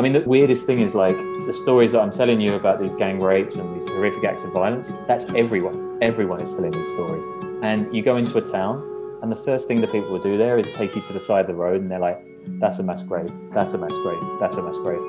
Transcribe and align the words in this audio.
I 0.00 0.02
mean, 0.02 0.14
the 0.14 0.22
weirdest 0.22 0.64
thing 0.64 0.78
is 0.78 0.94
like 0.94 1.14
the 1.46 1.52
stories 1.52 1.92
that 1.92 2.00
I'm 2.00 2.10
telling 2.10 2.40
you 2.40 2.54
about 2.54 2.80
these 2.80 2.94
gang 2.94 3.20
rapes 3.20 3.56
and 3.56 3.76
these 3.76 3.86
horrific 3.86 4.24
acts 4.24 4.44
of 4.44 4.50
violence. 4.50 4.90
That's 5.06 5.26
everyone. 5.36 5.98
Everyone 6.00 6.40
is 6.40 6.54
telling 6.54 6.70
these 6.70 6.88
stories. 6.88 7.22
And 7.60 7.94
you 7.94 8.00
go 8.00 8.16
into 8.16 8.38
a 8.38 8.40
town, 8.40 8.80
and 9.20 9.30
the 9.30 9.36
first 9.36 9.68
thing 9.68 9.78
that 9.82 9.92
people 9.92 10.10
will 10.10 10.22
do 10.22 10.38
there 10.38 10.56
is 10.56 10.74
take 10.74 10.96
you 10.96 11.02
to 11.02 11.12
the 11.12 11.20
side 11.20 11.42
of 11.42 11.48
the 11.48 11.54
road, 11.54 11.82
and 11.82 11.90
they're 11.90 11.98
like, 11.98 12.18
"That's 12.60 12.78
a 12.78 12.82
mass 12.82 13.02
grave. 13.02 13.30
That's 13.52 13.74
a 13.74 13.78
mass 13.78 13.92
grave. 13.92 14.22
That's 14.40 14.56
a 14.56 14.62
mass 14.62 14.78
grave." 14.78 15.02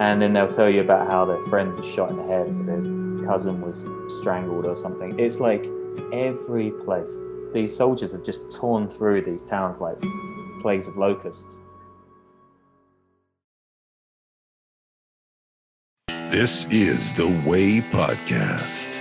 And 0.00 0.22
then 0.22 0.32
they'll 0.32 0.48
tell 0.48 0.70
you 0.70 0.80
about 0.80 1.10
how 1.10 1.26
their 1.26 1.42
friend 1.50 1.74
was 1.74 1.84
shot 1.84 2.08
in 2.08 2.16
the 2.16 2.22
head, 2.22 2.46
their 2.66 3.28
cousin 3.28 3.60
was 3.60 3.84
strangled, 4.20 4.64
or 4.64 4.74
something. 4.74 5.18
It's 5.18 5.38
like 5.38 5.66
every 6.14 6.70
place. 6.86 7.14
These 7.52 7.76
soldiers 7.76 8.12
have 8.12 8.24
just 8.24 8.50
torn 8.50 8.88
through 8.88 9.20
these 9.20 9.44
towns 9.44 9.82
like 9.82 10.02
plagues 10.62 10.88
of 10.88 10.96
locusts. 10.96 11.60
This 16.30 16.66
is 16.66 17.12
the 17.12 17.26
Way 17.26 17.80
Podcast. 17.80 18.92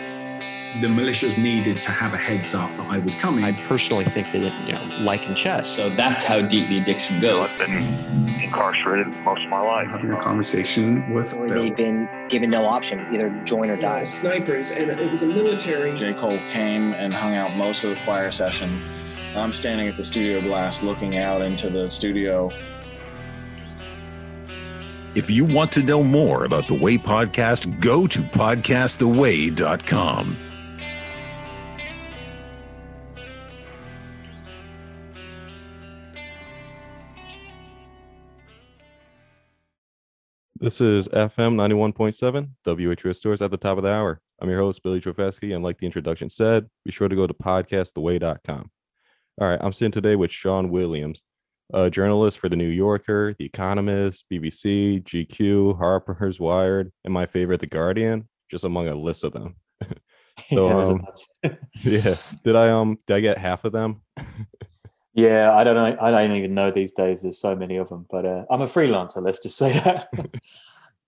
The 0.82 0.88
militias 0.88 1.38
needed 1.38 1.80
to 1.84 1.92
have 1.92 2.16
a 2.16 2.18
heads 2.18 2.56
up 2.56 2.76
that 2.78 2.88
I 2.90 2.98
was 2.98 3.14
coming. 3.14 3.44
I 3.44 3.52
personally 3.68 4.06
think 4.06 4.32
that, 4.32 4.42
you 4.66 4.74
know, 4.74 4.84
like 5.02 5.28
in 5.28 5.36
chess. 5.36 5.68
So 5.68 5.92
that's 5.92 6.24
how 6.24 6.42
deep 6.42 6.70
the 6.70 6.80
addiction 6.80 7.22
goes. 7.22 7.52
I've 7.52 7.58
been 7.60 7.74
incarcerated 8.42 9.10
most 9.18 9.44
of 9.44 9.50
my 9.50 9.62
life. 9.62 9.88
Having 9.92 10.14
a 10.14 10.20
conversation 10.20 11.14
with 11.14 11.36
Or 11.36 11.48
they've 11.54 11.76
been 11.76 12.10
given 12.32 12.50
no 12.50 12.66
option, 12.66 13.06
either 13.14 13.30
join 13.46 13.70
or 13.70 13.78
die. 13.78 14.06
snipers, 14.06 14.72
and 14.72 14.90
it 14.90 15.12
was 15.12 15.22
a 15.22 15.28
military. 15.28 15.96
J. 15.96 16.16
Cole 16.16 16.40
came 16.50 16.94
and 16.94 17.14
hung 17.14 17.36
out 17.36 17.56
most 17.56 17.84
of 17.84 17.92
the 17.92 17.96
choir 18.06 18.32
session. 18.32 18.82
I'm 19.36 19.54
standing 19.54 19.88
at 19.88 19.98
the 19.98 20.04
studio 20.04 20.42
blast 20.42 20.82
looking 20.82 21.18
out 21.18 21.44
into 21.44 21.70
the 21.70 21.92
studio. 21.92 22.50
If 25.16 25.28
you 25.30 25.44
want 25.44 25.72
to 25.72 25.82
know 25.82 26.04
more 26.04 26.46
about 26.46 26.68
the 26.68 26.76
Way 26.76 26.96
Podcast, 26.96 27.82
go 27.82 28.06
to 28.06 28.20
podcasttheway.com. 28.20 30.38
This 40.62 40.82
is 40.82 41.08
FM 41.08 41.56
91.7, 41.56 42.50
WHUS 42.66 43.18
Storrs 43.18 43.42
at 43.42 43.50
the 43.50 43.58
top 43.58 43.78
of 43.78 43.84
the 43.84 43.92
hour. 43.92 44.22
I'm 44.40 44.50
your 44.50 44.60
host, 44.60 44.84
Billy 44.84 45.02
Trofesky, 45.02 45.56
and 45.56 45.64
like 45.64 45.80
the 45.80 45.86
introduction 45.86 46.30
said, 46.30 46.68
be 46.86 46.92
sure 46.92 47.08
to 47.08 47.16
go 47.16 47.26
to 47.26 47.34
podcasttheway.com. 47.34 48.70
All 49.42 49.48
right, 49.48 49.60
I'm 49.62 49.74
sitting 49.74 49.94
today 49.94 50.18
with 50.18 50.32
Sean 50.32 50.70
Williams, 50.70 51.24
a 51.74 51.90
journalist 51.90 52.40
for 52.40 52.50
The 52.50 52.56
New 52.56 52.68
Yorker, 52.68 53.36
The 53.38 53.46
Economist, 53.46 54.26
BBC, 54.32 55.04
GQ, 55.04 55.78
Harper's 55.78 56.40
Wired, 56.40 56.92
and 57.04 57.14
my 57.14 57.26
favorite, 57.26 57.60
The 57.60 57.68
Guardian, 57.68 58.28
just 58.50 58.64
among 58.64 58.88
a 58.88 58.96
list 58.96 59.24
of 59.24 59.34
them. 59.34 59.56
so, 60.46 60.68
Yeah, 60.68 61.50
um, 61.52 61.58
yeah, 61.82 62.16
did 62.44 62.56
I 62.56 62.70
um 62.72 62.98
did 63.06 63.16
I 63.16 63.20
get 63.20 63.38
half 63.38 63.66
of 63.66 63.72
them? 63.72 64.02
yeah, 65.14 65.54
I 65.54 65.64
don't 65.64 65.76
know. 65.76 65.98
I 66.02 66.12
don't 66.12 66.32
even 66.32 66.54
know 66.54 66.72
these 66.72 66.94
days. 66.94 67.22
There's 67.22 67.40
so 67.40 67.56
many 67.56 67.78
of 67.78 67.90
them, 67.90 68.06
but 68.10 68.26
uh, 68.26 68.46
I'm 68.50 68.62
a 68.62 68.68
freelancer. 68.68 69.22
Let's 69.24 69.40
just 69.42 69.58
say 69.58 69.74
that. 69.80 70.10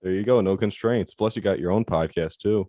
There 0.02 0.12
you 0.12 0.24
go, 0.24 0.40
no 0.40 0.56
constraints. 0.56 1.14
Plus, 1.14 1.36
you 1.36 1.42
got 1.42 1.60
your 1.60 1.70
own 1.70 1.84
podcast 1.84 2.38
too. 2.38 2.68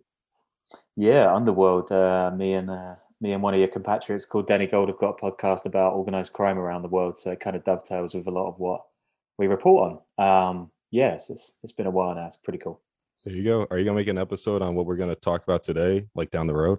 yeah, 0.94 1.34
Underworld. 1.34 1.90
Uh, 1.90 2.30
me 2.36 2.52
and 2.54 2.70
uh, 2.70 2.94
me 3.20 3.32
and 3.32 3.42
one 3.42 3.54
of 3.54 3.60
your 3.60 3.68
compatriots 3.68 4.26
called 4.26 4.46
Danny 4.46 4.66
Gold 4.66 4.88
have 4.88 4.98
got 4.98 5.18
a 5.20 5.30
podcast 5.30 5.64
about 5.64 5.94
organized 5.94 6.32
crime 6.32 6.58
around 6.58 6.82
the 6.82 6.88
world. 6.88 7.18
So 7.18 7.30
it 7.30 7.40
kind 7.40 7.56
of 7.56 7.64
dovetails 7.64 8.14
with 8.14 8.26
a 8.26 8.30
lot 8.30 8.48
of 8.48 8.58
what 8.58 8.82
we 9.38 9.46
report 9.46 10.00
on. 10.18 10.48
Um, 10.50 10.70
yes, 10.90 11.30
it's 11.30 11.56
it's 11.62 11.72
been 11.72 11.86
a 11.86 11.90
while 11.90 12.14
now. 12.14 12.26
It's 12.26 12.36
pretty 12.36 12.58
cool. 12.58 12.80
There 13.24 13.34
you 13.34 13.44
go. 13.44 13.66
Are 13.70 13.78
you 13.78 13.84
gonna 13.84 13.96
make 13.96 14.08
an 14.08 14.18
episode 14.18 14.62
on 14.62 14.74
what 14.74 14.86
we're 14.86 14.96
gonna 14.96 15.14
talk 15.14 15.42
about 15.44 15.62
today, 15.64 16.06
like 16.14 16.30
down 16.30 16.46
the 16.46 16.54
road? 16.54 16.78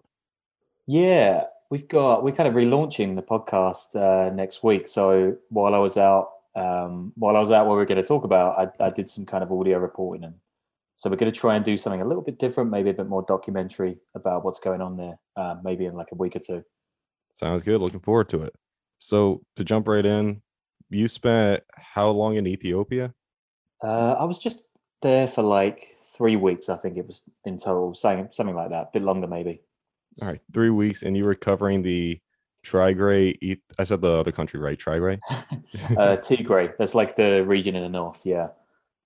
Yeah, 0.87 1.45
we've 1.69 1.87
got 1.87 2.23
we're 2.23 2.31
kind 2.31 2.47
of 2.47 2.55
relaunching 2.55 3.15
the 3.15 3.23
podcast 3.23 3.95
uh, 3.95 4.33
next 4.33 4.63
week. 4.63 4.87
So 4.87 5.37
while 5.49 5.73
I 5.73 5.79
was 5.79 5.97
out, 5.97 6.29
um, 6.55 7.11
while 7.15 7.35
I 7.35 7.39
was 7.39 7.51
out, 7.51 7.67
what 7.67 7.75
we're 7.75 7.85
going 7.85 8.01
to 8.01 8.07
talk 8.07 8.23
about, 8.23 8.57
I, 8.79 8.85
I 8.85 8.89
did 8.89 9.09
some 9.09 9.25
kind 9.25 9.43
of 9.43 9.51
audio 9.51 9.77
reporting, 9.77 10.23
and 10.23 10.35
so 10.95 11.09
we're 11.09 11.17
going 11.17 11.31
to 11.31 11.37
try 11.37 11.55
and 11.55 11.65
do 11.65 11.75
something 11.77 12.01
a 12.01 12.05
little 12.05 12.23
bit 12.23 12.39
different, 12.39 12.71
maybe 12.71 12.89
a 12.89 12.93
bit 12.93 13.07
more 13.07 13.25
documentary 13.27 13.97
about 14.15 14.45
what's 14.45 14.59
going 14.59 14.81
on 14.81 14.95
there, 14.97 15.19
uh, 15.35 15.55
maybe 15.63 15.85
in 15.85 15.93
like 15.93 16.07
a 16.11 16.15
week 16.15 16.35
or 16.35 16.39
two. 16.39 16.63
Sounds 17.33 17.63
good. 17.63 17.81
Looking 17.81 17.99
forward 17.99 18.29
to 18.29 18.43
it. 18.43 18.55
So 18.97 19.41
to 19.57 19.63
jump 19.63 19.87
right 19.87 20.05
in, 20.05 20.41
you 20.89 21.07
spent 21.07 21.63
how 21.75 22.09
long 22.09 22.35
in 22.35 22.47
Ethiopia? 22.47 23.13
Uh, 23.83 24.15
I 24.17 24.23
was 24.23 24.39
just 24.39 24.65
there 25.01 25.27
for 25.27 25.41
like 25.41 25.97
three 26.01 26.37
weeks, 26.37 26.69
I 26.69 26.77
think 26.77 26.97
it 26.97 27.05
was 27.05 27.23
in 27.43 27.57
total, 27.57 27.93
something 27.93 28.29
something 28.31 28.55
like 28.55 28.69
that, 28.69 28.83
a 28.83 28.89
bit 28.93 29.01
longer 29.01 29.27
maybe. 29.27 29.61
All 30.21 30.29
right, 30.29 30.39
three 30.53 30.69
weeks, 30.69 31.03
and 31.03 31.17
you 31.17 31.25
were 31.25 31.35
covering 31.35 31.81
the 31.81 32.21
Tigray. 32.65 33.59
I 33.77 33.83
said 33.83 33.99
the 33.99 34.11
other 34.11 34.31
country, 34.31 34.59
right? 34.59 34.79
Tigray. 34.79 35.19
uh, 35.29 36.17
Tigray, 36.17 36.73
that's 36.77 36.95
like 36.95 37.17
the 37.17 37.43
region 37.45 37.75
in 37.75 37.83
the 37.83 37.89
north. 37.89 38.21
Yeah. 38.23 38.47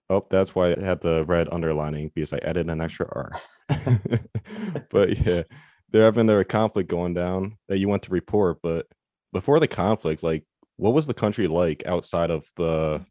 Oh, 0.10 0.26
that's 0.30 0.56
why 0.56 0.70
it 0.70 0.80
had 0.80 1.02
the 1.02 1.24
red 1.26 1.48
underlining 1.52 2.12
because 2.14 2.34
I 2.34 2.40
added 2.40 2.70
an 2.70 2.82
extra 2.82 3.08
R. 3.12 3.32
but 4.90 5.18
yeah, 5.20 5.44
there 5.92 6.04
have 6.04 6.16
been 6.16 6.26
there 6.26 6.40
a 6.40 6.46
conflict 6.46 6.90
going 6.90 7.14
down 7.14 7.58
that 7.68 7.78
you 7.78 7.88
went 7.88 8.04
to 8.04 8.12
report. 8.12 8.58
But 8.64 8.88
before 9.34 9.60
the 9.60 9.68
conflict, 9.68 10.24
like, 10.24 10.46
what 10.78 10.94
was 10.94 11.06
the 11.06 11.14
country 11.14 11.48
like 11.48 11.84
outside 11.86 12.32
of 12.32 12.46
the 12.56 13.06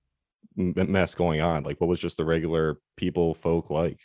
mess 0.57 1.15
going 1.15 1.41
on? 1.41 1.63
Like, 1.63 1.81
what 1.81 1.89
was 1.89 2.01
just 2.01 2.17
the 2.17 2.25
regular 2.25 2.79
people, 2.97 3.33
folk 3.35 3.71
like? 3.71 4.01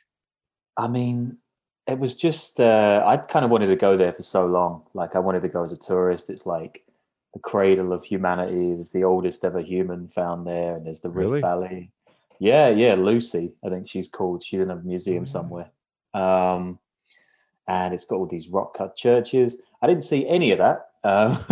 I 0.77 0.87
mean, 0.87 1.37
it 1.87 1.99
was 1.99 2.15
just 2.15 2.59
uh, 2.59 3.03
I 3.05 3.17
kind 3.17 3.43
of 3.43 3.51
wanted 3.51 3.67
to 3.67 3.75
go 3.75 3.97
there 3.97 4.13
for 4.13 4.21
so 4.21 4.45
long. 4.45 4.83
Like 4.93 5.15
I 5.15 5.19
wanted 5.19 5.41
to 5.43 5.49
go 5.49 5.63
as 5.63 5.73
a 5.73 5.79
tourist. 5.79 6.29
It's 6.29 6.45
like 6.45 6.83
the 7.33 7.39
cradle 7.39 7.91
of 7.91 8.03
humanity. 8.03 8.73
There's 8.73 8.91
the 8.91 9.03
oldest 9.03 9.43
ever 9.43 9.61
human 9.61 10.07
found 10.07 10.47
there, 10.47 10.75
and 10.75 10.85
there's 10.85 11.01
the 11.01 11.09
Rift 11.09 11.29
Really? 11.29 11.41
Valley. 11.41 11.91
Yeah, 12.43 12.67
yeah, 12.67 12.95
Lucy, 12.95 13.53
I 13.65 13.69
think 13.69 13.87
she's 13.87 14.09
called. 14.09 14.43
She's 14.43 14.59
in 14.59 14.69
a 14.69 14.75
museum 14.75 15.25
somewhere. 15.25 15.71
Um, 16.13 16.77
and 17.69 17.93
it's 17.93 18.03
got 18.03 18.17
all 18.17 18.25
these 18.25 18.49
rock 18.49 18.77
cut 18.77 18.97
churches. 18.97 19.61
I 19.81 19.87
didn't 19.87 20.03
see 20.03 20.27
any 20.27 20.51
of 20.51 20.57
that. 20.57 20.87
Um, 21.05 21.39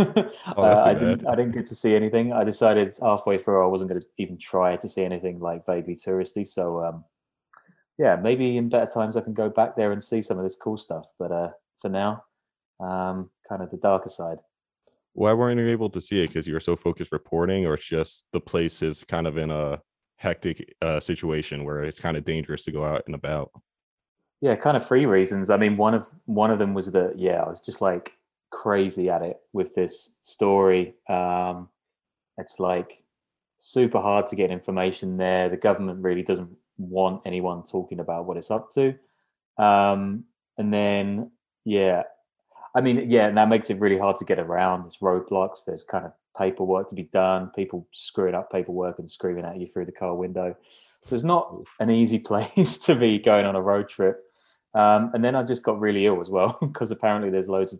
Oh, 0.57 0.63
uh, 0.63 0.83
I 0.85 0.93
didn't. 0.93 1.25
I 1.25 1.35
didn't 1.35 1.53
get 1.53 1.65
to 1.67 1.75
see 1.75 1.95
anything. 1.95 2.33
I 2.33 2.43
decided 2.43 2.93
halfway 3.01 3.37
through 3.37 3.63
I 3.63 3.67
wasn't 3.67 3.89
going 3.89 4.01
to 4.01 4.07
even 4.17 4.37
try 4.37 4.75
to 4.75 4.89
see 4.89 5.05
anything 5.05 5.39
like 5.39 5.65
vaguely 5.65 5.95
touristy. 5.95 6.45
So 6.45 6.83
um, 6.83 7.05
yeah, 7.97 8.17
maybe 8.17 8.57
in 8.57 8.67
better 8.67 8.91
times 8.91 9.15
I 9.15 9.21
can 9.21 9.33
go 9.33 9.49
back 9.49 9.77
there 9.77 9.93
and 9.93 10.03
see 10.03 10.21
some 10.21 10.39
of 10.39 10.43
this 10.43 10.57
cool 10.57 10.75
stuff. 10.75 11.05
But 11.17 11.31
uh, 11.31 11.51
for 11.79 11.87
now, 11.87 12.25
um, 12.81 13.29
kind 13.47 13.63
of 13.63 13.71
the 13.71 13.77
darker 13.77 14.09
side. 14.09 14.39
Why 15.13 15.31
weren't 15.31 15.57
you 15.57 15.69
able 15.69 15.89
to 15.91 16.01
see 16.01 16.21
it? 16.21 16.27
Because 16.27 16.47
you 16.47 16.53
were 16.53 16.59
so 16.59 16.75
focused 16.75 17.13
reporting, 17.13 17.65
or 17.65 17.75
it's 17.75 17.85
just 17.87 18.25
the 18.33 18.41
place 18.41 18.81
is 18.81 19.05
kind 19.05 19.25
of 19.25 19.37
in 19.37 19.51
a 19.51 19.79
hectic 20.21 20.75
uh, 20.83 20.99
situation 20.99 21.63
where 21.63 21.83
it's 21.83 21.99
kind 21.99 22.15
of 22.15 22.23
dangerous 22.23 22.63
to 22.63 22.71
go 22.71 22.85
out 22.85 23.01
and 23.07 23.15
about. 23.15 23.51
Yeah, 24.39 24.55
kind 24.55 24.77
of 24.77 24.87
three 24.87 25.07
reasons. 25.07 25.49
I 25.49 25.57
mean, 25.57 25.77
one 25.77 25.95
of 25.95 26.07
one 26.25 26.51
of 26.51 26.59
them 26.59 26.75
was 26.75 26.91
that 26.91 27.17
yeah, 27.17 27.41
I 27.41 27.49
was 27.49 27.59
just 27.59 27.81
like 27.81 28.13
crazy 28.51 29.09
at 29.09 29.23
it 29.23 29.37
with 29.51 29.73
this 29.73 30.17
story. 30.21 30.93
Um, 31.09 31.69
it's 32.37 32.59
like 32.59 33.03
super 33.57 33.99
hard 33.99 34.27
to 34.27 34.35
get 34.35 34.51
information 34.51 35.17
there. 35.17 35.49
The 35.49 35.57
government 35.57 36.03
really 36.03 36.23
doesn't 36.23 36.51
want 36.77 37.21
anyone 37.25 37.63
talking 37.63 37.99
about 37.99 38.25
what 38.25 38.37
it's 38.37 38.51
up 38.51 38.71
to. 38.73 38.93
Um, 39.57 40.25
and 40.57 40.71
then 40.71 41.31
yeah, 41.65 42.03
I 42.75 42.81
mean 42.81 43.09
yeah, 43.09 43.27
and 43.27 43.37
that 43.39 43.49
makes 43.49 43.71
it 43.71 43.79
really 43.79 43.97
hard 43.97 44.17
to 44.17 44.25
get 44.25 44.39
around. 44.39 44.83
There's 44.83 44.97
roadblocks. 44.97 45.65
There's 45.65 45.83
kind 45.83 46.05
of 46.05 46.13
paperwork 46.37 46.89
to 46.89 46.95
be 46.95 47.03
done. 47.03 47.51
People 47.55 47.87
screwing 47.91 48.35
up 48.35 48.51
paperwork 48.51 48.99
and 48.99 49.09
screaming 49.09 49.45
at 49.45 49.59
you 49.59 49.67
through 49.67 49.85
the 49.85 49.91
car 49.91 50.15
window. 50.15 50.55
So 51.03 51.15
it's 51.15 51.23
not 51.23 51.55
an 51.79 51.89
easy 51.89 52.19
place 52.31 52.77
to 52.79 52.95
be 52.95 53.19
going 53.19 53.45
on 53.45 53.55
a 53.55 53.61
road 53.61 53.89
trip. 53.89 54.23
Um, 54.73 55.11
and 55.13 55.23
then 55.23 55.35
I 55.35 55.43
just 55.43 55.63
got 55.63 55.79
really 55.79 56.05
ill 56.05 56.21
as 56.21 56.29
well 56.29 56.57
because 56.61 56.91
apparently 56.91 57.29
there's 57.29 57.49
loads 57.49 57.73
of 57.73 57.79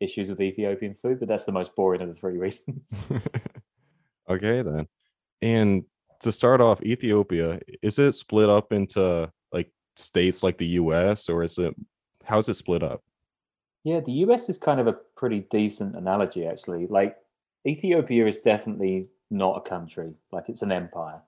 issues 0.00 0.28
with 0.28 0.40
Ethiopian 0.40 0.94
food, 0.94 1.20
but 1.20 1.28
that's 1.28 1.44
the 1.44 1.52
most 1.52 1.74
boring 1.76 2.00
of 2.00 2.08
the 2.08 2.14
three 2.14 2.36
reasons. 2.36 3.00
okay, 4.28 4.62
then. 4.62 4.88
And 5.40 5.84
to 6.20 6.32
start 6.32 6.60
off, 6.60 6.82
Ethiopia, 6.82 7.60
is 7.82 7.98
it 7.98 8.12
split 8.12 8.48
up 8.48 8.72
into 8.72 9.30
like 9.52 9.70
states 9.96 10.42
like 10.42 10.58
the 10.58 10.66
US 10.66 11.28
or 11.28 11.44
is 11.44 11.58
it 11.58 11.74
how's 12.24 12.48
it 12.48 12.54
split 12.54 12.82
up? 12.82 13.02
yeah, 13.84 14.00
the 14.00 14.12
US 14.12 14.48
is 14.48 14.58
kind 14.58 14.80
of 14.80 14.86
a 14.86 14.92
pretty 14.92 15.40
decent 15.40 15.96
analogy, 15.96 16.46
actually. 16.46 16.86
Like 16.86 17.16
Ethiopia 17.66 18.26
is 18.26 18.38
definitely 18.38 19.08
not 19.30 19.56
a 19.56 19.68
country, 19.68 20.14
like 20.30 20.48
it's 20.48 20.62
an 20.62 20.72
empire. 20.72 21.20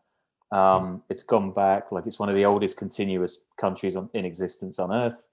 Um, 0.50 1.02
it's 1.08 1.22
gone 1.22 1.52
back, 1.52 1.90
like 1.90 2.06
it's 2.06 2.18
one 2.18 2.28
of 2.28 2.34
the 2.34 2.44
oldest 2.44 2.76
continuous 2.76 3.38
countries 3.58 3.96
on, 3.96 4.08
in 4.14 4.24
existence 4.24 4.78
on 4.78 4.92
Earth. 4.92 5.26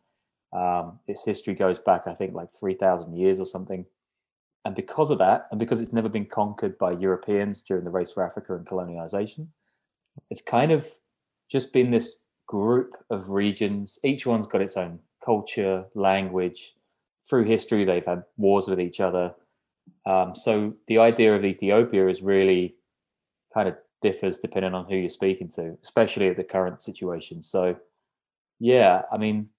Um, 0.53 0.99
its 1.07 1.23
history 1.23 1.53
goes 1.53 1.79
back, 1.79 2.07
I 2.07 2.13
think, 2.13 2.33
like 2.33 2.51
3,000 2.51 3.15
years 3.15 3.39
or 3.39 3.45
something. 3.45 3.85
And 4.65 4.75
because 4.75 5.11
of 5.11 5.17
that, 5.19 5.47
and 5.51 5.59
because 5.59 5.81
it's 5.81 5.93
never 5.93 6.09
been 6.09 6.25
conquered 6.25 6.77
by 6.77 6.91
Europeans 6.91 7.61
during 7.61 7.83
the 7.83 7.89
race 7.89 8.11
for 8.11 8.25
Africa 8.25 8.55
and 8.55 8.65
colonization, 8.65 9.51
it's 10.29 10.41
kind 10.41 10.71
of 10.71 10.87
just 11.49 11.73
been 11.73 11.91
this 11.91 12.19
group 12.47 12.91
of 13.09 13.29
regions. 13.29 13.99
Each 14.03 14.25
one's 14.25 14.47
got 14.47 14.61
its 14.61 14.77
own 14.77 14.99
culture, 15.23 15.85
language. 15.95 16.75
Through 17.27 17.45
history, 17.45 17.85
they've 17.85 18.05
had 18.05 18.23
wars 18.37 18.67
with 18.67 18.79
each 18.79 18.99
other. 18.99 19.33
Um, 20.05 20.35
so 20.35 20.73
the 20.87 20.97
idea 20.97 21.35
of 21.35 21.45
Ethiopia 21.45 22.07
is 22.07 22.21
really 22.21 22.75
kind 23.53 23.67
of 23.67 23.75
differs 24.01 24.39
depending 24.39 24.73
on 24.73 24.85
who 24.85 24.95
you're 24.95 25.09
speaking 25.09 25.49
to, 25.49 25.77
especially 25.83 26.27
at 26.27 26.37
the 26.37 26.43
current 26.43 26.81
situation. 26.81 27.41
So, 27.43 27.75
yeah, 28.59 29.03
I 29.11 29.17
mean, 29.17 29.49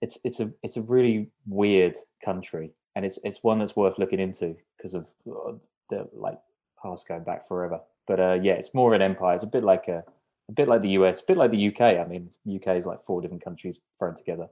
it's 0.00 0.18
it's 0.24 0.40
a 0.40 0.50
it's 0.62 0.76
a 0.76 0.82
really 0.82 1.30
weird 1.46 1.96
country, 2.24 2.72
and 2.96 3.04
it's 3.04 3.18
it's 3.24 3.42
one 3.42 3.58
that's 3.58 3.76
worth 3.76 3.98
looking 3.98 4.20
into 4.20 4.56
because 4.76 4.94
of 4.94 5.08
uh, 5.28 5.52
the 5.90 6.08
like 6.12 6.38
past 6.82 7.06
going 7.06 7.24
back 7.24 7.46
forever. 7.46 7.80
But 8.06 8.20
uh, 8.20 8.38
yeah, 8.42 8.54
it's 8.54 8.74
more 8.74 8.94
an 8.94 9.02
empire. 9.02 9.34
It's 9.34 9.44
a 9.44 9.48
bit 9.48 9.62
like 9.62 9.88
a 9.88 10.02
a 10.48 10.52
bit 10.52 10.68
like 10.68 10.82
the 10.82 10.90
US, 10.90 11.22
a 11.22 11.26
bit 11.26 11.36
like 11.36 11.50
the 11.50 11.68
UK. 11.68 11.80
I 11.98 12.04
mean, 12.04 12.30
UK 12.52 12.76
is 12.76 12.86
like 12.86 13.02
four 13.02 13.20
different 13.20 13.44
countries 13.44 13.78
thrown 13.98 14.14
together. 14.14 14.48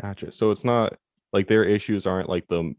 Gotcha. 0.00 0.32
So 0.32 0.50
it's 0.50 0.64
not 0.64 0.98
like 1.32 1.46
their 1.46 1.64
issues 1.64 2.06
aren't 2.06 2.28
like 2.28 2.46
the 2.48 2.74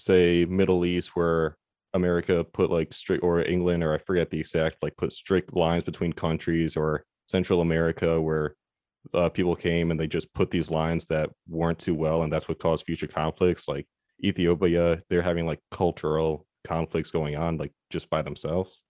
say 0.00 0.44
Middle 0.44 0.84
East 0.84 1.14
where 1.14 1.56
America 1.94 2.44
put 2.44 2.70
like 2.70 2.92
strict 2.92 3.22
or 3.22 3.42
England 3.42 3.82
or 3.82 3.92
I 3.92 3.98
forget 3.98 4.30
the 4.30 4.40
exact 4.40 4.82
like 4.82 4.96
put 4.96 5.12
strict 5.12 5.54
lines 5.54 5.84
between 5.84 6.12
countries 6.12 6.76
or 6.76 7.04
Central 7.26 7.60
America 7.60 8.20
where 8.20 8.54
uh, 9.14 9.28
people 9.28 9.56
came 9.56 9.90
and 9.90 9.98
they 9.98 10.06
just 10.06 10.32
put 10.34 10.50
these 10.50 10.70
lines 10.70 11.06
that 11.06 11.30
weren't 11.48 11.78
too 11.78 11.94
well 11.94 12.22
and 12.22 12.32
that's 12.32 12.48
what 12.48 12.58
caused 12.58 12.84
future 12.84 13.06
conflicts 13.06 13.66
like 13.66 13.86
Ethiopia 14.22 15.02
they're 15.08 15.22
having 15.22 15.46
like 15.46 15.60
cultural 15.70 16.46
conflicts 16.64 17.10
going 17.10 17.36
on 17.36 17.56
like 17.56 17.72
just 17.90 18.08
by 18.10 18.22
themselves? 18.22 18.82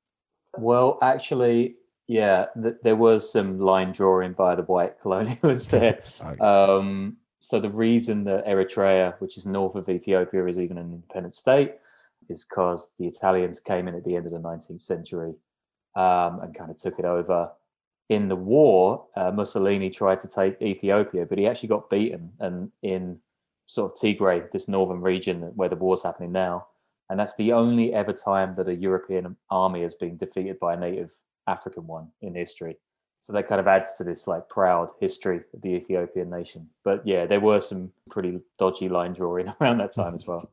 Well 0.58 0.98
actually 1.00 1.76
yeah 2.06 2.46
th- 2.60 2.76
there 2.82 2.96
was 2.96 3.30
some 3.30 3.58
line 3.60 3.92
drawing 3.92 4.32
by 4.32 4.56
the 4.56 4.62
white 4.62 5.00
colonialists 5.02 5.70
there. 5.70 6.02
Um, 6.40 7.16
so 7.40 7.58
the 7.58 7.70
reason 7.70 8.24
that 8.24 8.46
Eritrea 8.46 9.14
which 9.20 9.36
is 9.36 9.46
north 9.46 9.74
of 9.74 9.88
Ethiopia 9.88 10.46
is 10.46 10.60
even 10.60 10.78
an 10.78 10.92
independent 10.92 11.34
state 11.34 11.74
is 12.28 12.44
because 12.44 12.92
the 12.98 13.06
Italians 13.06 13.58
came 13.60 13.88
in 13.88 13.94
at 13.94 14.04
the 14.04 14.16
end 14.16 14.26
of 14.26 14.32
the 14.32 14.38
19th 14.38 14.82
century 14.82 15.34
um, 15.96 16.40
and 16.40 16.54
kind 16.54 16.70
of 16.70 16.76
took 16.76 16.98
it 16.98 17.04
over 17.04 17.50
in 18.10 18.26
the 18.26 18.36
war, 18.36 19.06
uh, 19.14 19.30
Mussolini 19.30 19.88
tried 19.88 20.18
to 20.20 20.28
take 20.28 20.60
Ethiopia, 20.60 21.24
but 21.24 21.38
he 21.38 21.46
actually 21.46 21.68
got 21.68 21.88
beaten. 21.88 22.32
And 22.40 22.72
in 22.82 23.20
sort 23.66 23.92
of 23.92 23.98
Tigray, 23.98 24.50
this 24.50 24.66
northern 24.66 25.00
region 25.00 25.42
where 25.54 25.68
the 25.68 25.76
war's 25.76 26.02
happening 26.02 26.32
now, 26.32 26.66
and 27.08 27.18
that's 27.18 27.36
the 27.36 27.52
only 27.52 27.94
ever 27.94 28.12
time 28.12 28.56
that 28.56 28.68
a 28.68 28.74
European 28.74 29.36
army 29.48 29.82
has 29.82 29.94
been 29.94 30.16
defeated 30.16 30.58
by 30.58 30.74
a 30.74 30.76
native 30.76 31.12
African 31.46 31.86
one 31.86 32.08
in 32.20 32.34
history. 32.34 32.78
So 33.20 33.34
that 33.34 33.46
kind 33.46 33.60
of 33.60 33.66
adds 33.66 33.96
to 33.96 34.04
this 34.04 34.26
like 34.26 34.48
proud 34.48 34.90
history 34.98 35.42
of 35.52 35.62
the 35.62 35.70
Ethiopian 35.70 36.30
nation. 36.30 36.68
But 36.84 37.06
yeah, 37.06 37.26
there 37.26 37.40
were 37.40 37.60
some 37.60 37.92
pretty 38.10 38.40
dodgy 38.58 38.88
line 38.88 39.12
drawing 39.12 39.52
around 39.60 39.78
that 39.78 39.92
time 39.92 40.14
as 40.14 40.26
well. 40.26 40.50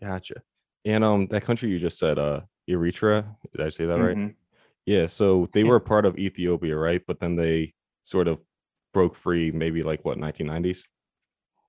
Gotcha. 0.00 0.42
And 0.84 1.04
um, 1.04 1.26
that 1.28 1.44
country 1.44 1.68
you 1.68 1.78
just 1.78 1.98
said, 1.98 2.18
uh, 2.18 2.40
Eritrea. 2.68 3.26
Did 3.52 3.64
I 3.64 3.68
say 3.68 3.86
that 3.86 4.00
right? 4.00 4.16
Mhm. 4.16 4.34
Yeah, 4.86 5.06
so 5.06 5.48
they 5.52 5.62
were 5.62 5.76
a 5.76 5.80
part 5.80 6.04
of 6.06 6.18
Ethiopia, 6.18 6.76
right? 6.76 7.02
But 7.06 7.20
then 7.20 7.36
they 7.36 7.74
sort 8.04 8.26
of 8.26 8.40
broke 8.92 9.14
free, 9.14 9.52
maybe 9.52 9.82
like 9.82 10.04
what 10.04 10.18
1990s. 10.18 10.86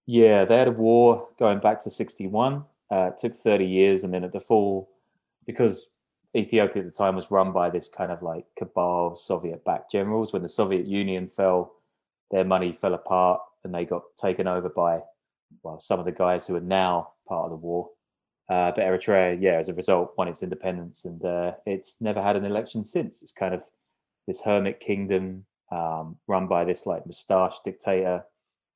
Yeah, 0.05 0.45
they 0.45 0.57
had 0.57 0.67
a 0.67 0.71
war 0.71 1.27
going 1.37 1.59
back 1.59 1.81
to 1.83 1.89
61. 1.89 2.63
Uh, 2.91 3.11
it 3.11 3.17
took 3.17 3.35
30 3.35 3.65
years. 3.65 4.03
And 4.03 4.13
then 4.13 4.23
at 4.23 4.33
the 4.33 4.39
fall, 4.39 4.89
because 5.45 5.95
Ethiopia 6.35 6.81
at 6.83 6.89
the 6.91 6.95
time 6.97 7.15
was 7.15 7.29
run 7.31 7.51
by 7.51 7.69
this 7.69 7.89
kind 7.89 8.11
of 8.11 8.21
like 8.23 8.45
cabal 8.57 9.11
of 9.11 9.19
Soviet 9.19 9.63
backed 9.63 9.91
generals, 9.91 10.33
when 10.33 10.41
the 10.41 10.49
Soviet 10.49 10.85
Union 10.85 11.27
fell, 11.27 11.73
their 12.31 12.43
money 12.43 12.73
fell 12.73 12.93
apart 12.93 13.41
and 13.63 13.73
they 13.73 13.85
got 13.85 14.03
taken 14.17 14.47
over 14.47 14.69
by, 14.69 14.99
well, 15.61 15.79
some 15.79 15.99
of 15.99 16.05
the 16.05 16.11
guys 16.11 16.47
who 16.47 16.55
are 16.55 16.61
now 16.61 17.09
part 17.27 17.45
of 17.45 17.51
the 17.51 17.55
war. 17.57 17.89
Uh, 18.49 18.71
but 18.71 18.83
Eritrea, 18.83 19.39
yeah, 19.39 19.53
as 19.53 19.69
a 19.69 19.73
result, 19.73 20.13
won 20.17 20.27
its 20.27 20.43
independence 20.43 21.05
and 21.05 21.23
uh, 21.23 21.53
it's 21.65 22.01
never 22.01 22.21
had 22.21 22.35
an 22.35 22.45
election 22.45 22.83
since. 22.83 23.21
It's 23.21 23.31
kind 23.31 23.53
of 23.53 23.63
this 24.27 24.41
hermit 24.41 24.79
kingdom 24.79 25.45
um, 25.71 26.17
run 26.27 26.47
by 26.47 26.65
this 26.65 26.85
like 26.85 27.05
moustache 27.05 27.57
dictator 27.63 28.23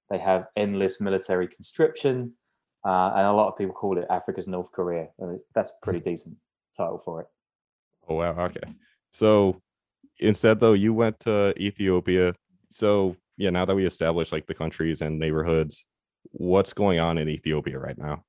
they 0.09 0.17
have 0.17 0.47
endless 0.55 1.01
military 1.01 1.47
conscription, 1.47 2.33
uh, 2.85 3.11
and 3.15 3.27
a 3.27 3.33
lot 3.33 3.49
of 3.49 3.57
people 3.57 3.73
call 3.73 3.97
it 3.97 4.05
Africa's 4.09 4.47
North 4.47 4.71
Korea. 4.71 5.09
It- 5.19 5.45
that's 5.53 5.71
a 5.71 5.83
pretty 5.83 5.99
decent 5.99 6.37
title 6.75 6.99
for 6.99 7.21
it. 7.21 7.27
Oh 8.07 8.15
wow, 8.15 8.31
okay. 8.45 8.61
So 9.11 9.61
instead 10.19 10.59
though, 10.59 10.73
you 10.73 10.93
went 10.93 11.19
to 11.21 11.53
Ethiopia. 11.57 12.33
So 12.69 13.15
yeah, 13.37 13.49
now 13.49 13.65
that 13.65 13.75
we 13.75 13.85
established 13.85 14.31
like 14.31 14.47
the 14.47 14.55
countries 14.55 15.01
and 15.01 15.19
neighborhoods, 15.19 15.85
what's 16.31 16.73
going 16.73 16.99
on 16.99 17.17
in 17.17 17.29
Ethiopia 17.29 17.79
right 17.79 17.97
now? 17.97 18.23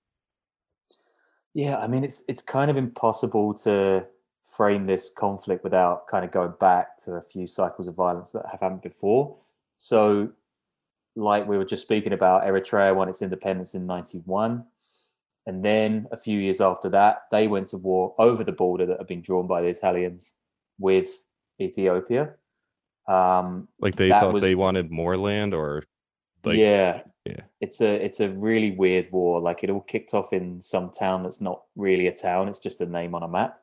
Yeah, 1.55 1.79
I 1.79 1.87
mean 1.87 2.05
it's 2.05 2.25
it's 2.29 2.43
kind 2.43 2.71
of 2.71 2.77
impossible 2.77 3.55
to 3.65 4.07
frame 4.45 4.87
this 4.87 5.11
conflict 5.17 5.63
without 5.63 6.07
kind 6.09 6.25
of 6.25 6.31
going 6.31 6.55
back 6.59 6.99
to 6.99 7.15
a 7.15 7.23
few 7.23 7.47
cycles 7.47 7.87
of 7.87 7.95
violence 7.95 8.33
that 8.33 8.45
have 8.51 8.61
happened 8.61 8.83
before. 8.83 9.37
So, 9.77 10.31
like 11.15 11.47
we 11.47 11.59
were 11.59 11.65
just 11.65 11.83
speaking 11.83 12.13
about, 12.13 12.45
Eritrea 12.45 12.95
won 12.95 13.09
its 13.09 13.23
independence 13.23 13.75
in 13.75 13.87
'91, 13.87 14.65
and 15.49 15.65
then 15.65 16.07
a 16.13 16.17
few 16.19 16.39
years 16.39 16.61
after 16.61 16.91
that, 16.91 17.23
they 17.31 17.49
went 17.49 17.69
to 17.69 17.79
war 17.79 18.15
over 18.19 18.45
the 18.45 18.53
border 18.53 18.85
that 18.85 18.99
had 18.99 19.07
been 19.07 19.23
drawn 19.23 19.47
by 19.47 19.63
the 19.63 19.69
Italians 19.69 20.35
with 20.79 21.09
Ethiopia. 21.59 22.35
Um, 23.09 23.67
Like 23.81 23.97
they 23.97 24.11
thought 24.11 24.35
was- 24.35 24.43
they 24.43 24.55
wanted 24.55 24.91
more 24.91 25.17
land 25.17 25.55
or 25.55 25.85
like 26.45 26.59
yeah, 26.59 27.01
yeah. 27.25 27.41
It's 27.63 27.81
a 27.81 27.95
it's 28.05 28.21
a 28.21 28.29
really 28.29 28.73
weird 28.73 29.11
war. 29.11 29.41
Like 29.41 29.65
it 29.65 29.71
all 29.71 29.81
kicked 29.81 30.13
off 30.13 30.35
in 30.35 30.61
some 30.61 30.91
town 30.91 31.23
that's 31.23 31.41
not 31.41 31.63
really 31.77 32.09
a 32.09 32.15
town. 32.15 32.49
It's 32.49 32.61
just 32.61 32.83
a 32.83 32.87
name 32.87 33.15
on 33.15 33.23
a 33.23 33.29
map. 33.29 33.59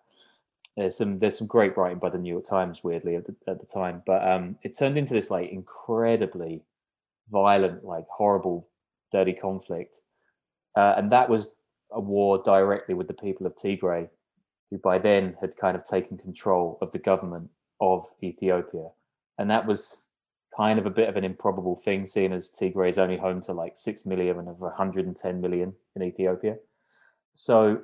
There's 0.75 0.97
some 0.97 1.19
there's 1.19 1.37
some 1.37 1.47
great 1.47 1.77
writing 1.77 1.99
by 1.99 2.09
the 2.09 2.17
New 2.17 2.33
York 2.33 2.45
Times, 2.45 2.83
weirdly 2.83 3.15
at 3.15 3.25
the, 3.25 3.35
at 3.47 3.59
the 3.59 3.67
time, 3.67 4.01
but 4.07 4.27
um, 4.27 4.57
it 4.63 4.75
turned 4.75 4.97
into 4.97 5.13
this 5.13 5.29
like 5.29 5.51
incredibly 5.51 6.63
violent, 7.29 7.85
like 7.85 8.07
horrible, 8.09 8.67
dirty 9.11 9.33
conflict, 9.33 10.01
uh, 10.75 10.95
and 10.97 11.11
that 11.11 11.29
was 11.29 11.55
a 11.95 11.99
war 11.99 12.41
directly 12.43 12.93
with 12.93 13.07
the 13.07 13.13
people 13.13 13.47
of 13.47 13.55
Tigray, 13.55 14.09
who 14.69 14.77
by 14.77 14.99
then 14.99 15.35
had 15.41 15.57
kind 15.57 15.75
of 15.75 15.83
taken 15.83 16.17
control 16.17 16.77
of 16.81 16.91
the 16.91 16.99
government 16.99 17.49
of 17.81 18.05
Ethiopia, 18.23 18.89
and 19.37 19.49
that 19.49 19.65
was 19.65 20.03
kind 20.55 20.79
of 20.79 20.85
a 20.85 20.89
bit 20.89 21.09
of 21.09 21.17
an 21.17 21.23
improbable 21.23 21.75
thing, 21.75 22.05
seeing 22.05 22.31
as 22.31 22.49
Tigray 22.49 22.89
is 22.89 22.97
only 22.97 23.17
home 23.17 23.41
to 23.41 23.53
like 23.53 23.75
six 23.75 24.05
million 24.05 24.39
and 24.39 24.47
over 24.47 24.67
110 24.67 25.41
million 25.41 25.73
in 25.95 26.03
Ethiopia. 26.03 26.57
So 27.33 27.81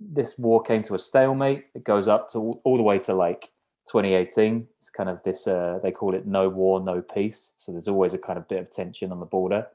this 0.00 0.38
war 0.38 0.62
came 0.62 0.82
to 0.82 0.94
a 0.94 0.98
stalemate. 0.98 1.64
It 1.74 1.84
goes 1.84 2.08
up 2.08 2.30
to 2.30 2.38
all, 2.38 2.60
all 2.64 2.76
the 2.76 2.82
way 2.82 2.98
to 3.00 3.14
like 3.14 3.50
2018. 3.86 4.66
It's 4.78 4.90
kind 4.90 5.08
of 5.08 5.22
this. 5.24 5.46
Uh, 5.46 5.80
they 5.82 5.90
call 5.90 6.14
it 6.14 6.26
no 6.26 6.48
war, 6.48 6.80
no 6.80 7.02
peace. 7.02 7.54
So 7.56 7.72
there's 7.72 7.88
always 7.88 8.14
a 8.14 8.18
kind 8.18 8.38
of 8.38 8.48
bit 8.48 8.60
of 8.60 8.70
tension 8.70 9.12
on 9.12 9.20
the 9.20 9.26
border. 9.26 9.66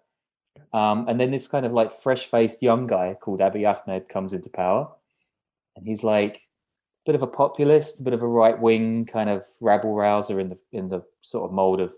Um, 0.74 1.08
and 1.08 1.20
then 1.20 1.32
this 1.32 1.48
kind 1.48 1.66
of 1.66 1.72
like 1.72 1.92
fresh-faced 1.92 2.62
young 2.62 2.88
guy 2.88 3.16
called 3.20 3.40
Abiy 3.40 3.66
Ahmed 3.66 4.10
comes 4.10 4.34
into 4.34 4.50
power, 4.50 4.90
and 5.76 5.88
he's 5.88 6.04
like 6.04 6.36
a 6.36 7.06
bit 7.06 7.16
of 7.16 7.22
a 7.22 7.28
populist, 7.28 8.00
a 8.00 8.04
bit 8.04 8.14
of 8.14 8.22
a 8.22 8.28
right-wing 8.28 9.06
kind 9.06 9.30
of 9.30 9.46
rabble 9.62 9.94
rouser 9.94 10.40
in 10.40 10.50
the 10.50 10.58
in 10.72 10.90
the 10.90 11.02
sort 11.22 11.46
of 11.50 11.54
mold 11.54 11.80
of 11.80 11.94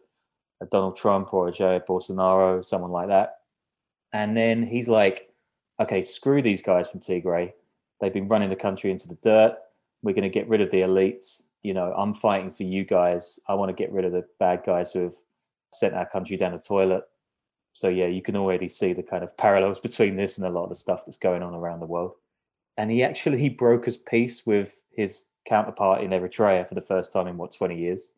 a 0.61 0.65
Donald 0.65 0.95
Trump 0.95 1.33
or 1.33 1.47
a 1.47 1.51
Jair 1.51 1.85
Bolsonaro, 1.85 2.63
someone 2.63 2.91
like 2.91 3.07
that. 3.07 3.37
And 4.13 4.35
then 4.35 4.63
he's 4.63 4.87
like, 4.87 5.33
okay, 5.79 6.01
screw 6.01 6.41
these 6.41 6.61
guys 6.61 6.89
from 6.89 6.99
Tigray. 6.99 7.53
They've 7.99 8.13
been 8.13 8.27
running 8.27 8.49
the 8.49 8.55
country 8.55 8.91
into 8.91 9.07
the 9.07 9.17
dirt. 9.23 9.57
We're 10.01 10.13
going 10.13 10.23
to 10.23 10.29
get 10.29 10.47
rid 10.47 10.61
of 10.61 10.71
the 10.71 10.81
elites. 10.81 11.43
You 11.63 11.73
know, 11.73 11.93
I'm 11.97 12.13
fighting 12.13 12.51
for 12.51 12.63
you 12.63 12.85
guys. 12.85 13.39
I 13.47 13.53
want 13.55 13.69
to 13.69 13.75
get 13.75 13.91
rid 13.91 14.05
of 14.05 14.11
the 14.11 14.25
bad 14.39 14.63
guys 14.65 14.91
who 14.91 15.01
have 15.01 15.15
sent 15.73 15.93
our 15.93 16.07
country 16.07 16.37
down 16.37 16.53
the 16.53 16.59
toilet. 16.59 17.03
So, 17.77 17.89
yeah, 17.89 18.07
you 18.07 18.23
can 18.23 18.35
already 18.35 18.67
see 18.67 18.93
the 18.93 19.03
kind 19.03 19.23
of 19.23 19.37
parallels 19.37 19.79
between 19.79 20.15
this 20.15 20.39
and 20.39 20.47
a 20.47 20.49
lot 20.49 20.63
of 20.63 20.69
the 20.69 20.75
stuff 20.75 21.05
that's 21.05 21.19
going 21.19 21.43
on 21.43 21.53
around 21.53 21.79
the 21.79 21.85
world. 21.85 22.13
And 22.75 22.89
he 22.89 23.03
actually 23.03 23.37
he 23.37 23.49
broke 23.49 23.85
his 23.85 23.97
peace 23.97 24.47
with 24.47 24.81
his 24.95 25.25
counterpart 25.47 26.01
in 26.01 26.09
Eritrea 26.09 26.67
for 26.67 26.73
the 26.73 26.81
first 26.81 27.13
time 27.13 27.27
in 27.27 27.37
what 27.37 27.51
20 27.51 27.77
years. 27.77 28.13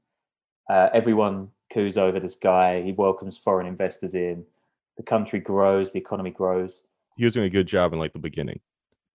Uh, 0.70 0.88
everyone 0.94 1.50
coos 1.74 1.98
over 1.98 2.22
this 2.22 2.38
guy. 2.38 2.82
He 2.82 2.94
welcomes 2.94 3.38
foreign 3.38 3.68
investors 3.68 4.16
in. 4.16 4.46
The 4.96 5.04
country 5.04 5.42
grows, 5.42 5.92
the 5.92 6.00
economy 6.00 6.32
grows. 6.32 6.86
he 7.18 7.26
was 7.26 7.34
doing 7.34 7.48
a 7.48 7.50
good 7.50 7.68
job 7.68 7.92
in 7.92 8.00
like 8.00 8.14
the 8.14 8.20
beginning. 8.20 8.62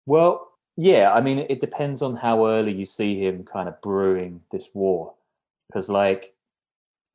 Well, 0.05 0.53
yeah, 0.77 1.11
I 1.15 1.23
mean, 1.23 1.47
it 1.49 1.63
depends 1.63 2.03
on 2.03 2.17
how 2.17 2.47
early 2.47 2.75
you 2.75 2.85
see 2.85 3.19
him 3.19 3.45
kind 3.45 3.67
of 3.67 3.81
brewing 3.81 4.43
this 4.53 4.69
war. 4.75 5.15
Because, 5.69 5.89
like, 5.89 6.34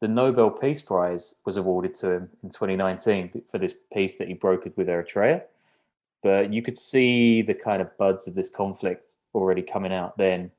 the 0.01 0.08
Nobel 0.08 0.50
Peace 0.50 0.82
Prize 0.82 1.36
was 1.46 1.58
awarded 1.58 1.94
to 1.96 2.12
him 2.12 2.29
in 2.44 2.50
2019 2.50 3.44
for 3.51 3.58
this 3.58 3.75
peace 3.94 4.18
that 4.18 4.27
he 4.27 4.36
brokered 4.36 4.75
with 4.77 4.88
Eritrea. 4.88 5.44
But 6.24 6.53
you 6.53 6.62
could 6.62 6.77
see 6.77 7.41
the 7.41 7.53
kind 7.53 7.82
of 7.82 7.98
buds 7.98 8.27
of 8.27 8.36
this 8.36 8.50
conflict 8.50 9.13
already 9.34 9.62
coming 9.62 9.94
out 9.94 10.18
then. 10.18 10.51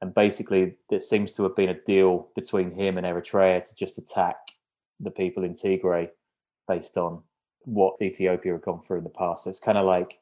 and 0.00 0.14
basically 0.14 0.74
there 0.90 1.00
seems 1.00 1.32
to 1.32 1.42
have 1.44 1.56
been 1.56 1.70
a 1.70 1.80
deal 1.86 2.28
between 2.34 2.70
him 2.70 2.98
and 2.98 3.06
Eritrea 3.06 3.66
to 3.66 3.74
just 3.74 3.96
attack 3.96 4.36
the 5.00 5.10
people 5.10 5.44
in 5.44 5.54
Tigray 5.54 6.10
based 6.68 6.98
on 6.98 7.22
what 7.64 7.96
Ethiopia 8.02 8.52
had 8.52 8.62
gone 8.62 8.82
through 8.82 8.98
in 8.98 9.04
the 9.04 9.10
past. 9.10 9.44
So 9.44 9.50
it's 9.50 9.58
kind 9.58 9.78
of 9.78 9.86
like 9.86 10.20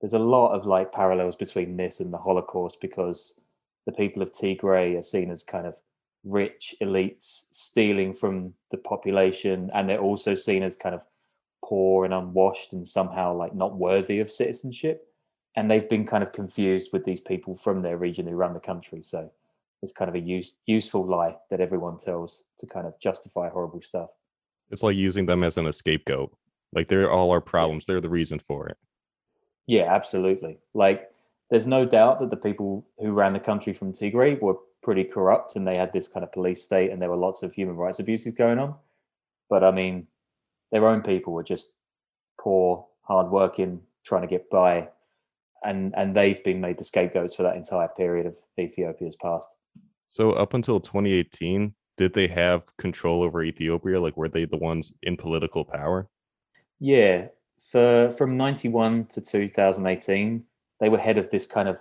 there's 0.00 0.12
a 0.12 0.18
lot 0.18 0.52
of 0.52 0.66
like 0.66 0.92
parallels 0.92 1.36
between 1.36 1.76
this 1.76 2.00
and 2.00 2.12
the 2.12 2.18
Holocaust 2.18 2.80
because 2.80 3.38
the 3.86 3.92
people 3.92 4.22
of 4.22 4.32
Tigray 4.32 4.98
are 4.98 5.02
seen 5.02 5.30
as 5.30 5.44
kind 5.44 5.66
of 5.66 5.76
rich 6.24 6.74
elites 6.82 7.46
stealing 7.52 8.14
from 8.14 8.54
the 8.70 8.78
population, 8.78 9.70
and 9.74 9.88
they're 9.88 10.00
also 10.00 10.34
seen 10.34 10.62
as 10.62 10.76
kind 10.76 10.94
of 10.94 11.02
poor 11.64 12.04
and 12.04 12.12
unwashed 12.12 12.72
and 12.72 12.86
somehow 12.86 13.34
like 13.34 13.54
not 13.54 13.76
worthy 13.76 14.20
of 14.20 14.30
citizenship. 14.30 15.08
And 15.56 15.70
they've 15.70 15.88
been 15.88 16.06
kind 16.06 16.22
of 16.22 16.32
confused 16.32 16.90
with 16.92 17.04
these 17.04 17.20
people 17.20 17.54
from 17.54 17.82
their 17.82 17.96
region 17.96 18.26
who 18.26 18.34
run 18.34 18.54
the 18.54 18.60
country. 18.60 19.02
So 19.02 19.30
it's 19.82 19.92
kind 19.92 20.08
of 20.08 20.14
a 20.14 20.20
use, 20.20 20.52
useful 20.66 21.06
lie 21.06 21.36
that 21.50 21.60
everyone 21.60 21.96
tells 21.96 22.44
to 22.58 22.66
kind 22.66 22.86
of 22.86 22.98
justify 22.98 23.48
horrible 23.48 23.82
stuff. 23.82 24.10
It's 24.70 24.82
like 24.82 24.96
using 24.96 25.26
them 25.26 25.44
as 25.44 25.56
an 25.56 25.72
scapegoat. 25.72 26.36
Like 26.72 26.88
they're 26.88 27.10
all 27.10 27.30
our 27.30 27.40
problems. 27.40 27.86
They're 27.86 28.00
the 28.00 28.08
reason 28.08 28.40
for 28.40 28.66
it. 28.68 28.76
Yeah, 29.66 29.94
absolutely. 29.94 30.58
Like 30.74 31.10
there's 31.50 31.66
no 31.66 31.84
doubt 31.84 32.20
that 32.20 32.30
the 32.30 32.36
people 32.36 32.84
who 32.98 33.12
ran 33.12 33.32
the 33.32 33.40
country 33.40 33.72
from 33.72 33.92
Tigray 33.92 34.40
were 34.40 34.56
pretty 34.84 35.02
corrupt 35.02 35.56
and 35.56 35.66
they 35.66 35.76
had 35.76 35.92
this 35.92 36.06
kind 36.06 36.22
of 36.22 36.32
police 36.32 36.62
state 36.62 36.90
and 36.90 37.00
there 37.00 37.08
were 37.08 37.16
lots 37.16 37.42
of 37.42 37.54
human 37.54 37.74
rights 37.74 37.98
abuses 37.98 38.34
going 38.34 38.58
on. 38.58 38.74
But 39.48 39.64
I 39.64 39.70
mean, 39.70 40.06
their 40.70 40.86
own 40.86 41.00
people 41.02 41.32
were 41.32 41.42
just 41.42 41.72
poor, 42.38 42.86
hardworking, 43.02 43.80
trying 44.04 44.22
to 44.22 44.28
get 44.28 44.50
by. 44.50 44.90
And 45.64 45.94
and 45.96 46.14
they've 46.14 46.44
been 46.44 46.60
made 46.60 46.76
the 46.76 46.84
scapegoats 46.84 47.34
for 47.34 47.42
that 47.42 47.56
entire 47.56 47.88
period 47.88 48.26
of 48.26 48.36
Ethiopia's 48.60 49.16
past. 49.16 49.48
So 50.06 50.32
up 50.32 50.52
until 50.52 50.78
2018, 50.78 51.74
did 51.96 52.12
they 52.12 52.26
have 52.28 52.76
control 52.76 53.22
over 53.22 53.42
Ethiopia? 53.42 54.00
Like 54.00 54.16
were 54.18 54.28
they 54.28 54.44
the 54.44 54.58
ones 54.58 54.92
in 55.02 55.16
political 55.16 55.64
power? 55.64 56.08
Yeah. 56.78 57.28
For 57.58 58.12
from 58.12 58.36
91 58.36 59.06
to 59.06 59.20
2018, 59.22 60.44
they 60.80 60.88
were 60.90 60.98
head 60.98 61.16
of 61.16 61.30
this 61.30 61.46
kind 61.46 61.68
of 61.68 61.78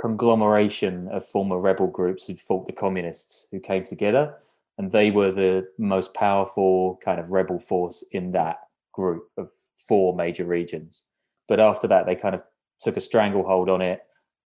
conglomeration 0.00 1.08
of 1.08 1.26
former 1.26 1.58
rebel 1.58 1.86
groups 1.86 2.26
who'd 2.26 2.40
fought 2.40 2.66
the 2.66 2.72
communists 2.72 3.46
who 3.50 3.60
came 3.60 3.84
together 3.84 4.34
and 4.78 4.90
they 4.90 5.10
were 5.10 5.30
the 5.30 5.68
most 5.76 6.14
powerful 6.14 6.98
kind 7.04 7.20
of 7.20 7.30
rebel 7.30 7.60
force 7.60 8.02
in 8.12 8.30
that 8.30 8.60
group 8.92 9.28
of 9.36 9.50
four 9.76 10.16
major 10.16 10.46
regions 10.46 11.04
but 11.48 11.60
after 11.60 11.86
that 11.86 12.06
they 12.06 12.16
kind 12.16 12.34
of 12.34 12.42
took 12.80 12.96
a 12.96 13.00
stranglehold 13.00 13.68
on 13.68 13.82
it 13.82 14.00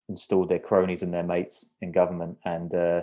installed 0.08 0.48
their 0.48 0.58
cronies 0.58 1.02
and 1.02 1.12
their 1.12 1.22
mates 1.22 1.74
in 1.82 1.92
government 1.92 2.38
and 2.46 2.74
uh, 2.74 3.02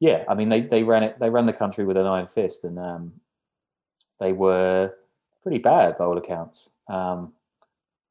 yeah 0.00 0.24
i 0.28 0.34
mean 0.34 0.48
they, 0.48 0.62
they 0.62 0.82
ran 0.82 1.04
it 1.04 1.16
they 1.20 1.30
ran 1.30 1.46
the 1.46 1.52
country 1.52 1.84
with 1.84 1.96
an 1.96 2.06
iron 2.06 2.26
fist 2.26 2.64
and 2.64 2.76
um, 2.76 3.12
they 4.18 4.32
were 4.32 4.92
pretty 5.44 5.58
bad 5.58 5.96
by 5.96 6.04
all 6.04 6.18
accounts 6.18 6.70
um, 6.88 7.32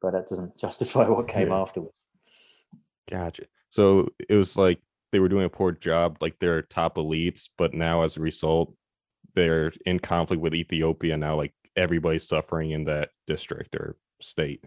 but 0.02 0.12
that 0.14 0.30
doesn't 0.30 0.56
justify 0.66 1.06
what 1.06 1.28
came 1.28 1.50
Yeah. 1.50 1.60
afterwards 1.60 2.08
Gotcha. 3.10 3.44
So 3.74 4.10
it 4.30 4.36
was 4.36 4.56
like 4.56 4.80
they 5.12 5.20
were 5.20 5.28
doing 5.28 5.46
a 5.46 5.50
poor 5.50 5.72
job, 5.72 6.18
like 6.22 6.38
they're 6.38 6.62
top 6.62 6.94
elites, 6.98 7.50
but 7.58 7.74
now 7.74 8.04
as 8.04 8.18
a 8.18 8.22
result, 8.22 8.72
they're 9.34 9.74
in 9.88 9.98
conflict 9.98 10.44
with 10.44 10.54
Ethiopia 10.54 11.18
now. 11.18 11.36
Like 11.36 11.56
everybody's 11.76 12.28
suffering 12.28 12.70
in 12.70 12.84
that 12.84 13.10
district 13.26 13.74
or 13.74 13.98
state. 14.22 14.64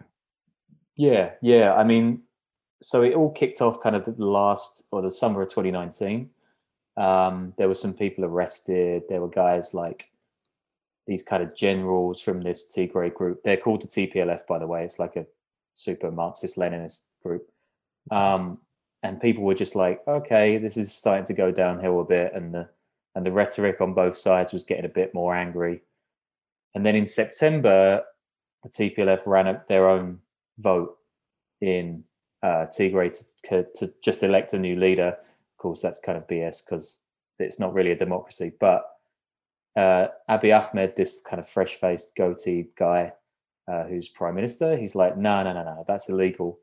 Yeah, 0.97 1.31
yeah. 1.41 1.73
I 1.73 1.85
mean, 1.85 2.23
so 2.81 3.01
it 3.01 3.13
all 3.13 3.31
kicked 3.31 3.61
off 3.61 3.79
kind 3.79 3.95
of 3.95 4.03
the 4.03 4.25
last 4.25 4.83
or 4.91 5.01
the 5.01 5.09
summer 5.09 5.41
of 5.41 5.47
2019. 5.47 6.29
Um, 6.97 7.53
there 7.57 7.69
were 7.69 7.75
some 7.75 7.93
people 7.93 8.25
arrested. 8.25 9.03
There 9.07 9.21
were 9.21 9.29
guys 9.29 9.73
like 9.73 10.11
these 11.05 11.23
kind 11.23 11.41
of 11.41 11.55
generals 11.55 12.19
from 12.19 12.41
this 12.41 12.69
Tigray 12.75 13.13
group. 13.13 13.41
They're 13.41 13.55
called 13.55 13.83
the 13.83 13.87
TPLF, 13.87 14.45
by 14.47 14.59
the 14.59 14.67
way. 14.67 14.83
It's 14.83 14.99
like 14.99 15.15
a 15.15 15.27
super 15.75 16.11
Marxist 16.11 16.57
Leninist 16.57 17.03
group. 17.23 17.49
Um, 18.11 18.59
and 19.07 19.21
people 19.21 19.45
were 19.45 19.55
just 19.55 19.73
like, 19.73 20.01
okay, 20.05 20.57
this 20.57 20.75
is 20.75 20.93
starting 20.93 21.25
to 21.27 21.33
go 21.33 21.49
downhill 21.49 22.01
a 22.01 22.05
bit, 22.05 22.33
and 22.33 22.53
the 22.53 22.69
and 23.15 23.25
the 23.25 23.31
rhetoric 23.31 23.79
on 23.79 23.93
both 23.93 24.17
sides 24.17 24.51
was 24.51 24.65
getting 24.65 24.85
a 24.85 24.89
bit 24.89 25.13
more 25.13 25.33
angry. 25.33 25.81
And 26.75 26.85
then 26.85 26.95
in 26.95 27.07
September, 27.07 28.03
the 28.63 28.69
TPLF 28.69 29.25
ran 29.25 29.47
a, 29.47 29.63
their 29.69 29.89
own 29.89 30.19
vote 30.59 30.97
in 31.61 32.03
uh, 32.43 32.67
Tigray 32.67 33.17
to, 33.45 33.65
to 33.75 33.93
just 34.03 34.21
elect 34.21 34.53
a 34.53 34.59
new 34.59 34.75
leader. 34.75 35.07
Of 35.07 35.57
course, 35.57 35.81
that's 35.81 35.99
kind 35.99 36.17
of 36.17 36.27
BS 36.27 36.63
because 36.63 36.99
it's 37.39 37.59
not 37.59 37.73
really 37.73 37.91
a 37.91 37.95
democracy. 37.95 38.51
But 38.59 38.85
uh, 39.75 40.09
Abiy 40.29 40.53
Ahmed, 40.53 40.95
this 40.95 41.21
kind 41.27 41.39
of 41.39 41.49
fresh-faced, 41.49 42.15
goatee 42.15 42.67
guy 42.77 43.13
uh, 43.67 43.85
who's 43.85 44.09
prime 44.09 44.35
minister, 44.35 44.77
he's 44.77 44.95
like, 44.95 45.17
no, 45.17 45.43
no, 45.43 45.53
no, 45.53 45.63
no, 45.63 45.85
that's 45.87 46.09
illegal. 46.09 46.59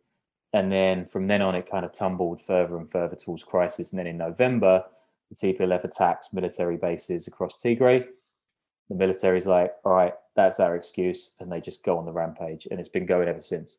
And 0.55 0.71
then 0.71 1.05
from 1.05 1.27
then 1.27 1.43
on, 1.43 1.57
it 1.57 1.69
kind 1.69 1.85
of 1.85 1.93
tumbled 1.93 2.41
further 2.41 2.77
and 2.77 2.89
further 2.89 3.17
towards 3.17 3.43
crisis. 3.43 3.91
And 3.91 3.99
then 3.99 4.07
in 4.07 4.17
November, 4.17 4.85
the 5.29 5.35
TPLF 5.35 5.83
attacks 5.83 6.33
military 6.33 6.77
bases 6.77 7.27
across 7.27 7.61
Tigray. 7.61 8.07
The 8.89 8.95
military's 8.95 9.49
like, 9.49 9.75
all 9.85 9.93
right, 9.93 10.15
that's 10.37 10.61
our 10.61 10.77
excuse, 10.77 11.35
and 11.41 11.51
they 11.51 11.61
just 11.61 11.85
go 11.85 11.99
on 11.99 12.05
the 12.05 12.13
rampage, 12.13 12.69
and 12.71 12.79
it's 12.79 12.89
been 12.89 13.07
going 13.07 13.29
ever 13.29 13.43
since. 13.43 13.79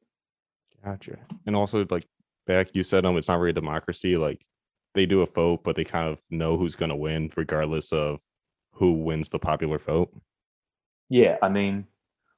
Gotcha. 0.83 1.17
And 1.45 1.55
also, 1.55 1.85
like 1.89 2.07
back, 2.45 2.75
you 2.75 2.83
said 2.83 3.05
um, 3.05 3.15
it's 3.17 3.29
not 3.29 3.39
really 3.39 3.51
a 3.51 3.53
democracy. 3.53 4.17
Like 4.17 4.45
they 4.95 5.05
do 5.05 5.21
a 5.21 5.25
vote, 5.25 5.63
but 5.63 5.77
they 5.77 5.85
kind 5.85 6.09
of 6.09 6.19
know 6.29 6.57
who's 6.57 6.75
going 6.75 6.89
to 6.89 6.95
win, 6.95 7.31
regardless 7.37 7.93
of 7.93 8.19
who 8.73 8.93
wins 8.93 9.29
the 9.29 9.39
popular 9.39 9.77
vote. 9.77 10.13
Yeah, 11.07 11.37
I 11.41 11.47
mean, 11.47 11.87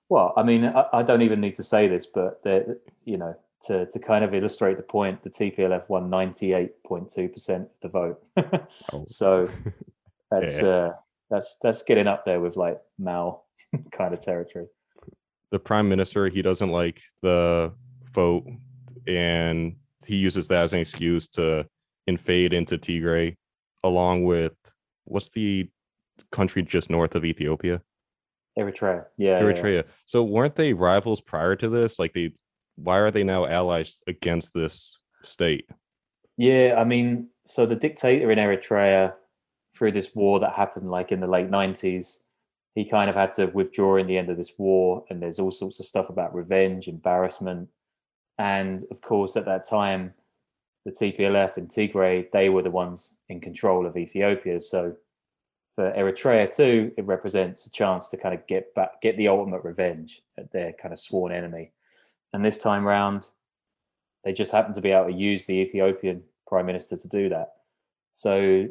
well, 0.10 0.34
I 0.38 0.44
mean, 0.44 0.66
I, 0.66 0.86
I 0.94 1.04
don't 1.04 1.24
even 1.24 1.42
need 1.42 1.56
to 1.56 1.64
say 1.64 1.88
this, 1.88 2.06
but 2.06 2.44
the, 2.44 2.80
you 3.06 3.18
know, 3.18 3.36
to 3.66 3.86
to 3.88 4.00
kind 4.00 4.24
of 4.24 4.34
illustrate 4.34 4.78
the 4.78 4.84
point, 4.84 5.24
the 5.24 5.30
TPLF 5.30 5.90
won 5.90 6.10
ninety 6.10 6.54
eight 6.54 6.84
point 6.84 7.10
two 7.12 7.28
percent 7.30 7.64
of 7.64 7.80
the 7.82 7.90
vote. 7.90 8.24
Oh. 8.94 9.06
so 9.08 9.50
that's 10.32 10.62
Yeah. 10.62 10.68
uh, 10.68 10.94
that's 11.30 11.58
that's 11.62 11.84
getting 11.84 12.08
up 12.08 12.26
there 12.26 12.40
with 12.40 12.56
like 12.56 12.80
Mao 13.00 13.42
kind 13.92 14.14
of 14.14 14.20
territory. 14.22 14.68
the 15.52 15.60
prime 15.60 15.88
minister 15.90 16.28
he 16.30 16.42
doesn't 16.42 16.70
like 16.70 17.02
the 17.22 17.74
vote 18.14 18.46
and 19.08 19.76
he 20.06 20.16
uses 20.18 20.48
that 20.48 20.64
as 20.64 20.74
an 20.74 20.80
excuse 20.80 21.28
to 21.30 21.66
invade 22.08 22.54
into 22.54 22.78
Tigray 22.78 23.36
along 23.84 24.24
with 24.26 24.54
what's 25.06 25.30
the 25.32 25.70
country 26.32 26.62
just 26.64 26.90
north 26.90 27.16
of 27.16 27.24
Ethiopia 27.26 27.82
Eritrea, 28.58 29.06
yeah, 29.18 29.40
yeah, 29.40 29.40
yeah. 29.40 29.44
Eritrea 29.44 29.84
so 30.06 30.24
weren't 30.24 30.56
they 30.56 30.74
rivals 30.74 31.22
prior 31.22 31.56
to 31.56 31.70
this 31.70 32.00
like 32.00 32.14
they 32.14 32.34
why 32.78 32.98
are 32.98 33.12
they 33.12 33.24
now 33.24 33.46
allies 33.46 34.02
against 34.08 34.54
this 34.54 35.00
state 35.24 35.70
Yeah, 36.38 36.76
I 36.78 36.84
mean, 36.84 37.30
so 37.46 37.66
the 37.66 37.76
dictator 37.76 38.32
in 38.32 38.38
Eritrea, 38.40 39.14
through 39.74 39.92
this 39.92 40.16
war 40.16 40.40
that 40.40 40.54
happened 40.54 40.90
like 40.90 41.12
in 41.12 41.20
the 41.20 41.28
late 41.28 41.50
90s, 41.50 42.20
he 42.76 42.86
kind 42.86 43.10
of 43.10 43.16
had 43.16 43.34
to 43.34 43.48
withdraw 43.48 43.96
in 43.96 44.08
the 44.08 44.18
end 44.18 44.30
of 44.30 44.38
this 44.38 44.54
war. 44.58 45.04
And 45.10 45.22
there's 45.22 45.40
all 45.40 45.52
sorts 45.52 45.80
of 45.80 45.86
stuff 45.86 46.10
about 46.10 46.36
revenge, 46.36 46.88
embarrassment. 46.88 47.70
And 48.38 48.84
of 48.92 49.02
course, 49.02 49.36
at 49.36 49.46
that 49.46 49.68
time, 49.68 50.14
the 50.86 50.92
TPLF 50.92 51.58
and 51.58 51.68
Tigray, 51.68 52.32
they 52.32 52.50
were 52.50 52.62
the 52.62 52.72
ones 52.72 53.18
in 53.30 53.42
control 53.42 53.86
of 53.86 53.98
Ethiopia. 53.98 54.62
So 54.62 54.96
for 55.76 55.92
Eritrea 55.92 56.56
too, 56.56 56.92
it 56.98 57.06
represents 57.06 57.66
a 57.66 57.72
chance 57.72 58.10
to 58.10 58.18
kind 58.18 58.36
of 58.36 58.46
get 58.48 58.74
back, 58.76 59.02
get 59.02 59.18
the 59.18 59.28
ultimate 59.28 59.64
revenge 59.64 60.22
at 60.38 60.52
their 60.52 60.74
kind 60.74 60.94
of 60.94 61.00
sworn 61.00 61.32
enemy. 61.32 61.72
And 62.34 62.44
this 62.44 62.60
time 62.60 62.86
round, 62.86 63.30
they 64.24 64.34
just 64.34 64.52
happen 64.52 64.74
to 64.74 64.82
be 64.82 64.92
able 64.92 65.08
to 65.08 65.14
use 65.14 65.46
the 65.46 65.56
Ethiopian 65.56 66.24
prime 66.48 66.66
minister 66.66 66.98
to 66.98 67.08
do 67.08 67.30
that. 67.30 67.54
So 68.12 68.68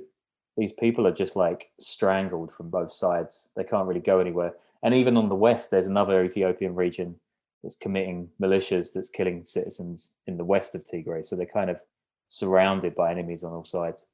these 0.57 0.73
people 0.73 1.07
are 1.07 1.13
just 1.13 1.37
like 1.37 1.71
strangled 1.79 2.53
from 2.53 2.71
both 2.71 2.93
sides. 2.93 3.51
They 3.57 3.65
can't 3.65 3.87
really 3.87 4.01
go 4.01 4.21
anywhere. 4.21 4.55
And 4.83 4.95
even 4.95 5.17
on 5.17 5.29
the 5.29 5.35
west, 5.35 5.71
there's 5.71 5.87
another 5.87 6.25
Ethiopian 6.25 6.75
region 6.75 7.17
that's 7.63 7.77
committing 7.77 8.29
militias 8.41 8.93
that's 8.93 9.11
killing 9.11 9.45
citizens 9.45 10.15
in 10.27 10.37
the 10.37 10.45
west 10.45 10.75
of 10.75 10.85
Tigray. 10.85 11.25
So 11.25 11.37
they're 11.37 11.47
kind 11.47 11.71
of 11.71 11.81
surrounded 12.29 12.95
by 12.95 13.11
enemies 13.11 13.43
on 13.45 13.53
all 13.53 13.65
sides. 13.65 14.05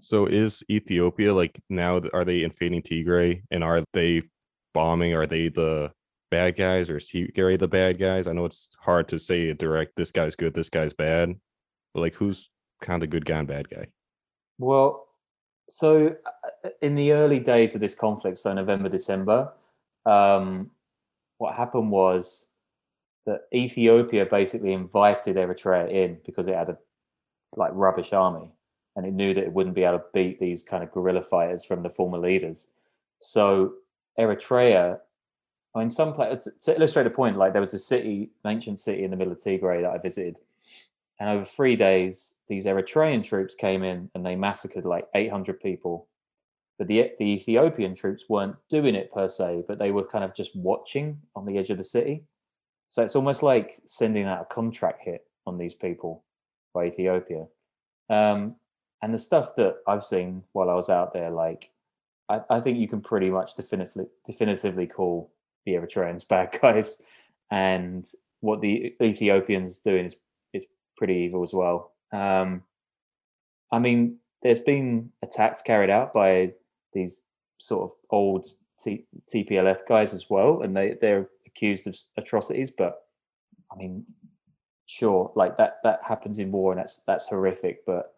so 0.00 0.26
is 0.26 0.62
Ethiopia 0.70 1.32
like 1.34 1.60
now 1.70 2.00
are 2.12 2.24
they 2.24 2.42
invading 2.42 2.82
Tigray 2.82 3.42
and 3.50 3.64
are 3.64 3.82
they 3.94 4.22
bombing 4.74 5.14
are 5.14 5.26
they 5.26 5.48
the 5.48 5.90
bad 6.30 6.56
guys 6.56 6.90
or 6.90 6.98
is 6.98 7.08
Tigray 7.08 7.58
the 7.58 7.68
bad 7.68 7.98
guys 7.98 8.26
I 8.26 8.32
know 8.32 8.44
it's 8.44 8.68
hard 8.80 9.08
to 9.08 9.18
say 9.18 9.52
direct 9.52 9.96
this 9.96 10.12
guy's 10.12 10.36
good 10.36 10.54
this 10.54 10.68
guy's 10.68 10.92
bad 10.92 11.36
but 11.94 12.00
like 12.00 12.14
who's 12.14 12.50
kind 12.80 12.96
of 12.96 13.00
the 13.00 13.12
good 13.12 13.24
guy 13.24 13.38
and 13.38 13.48
bad 13.48 13.68
guy 13.68 13.88
Well, 14.58 15.06
so 15.70 16.16
uh, 16.64 16.70
in 16.82 16.94
the 16.94 17.12
early 17.12 17.38
days 17.38 17.74
of 17.74 17.80
this 17.80 17.94
conflict, 17.94 18.38
so 18.38 18.52
November, 18.52 18.88
December, 18.88 19.52
um, 20.06 20.70
what 21.38 21.54
happened 21.54 21.90
was 21.90 22.50
that 23.26 23.42
Ethiopia 23.54 24.26
basically 24.26 24.72
invited 24.72 25.36
Eritrea 25.36 25.90
in 25.90 26.18
because 26.24 26.48
it 26.48 26.54
had 26.56 26.70
a 26.70 26.78
like 27.56 27.70
rubbish 27.74 28.12
army, 28.12 28.50
and 28.96 29.06
it 29.06 29.12
knew 29.12 29.34
that 29.34 29.44
it 29.44 29.52
wouldn't 29.52 29.74
be 29.74 29.84
able 29.84 29.98
to 29.98 30.04
beat 30.12 30.40
these 30.40 30.62
kind 30.62 30.82
of 30.82 30.90
guerrilla 30.92 31.22
fighters 31.22 31.64
from 31.64 31.82
the 31.82 31.90
former 31.90 32.18
leaders. 32.18 32.68
So 33.20 33.74
Eritrea, 34.18 35.00
I 35.74 35.80
mean, 35.80 35.90
some 35.90 36.14
places 36.14 36.52
to 36.62 36.74
illustrate 36.74 37.06
a 37.06 37.10
point, 37.10 37.36
like 37.36 37.52
there 37.52 37.60
was 37.60 37.74
a 37.74 37.78
city, 37.78 38.30
an 38.44 38.52
ancient 38.52 38.80
city 38.80 39.04
in 39.04 39.10
the 39.10 39.16
middle 39.16 39.32
of 39.32 39.38
Tigray 39.38 39.82
that 39.82 39.90
I 39.90 39.98
visited, 39.98 40.36
and 41.20 41.28
over 41.28 41.44
three 41.44 41.76
days, 41.76 42.36
these 42.48 42.64
Eritrean 42.64 43.24
troops 43.24 43.54
came 43.54 43.82
in 43.82 44.10
and 44.14 44.24
they 44.24 44.36
massacred 44.36 44.84
like 44.84 45.06
800 45.14 45.60
people. 45.60 46.08
But 46.78 46.86
the 46.86 47.10
the 47.18 47.24
Ethiopian 47.24 47.94
troops 47.94 48.24
weren't 48.28 48.56
doing 48.70 48.94
it 48.94 49.12
per 49.12 49.28
se, 49.28 49.64
but 49.66 49.78
they 49.78 49.90
were 49.90 50.06
kind 50.06 50.24
of 50.24 50.34
just 50.34 50.54
watching 50.54 51.20
on 51.34 51.44
the 51.44 51.58
edge 51.58 51.70
of 51.70 51.78
the 51.78 51.84
city. 51.84 52.24
So 52.86 53.02
it's 53.02 53.16
almost 53.16 53.42
like 53.42 53.80
sending 53.84 54.24
out 54.24 54.42
a 54.42 54.54
contract 54.54 55.02
hit 55.02 55.26
on 55.46 55.58
these 55.58 55.74
people 55.74 56.24
by 56.72 56.86
Ethiopia. 56.86 57.46
Um, 58.08 58.56
and 59.02 59.12
the 59.12 59.18
stuff 59.18 59.56
that 59.56 59.76
I've 59.86 60.04
seen 60.04 60.44
while 60.52 60.70
I 60.70 60.74
was 60.74 60.88
out 60.88 61.12
there, 61.12 61.30
like 61.30 61.70
I, 62.28 62.40
I 62.48 62.60
think 62.60 62.78
you 62.78 62.88
can 62.88 63.00
pretty 63.00 63.28
much 63.28 63.56
definitively 63.56 64.06
definitively 64.24 64.86
call 64.86 65.32
the 65.68 65.74
Eritreans 65.78 66.26
bad 66.26 66.58
guys, 66.62 67.02
and 67.50 68.06
what 68.40 68.60
the 68.60 68.94
Ethiopians 69.02 69.78
doing 69.78 70.06
is 70.06 70.16
is 70.52 70.66
pretty 70.96 71.14
evil 71.14 71.42
as 71.42 71.52
well. 71.52 71.92
Um, 72.12 72.62
I 73.70 73.78
mean, 73.78 74.18
there's 74.42 74.60
been 74.60 75.10
attacks 75.22 75.62
carried 75.62 75.90
out 75.90 76.12
by 76.12 76.52
these 76.92 77.22
sort 77.58 77.90
of 77.90 77.96
old 78.10 78.46
T- 78.82 79.06
TPLF 79.32 79.86
guys 79.88 80.14
as 80.14 80.30
well, 80.30 80.62
and 80.62 80.76
they 80.76 80.96
they're 81.00 81.28
accused 81.46 81.86
of 81.86 81.96
atrocities. 82.16 82.70
But 82.70 83.02
I 83.72 83.76
mean, 83.76 84.04
sure, 84.86 85.32
like 85.34 85.56
that 85.56 85.78
that 85.82 86.00
happens 86.04 86.38
in 86.38 86.52
war, 86.52 86.72
and 86.72 86.80
that's 86.80 86.98
that's 86.98 87.28
horrific. 87.28 87.84
But 87.84 88.14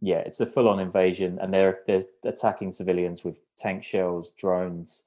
yeah, 0.00 0.18
it's 0.18 0.40
a 0.40 0.46
full 0.46 0.68
on 0.68 0.78
invasion, 0.78 1.38
and 1.40 1.52
they're 1.52 1.80
they're 1.86 2.04
attacking 2.24 2.72
civilians 2.72 3.24
with 3.24 3.36
tank 3.58 3.82
shells, 3.82 4.32
drones. 4.38 5.06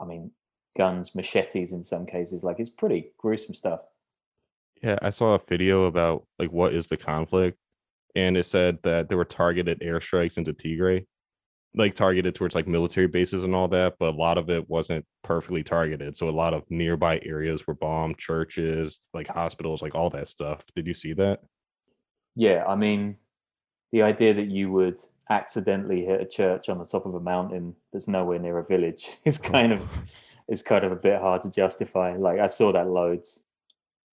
I 0.00 0.04
mean, 0.04 0.32
guns, 0.76 1.14
machetes 1.14 1.72
in 1.72 1.84
some 1.84 2.06
cases. 2.06 2.42
Like 2.42 2.60
it's 2.60 2.70
pretty 2.70 3.12
gruesome 3.18 3.54
stuff. 3.54 3.80
Yeah, 4.82 4.98
I 5.00 5.10
saw 5.10 5.34
a 5.34 5.38
video 5.38 5.84
about 5.84 6.24
like 6.38 6.50
what 6.50 6.74
is 6.74 6.88
the 6.88 6.96
conflict, 6.96 7.58
and 8.16 8.36
it 8.36 8.46
said 8.46 8.78
that 8.82 9.08
there 9.08 9.18
were 9.18 9.24
targeted 9.24 9.80
airstrikes 9.80 10.38
into 10.38 10.52
Tigray, 10.52 11.06
like 11.74 11.94
targeted 11.94 12.34
towards 12.34 12.54
like 12.54 12.66
military 12.66 13.06
bases 13.06 13.44
and 13.44 13.54
all 13.54 13.68
that, 13.68 13.94
but 13.98 14.14
a 14.14 14.16
lot 14.16 14.38
of 14.38 14.50
it 14.50 14.68
wasn't 14.68 15.04
perfectly 15.22 15.62
targeted. 15.62 16.16
So 16.16 16.28
a 16.28 16.30
lot 16.30 16.52
of 16.52 16.64
nearby 16.68 17.20
areas 17.24 17.66
were 17.66 17.74
bombed, 17.74 18.18
churches, 18.18 19.00
like 19.14 19.28
hospitals, 19.28 19.82
like 19.82 19.94
all 19.94 20.10
that 20.10 20.28
stuff. 20.28 20.64
Did 20.74 20.86
you 20.86 20.94
see 20.94 21.12
that? 21.14 21.40
Yeah, 22.34 22.64
I 22.66 22.74
mean, 22.74 23.16
the 23.92 24.02
idea 24.02 24.34
that 24.34 24.48
you 24.48 24.72
would 24.72 25.00
accidentally 25.30 26.04
hit 26.04 26.20
a 26.20 26.26
church 26.26 26.68
on 26.68 26.78
the 26.78 26.86
top 26.86 27.06
of 27.06 27.14
a 27.14 27.20
mountain 27.20 27.74
that's 27.92 28.08
nowhere 28.08 28.38
near 28.38 28.58
a 28.58 28.64
village 28.64 29.10
is 29.24 29.40
oh. 29.42 29.48
kind 29.48 29.72
of 29.72 29.88
is 30.52 30.62
kind 30.62 30.84
of 30.84 30.92
a 30.92 30.96
bit 30.96 31.18
hard 31.18 31.40
to 31.40 31.50
justify. 31.50 32.14
Like 32.14 32.38
I 32.38 32.46
saw 32.46 32.72
that 32.72 32.86
loads. 32.86 33.44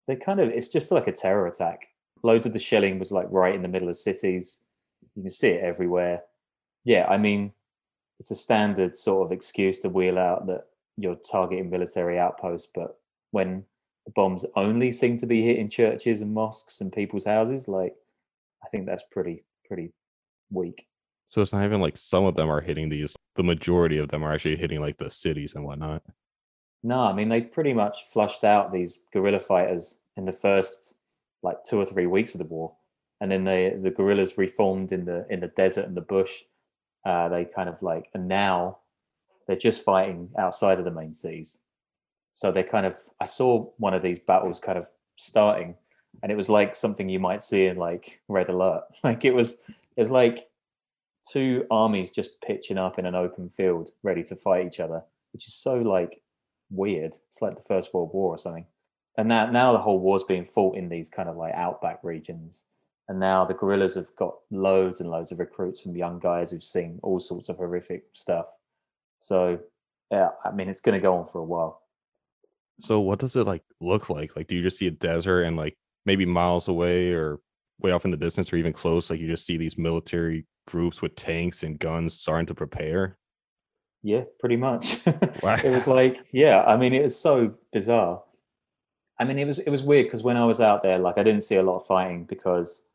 They 0.08 0.16
kind 0.16 0.40
of 0.40 0.50
it's 0.50 0.70
just 0.70 0.90
like 0.90 1.08
a 1.08 1.12
terror 1.12 1.48
attack. 1.48 1.88
Loads 2.24 2.46
of 2.46 2.54
the 2.54 2.60
shelling 2.60 2.98
was 2.98 3.12
like 3.12 3.28
right 3.30 3.54
in 3.54 3.62
the 3.62 3.68
middle 3.68 3.90
of 3.90 3.98
cities. 3.98 4.62
You 5.16 5.24
can 5.24 5.30
see 5.30 5.50
it 5.50 5.64
everywhere. 5.64 6.24
Yeah, 6.86 7.06
I 7.10 7.18
mean, 7.18 7.52
it's 8.20 8.32
a 8.32 8.36
standard 8.36 8.96
sort 8.96 9.26
of 9.26 9.34
excuse 9.34 9.80
to 9.80 9.90
wheel 9.90 10.18
out 10.18 10.48
that 10.48 10.68
you're 10.96 11.18
targeting 11.30 11.70
military 11.70 12.18
outposts, 12.18 12.72
but 12.74 12.98
when 13.32 13.66
the 14.06 14.12
bombs 14.14 14.46
only 14.56 14.94
seem 14.94 15.18
to 15.18 15.26
be 15.26 15.42
hitting 15.42 15.70
churches 15.70 16.22
and 16.22 16.34
mosques 16.34 16.80
and 16.80 16.92
people's 16.92 17.26
houses, 17.26 17.68
like 17.68 17.96
I 18.64 18.70
think 18.70 18.86
that's 18.86 19.04
pretty 19.12 19.44
pretty 19.68 19.92
weak. 20.50 20.88
So 21.28 21.42
it's 21.42 21.52
not 21.52 21.66
even 21.66 21.82
like 21.82 21.98
some 21.98 22.24
of 22.24 22.36
them 22.36 22.50
are 22.50 22.62
hitting 22.62 22.88
these. 22.88 23.14
The 23.36 23.44
majority 23.44 23.98
of 23.98 24.08
them 24.08 24.24
are 24.24 24.32
actually 24.32 24.56
hitting 24.56 24.80
like 24.80 24.98
the 24.98 25.12
cities 25.12 25.54
and 25.54 25.66
whatnot. 25.66 26.02
No, 26.84 27.00
I 27.00 27.14
mean 27.14 27.30
they 27.30 27.42
pretty 27.42 27.74
much 27.74 28.06
flushed 28.06 28.44
out 28.44 28.72
these 28.72 29.00
guerrilla 29.12 29.40
fighters 29.40 30.00
in 30.16 30.26
the 30.26 30.32
first 30.32 30.96
like 31.42 31.64
two 31.64 31.78
or 31.78 31.86
three 31.86 32.08
weeks 32.08 32.34
of 32.34 32.40
the 32.40 32.46
war, 32.46 32.74
and 33.22 33.32
then 33.32 33.44
they 33.44 33.70
the 33.82 33.92
guerrillas 33.92 34.38
reformed 34.38 34.92
in 34.92 35.06
the 35.06 35.26
in 35.30 35.42
the 35.42 35.48
desert 35.48 35.86
and 35.86 35.98
the 35.98 36.02
bush. 36.02 36.44
Uh, 37.06 37.30
they 37.30 37.46
kind 37.46 37.70
of 37.70 37.82
like 37.82 38.10
and 38.14 38.28
now 38.28 38.78
they're 39.48 39.56
just 39.56 39.84
fighting 39.84 40.30
outside 40.38 40.80
of 40.80 40.86
the 40.86 40.92
main 40.92 41.14
seas. 41.14 41.60
So 42.34 42.52
they're 42.52 42.64
kind 42.64 42.86
of 42.86 42.98
I 43.20 43.26
saw 43.26 43.70
one 43.78 43.94
of 43.94 44.02
these 44.02 44.20
battles 44.20 44.60
kind 44.60 44.78
of 44.78 44.88
starting, 45.18 45.76
and 46.24 46.32
it 46.32 46.36
was 46.36 46.50
like 46.50 46.76
something 46.76 47.10
you 47.10 47.20
might 47.20 47.44
see 47.44 47.66
in 47.66 47.78
like 47.78 48.22
Red 48.30 48.50
Alert. 48.50 48.84
Like 49.04 49.26
it 49.26 49.36
was 49.36 49.62
it's 49.98 50.12
like 50.12 50.50
two 51.30 51.66
armies 51.70 52.12
just 52.12 52.40
pitching 52.42 52.78
up 52.78 52.98
in 53.00 53.06
an 53.06 53.16
open 53.16 53.50
field 53.50 53.92
ready 54.02 54.24
to 54.24 54.36
fight 54.36 54.66
each 54.66 54.80
other, 54.80 55.04
which 55.34 55.48
is 55.48 55.54
so 55.54 55.76
like 55.78 56.22
weird. 56.70 57.14
It's 57.30 57.42
like 57.42 57.56
the 57.56 57.64
First 57.64 57.94
World 57.94 58.12
War 58.14 58.36
or 58.36 58.38
something. 58.38 58.66
And 59.18 59.28
now, 59.28 59.50
now 59.50 59.74
the 59.74 59.80
whole 59.80 60.00
war's 60.00 60.24
being 60.24 60.46
fought 60.46 60.78
in 60.78 60.90
these 60.90 61.10
kind 61.10 61.30
of 61.30 61.36
like 61.36 61.54
outback 61.54 62.00
regions. 62.04 62.66
And 63.08 63.20
now 63.20 63.44
the 63.44 63.54
guerrillas 63.54 63.96
have 63.96 64.16
got 64.16 64.36
loads 64.52 65.02
and 65.02 65.10
loads 65.10 65.32
of 65.32 65.40
recruits 65.40 65.82
from 65.82 65.96
young 65.96 66.20
guys 66.20 66.52
who've 66.52 66.64
seen 66.64 67.00
all 67.04 67.20
sorts 67.20 67.50
of 67.50 67.58
horrific 67.58 68.04
stuff. 68.14 68.46
So, 69.18 69.60
yeah, 70.12 70.30
I 70.46 70.52
mean, 70.52 70.70
it's 70.70 70.82
going 70.82 70.94
to 70.94 71.02
go 71.02 71.16
on 71.16 71.28
for 71.28 71.40
a 71.40 71.44
while. 71.44 71.82
So, 72.80 73.02
what 73.02 73.20
does 73.20 73.36
it 73.36 73.46
like 73.46 73.64
look 73.82 74.10
like? 74.10 74.36
Like, 74.36 74.48
do 74.48 74.56
you 74.56 74.64
just 74.64 74.78
see 74.78 74.88
a 74.88 74.92
desert 74.92 75.44
and 75.44 75.58
like 75.58 75.76
maybe 76.06 76.26
miles 76.26 76.68
away 76.68 77.12
or 77.12 77.40
way 77.80 77.92
off 77.92 78.06
in 78.06 78.12
the 78.12 78.18
distance 78.18 78.54
or 78.54 78.58
even 78.58 78.74
close, 78.74 79.10
like 79.10 79.20
you 79.20 79.28
just 79.28 79.46
see 79.46 79.58
these 79.58 79.78
military 79.78 80.46
groups 80.68 81.02
with 81.02 81.16
tanks 81.16 81.64
and 81.64 81.80
guns 81.80 82.14
starting 82.14 82.46
to 82.46 82.56
prepare? 82.56 83.18
Yeah, 84.02 84.24
pretty 84.40 84.56
much. 84.56 85.00
it 85.06 85.72
was 85.72 85.88
like, 85.88 86.26
yeah, 86.32 86.64
I 86.64 86.78
mean, 86.78 86.94
it 86.94 87.04
was 87.04 87.20
so 87.20 87.54
bizarre. 87.74 88.24
I 89.20 89.26
mean, 89.26 89.38
it 89.38 89.46
was 89.46 89.60
it 89.60 89.70
was 89.70 89.84
weird 89.84 90.06
because 90.06 90.24
when 90.24 90.38
I 90.38 90.46
was 90.46 90.62
out 90.62 90.82
there, 90.82 90.98
like 90.98 91.18
I 91.18 91.24
didn't 91.24 91.44
see 91.44 91.58
a 91.58 91.64
lot 91.64 91.78
of 91.78 91.86
fighting 91.86 92.24
because 92.24 92.86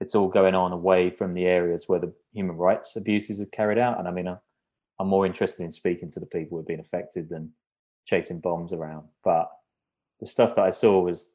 it's 0.00 0.14
all 0.14 0.28
going 0.28 0.54
on 0.54 0.72
away 0.72 1.10
from 1.10 1.34
the 1.34 1.46
areas 1.46 1.88
where 1.88 1.98
the 1.98 2.12
human 2.32 2.56
rights 2.56 2.94
abuses 2.94 3.40
are 3.40 3.46
carried 3.46 3.78
out. 3.78 3.98
And 3.98 4.06
I 4.06 4.12
mean, 4.12 4.28
I'm 4.28 5.08
more 5.08 5.26
interested 5.26 5.64
in 5.64 5.72
speaking 5.72 6.10
to 6.12 6.20
the 6.20 6.26
people 6.26 6.56
who've 6.56 6.66
been 6.66 6.80
affected 6.80 7.28
than 7.28 7.52
chasing 8.04 8.40
bombs 8.40 8.72
around. 8.72 9.08
But 9.24 9.50
the 10.20 10.26
stuff 10.26 10.54
that 10.54 10.64
I 10.64 10.70
saw 10.70 11.00
was, 11.00 11.34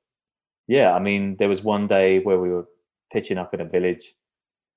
yeah, 0.67 0.93
I 0.93 0.99
mean, 0.99 1.35
there 1.37 1.49
was 1.49 1.61
one 1.61 1.87
day 1.87 2.19
where 2.19 2.39
we 2.39 2.49
were 2.49 2.67
pitching 3.11 3.37
up 3.37 3.53
in 3.53 3.61
a 3.61 3.65
village 3.65 4.13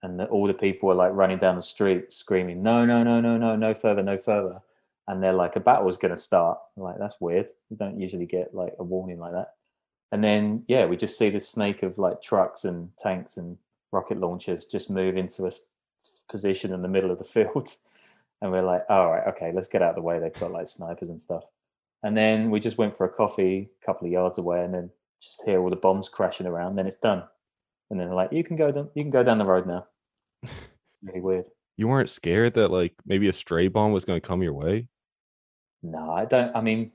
and 0.02 0.18
the, 0.18 0.26
all 0.26 0.46
the 0.46 0.54
people 0.54 0.88
were 0.88 0.94
like 0.94 1.12
running 1.12 1.38
down 1.38 1.56
the 1.56 1.62
street 1.62 2.12
screaming, 2.12 2.62
no, 2.62 2.84
no, 2.84 3.02
no, 3.02 3.20
no, 3.20 3.36
no, 3.36 3.56
no 3.56 3.74
further, 3.74 4.02
no 4.02 4.18
further. 4.18 4.60
And 5.08 5.22
they're 5.22 5.32
like, 5.32 5.56
a 5.56 5.60
battle's 5.60 5.96
going 5.96 6.14
to 6.14 6.20
start. 6.20 6.58
I'm 6.76 6.82
like, 6.82 6.98
that's 6.98 7.20
weird. 7.20 7.48
You 7.70 7.76
don't 7.76 8.00
usually 8.00 8.26
get 8.26 8.54
like 8.54 8.74
a 8.78 8.84
warning 8.84 9.18
like 9.18 9.32
that. 9.32 9.54
And 10.10 10.22
then, 10.22 10.64
yeah, 10.68 10.86
we 10.86 10.96
just 10.96 11.18
see 11.18 11.30
this 11.30 11.48
snake 11.48 11.82
of 11.82 11.98
like 11.98 12.22
trucks 12.22 12.64
and 12.64 12.90
tanks 12.98 13.36
and 13.36 13.56
rocket 13.92 14.18
launchers 14.18 14.66
just 14.66 14.90
move 14.90 15.16
into 15.16 15.46
a 15.46 15.52
position 16.30 16.72
in 16.72 16.82
the 16.82 16.88
middle 16.88 17.10
of 17.10 17.18
the 17.18 17.24
field. 17.24 17.70
And 18.40 18.50
we're 18.50 18.62
like, 18.62 18.82
all 18.88 19.08
right, 19.08 19.24
okay, 19.28 19.52
let's 19.54 19.68
get 19.68 19.82
out 19.82 19.90
of 19.90 19.94
the 19.94 20.02
way. 20.02 20.18
They've 20.18 20.32
got 20.32 20.50
like 20.50 20.66
snipers 20.66 21.10
and 21.10 21.22
stuff. 21.22 21.44
And 22.02 22.16
then 22.16 22.50
we 22.50 22.58
just 22.58 22.76
went 22.76 22.96
for 22.96 23.06
a 23.06 23.08
coffee 23.08 23.70
a 23.80 23.86
couple 23.86 24.04
of 24.04 24.12
yards 24.12 24.36
away 24.36 24.64
and 24.64 24.74
then 24.74 24.90
just 25.20 25.44
hear 25.44 25.60
all 25.60 25.70
the 25.70 25.76
bombs 25.76 26.08
crashing 26.08 26.48
around. 26.48 26.74
Then 26.74 26.88
it's 26.88 26.98
done. 26.98 27.22
And 27.88 28.00
then 28.00 28.10
like, 28.10 28.32
you 28.32 28.42
can 28.42 28.56
go 28.56 28.72
down, 28.72 28.90
you 28.96 29.02
can 29.04 29.12
go 29.12 29.22
down 29.22 29.38
the 29.38 29.44
road 29.44 29.68
now. 29.68 29.86
Really 31.02 31.20
weird. 31.20 31.46
You 31.76 31.88
weren't 31.88 32.10
scared 32.10 32.54
that 32.54 32.70
like 32.70 32.94
maybe 33.06 33.28
a 33.28 33.32
stray 33.32 33.68
bomb 33.68 33.92
was 33.92 34.04
going 34.04 34.20
to 34.20 34.26
come 34.26 34.42
your 34.42 34.52
way? 34.52 34.88
No, 35.82 36.10
I 36.10 36.24
don't. 36.24 36.54
I 36.54 36.60
mean, 36.60 36.92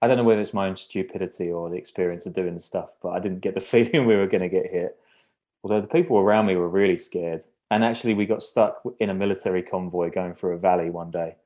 I 0.00 0.06
don't 0.06 0.18
know 0.18 0.24
whether 0.24 0.40
it's 0.40 0.54
my 0.54 0.68
own 0.68 0.76
stupidity 0.76 1.50
or 1.50 1.70
the 1.70 1.76
experience 1.76 2.26
of 2.26 2.34
doing 2.34 2.54
the 2.54 2.60
stuff, 2.60 2.90
but 3.02 3.10
I 3.10 3.20
didn't 3.20 3.40
get 3.40 3.54
the 3.54 3.60
feeling 3.72 4.06
we 4.06 4.16
were 4.16 4.26
going 4.26 4.42
to 4.42 4.48
get 4.48 4.70
hit. 4.70 4.96
Although 5.62 5.80
the 5.80 5.86
people 5.86 6.18
around 6.18 6.46
me 6.46 6.56
were 6.56 6.68
really 6.68 6.98
scared. 6.98 7.44
And 7.70 7.82
actually, 7.82 8.14
we 8.14 8.26
got 8.26 8.42
stuck 8.42 8.82
in 9.00 9.10
a 9.10 9.14
military 9.14 9.62
convoy 9.62 10.10
going 10.10 10.34
through 10.34 10.52
a 10.52 10.58
valley 10.58 10.90
one 10.90 11.10
day 11.10 11.36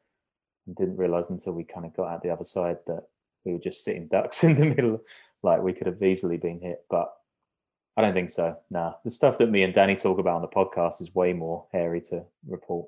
and 0.67 0.77
didn't 0.77 0.97
realize 0.97 1.31
until 1.31 1.53
we 1.53 1.65
kind 1.65 1.87
of 1.87 1.95
got 1.95 2.09
out 2.09 2.23
the 2.23 2.31
other 2.31 2.45
side 2.45 2.79
that 2.87 3.05
we 3.45 3.53
were 3.53 3.61
just 3.61 3.85
sitting 3.85 4.07
ducks 4.11 4.45
in 4.45 4.57
the 4.57 4.67
middle. 4.67 5.01
Like 5.43 5.63
we 5.63 5.73
could 5.73 5.87
have 5.87 6.03
easily 6.03 6.37
been 6.37 6.61
hit. 6.61 6.85
But 6.91 7.13
I 7.99 8.01
don't 8.01 8.15
think 8.15 8.31
so. 8.31 8.57
Nah, 8.71 8.93
the 9.05 9.11
stuff 9.11 9.39
that 9.39 9.51
me 9.51 9.65
and 9.65 9.75
Danny 9.75 9.97
talk 9.97 10.21
about 10.21 10.37
on 10.37 10.43
the 10.43 10.47
podcast 10.47 11.01
is 11.01 11.13
way 11.17 11.33
more 11.33 11.67
hairy 11.73 12.01
to 12.03 12.23
report. 12.47 12.87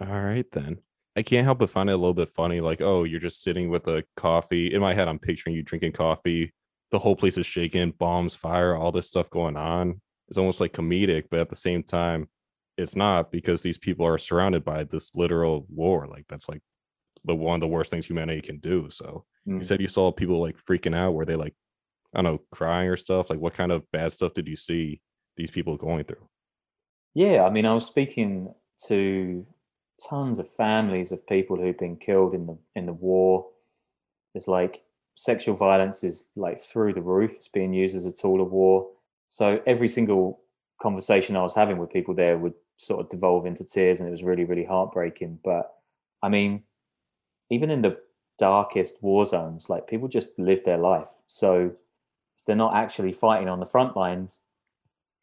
All 0.00 0.06
right, 0.06 0.48
then. 0.52 0.78
I 1.16 1.22
can't 1.22 1.44
help 1.44 1.58
but 1.58 1.70
find 1.70 1.90
it 1.90 1.94
a 1.94 1.96
little 1.96 2.14
bit 2.14 2.28
funny. 2.28 2.60
Like, 2.60 2.80
oh, 2.80 3.02
you're 3.02 3.18
just 3.18 3.42
sitting 3.42 3.68
with 3.68 3.88
a 3.88 4.04
coffee. 4.16 4.72
In 4.72 4.80
my 4.80 4.94
head, 4.94 5.08
I'm 5.08 5.18
picturing 5.18 5.56
you 5.56 5.64
drinking 5.64 5.90
coffee. 5.90 6.52
The 6.92 7.00
whole 7.00 7.16
place 7.16 7.36
is 7.36 7.46
shaking, 7.46 7.94
bombs, 7.98 8.36
fire, 8.36 8.76
all 8.76 8.92
this 8.92 9.08
stuff 9.08 9.28
going 9.28 9.56
on. 9.56 10.00
It's 10.28 10.38
almost 10.38 10.60
like 10.60 10.72
comedic, 10.72 11.24
but 11.28 11.40
at 11.40 11.48
the 11.48 11.56
same 11.56 11.82
time, 11.82 12.28
it's 12.78 12.94
not 12.94 13.32
because 13.32 13.60
these 13.60 13.78
people 13.78 14.06
are 14.06 14.18
surrounded 14.18 14.64
by 14.64 14.84
this 14.84 15.16
literal 15.16 15.66
war. 15.68 16.06
Like, 16.06 16.26
that's 16.28 16.48
like 16.48 16.60
the 17.24 17.34
one 17.34 17.56
of 17.56 17.60
the 17.60 17.66
worst 17.66 17.90
things 17.90 18.06
humanity 18.06 18.40
can 18.40 18.58
do. 18.58 18.88
So, 18.88 19.24
mm. 19.48 19.56
you 19.56 19.64
said 19.64 19.80
you 19.80 19.88
saw 19.88 20.12
people 20.12 20.40
like 20.40 20.58
freaking 20.64 20.94
out. 20.94 21.14
Were 21.14 21.24
they 21.24 21.34
like 21.34 21.56
I 22.16 22.22
don't 22.22 22.32
know, 22.32 22.42
crying 22.50 22.88
or 22.88 22.96
stuff? 22.96 23.28
Like, 23.28 23.38
what 23.38 23.52
kind 23.52 23.70
of 23.70 23.88
bad 23.92 24.10
stuff 24.10 24.32
did 24.32 24.48
you 24.48 24.56
see 24.56 25.02
these 25.36 25.50
people 25.50 25.76
going 25.76 26.04
through? 26.04 26.26
Yeah, 27.14 27.44
I 27.44 27.50
mean, 27.50 27.66
I 27.66 27.74
was 27.74 27.84
speaking 27.84 28.54
to 28.88 29.46
tons 30.08 30.38
of 30.38 30.50
families 30.50 31.12
of 31.12 31.26
people 31.26 31.56
who've 31.56 31.78
been 31.78 31.96
killed 31.96 32.34
in 32.34 32.46
the 32.46 32.58
in 32.74 32.86
the 32.86 32.92
war. 32.94 33.46
It's 34.34 34.48
like 34.48 34.82
sexual 35.14 35.56
violence 35.56 36.04
is 36.04 36.28
like 36.36 36.62
through 36.62 36.94
the 36.94 37.02
roof. 37.02 37.32
It's 37.34 37.48
being 37.48 37.74
used 37.74 37.94
as 37.94 38.06
a 38.06 38.12
tool 38.12 38.40
of 38.40 38.50
war. 38.50 38.88
So 39.28 39.62
every 39.66 39.88
single 39.88 40.40
conversation 40.80 41.36
I 41.36 41.42
was 41.42 41.54
having 41.54 41.78
with 41.78 41.92
people 41.92 42.14
there 42.14 42.38
would 42.38 42.54
sort 42.78 43.00
of 43.00 43.10
devolve 43.10 43.44
into 43.44 43.64
tears, 43.64 44.00
and 44.00 44.08
it 44.08 44.12
was 44.12 44.22
really, 44.22 44.44
really 44.44 44.64
heartbreaking. 44.64 45.40
But 45.44 45.70
I 46.22 46.30
mean, 46.30 46.62
even 47.50 47.70
in 47.70 47.82
the 47.82 47.98
darkest 48.38 49.02
war 49.02 49.26
zones, 49.26 49.68
like 49.68 49.86
people 49.86 50.08
just 50.08 50.38
live 50.38 50.64
their 50.64 50.78
life. 50.78 51.08
So 51.28 51.72
they're 52.46 52.56
not 52.56 52.74
actually 52.74 53.12
fighting 53.12 53.48
on 53.48 53.60
the 53.60 53.66
front 53.66 53.96
lines, 53.96 54.42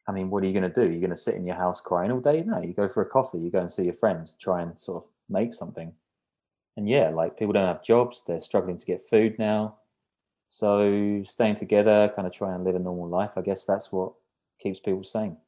I 0.06 0.12
mean, 0.12 0.30
what 0.30 0.42
are 0.42 0.46
you 0.46 0.52
going 0.58 0.70
to 0.70 0.80
do? 0.82 0.90
You're 0.90 1.00
going 1.00 1.10
to 1.10 1.16
sit 1.16 1.34
in 1.34 1.46
your 1.46 1.56
house 1.56 1.80
crying 1.80 2.12
all 2.12 2.20
day? 2.20 2.42
No, 2.42 2.60
you 2.60 2.74
go 2.74 2.88
for 2.88 3.02
a 3.02 3.06
coffee, 3.06 3.38
you 3.38 3.50
go 3.50 3.60
and 3.60 3.70
see 3.70 3.84
your 3.84 3.94
friends, 3.94 4.34
try 4.34 4.62
and 4.62 4.78
sort 4.78 5.04
of 5.04 5.10
make 5.28 5.52
something. 5.54 5.92
And 6.76 6.88
yeah, 6.88 7.08
like 7.10 7.38
people 7.38 7.52
don't 7.52 7.66
have 7.66 7.82
jobs, 7.82 8.24
they're 8.26 8.40
struggling 8.40 8.76
to 8.76 8.86
get 8.86 9.02
food 9.02 9.38
now. 9.38 9.78
So 10.48 11.22
staying 11.24 11.56
together, 11.56 12.12
kind 12.14 12.26
of 12.26 12.32
try 12.34 12.54
and 12.54 12.64
live 12.64 12.76
a 12.76 12.78
normal 12.78 13.08
life. 13.08 13.32
I 13.36 13.40
guess 13.42 13.64
that's 13.64 13.90
what 13.90 14.12
keeps 14.60 14.78
people 14.80 15.04
sane. 15.04 15.38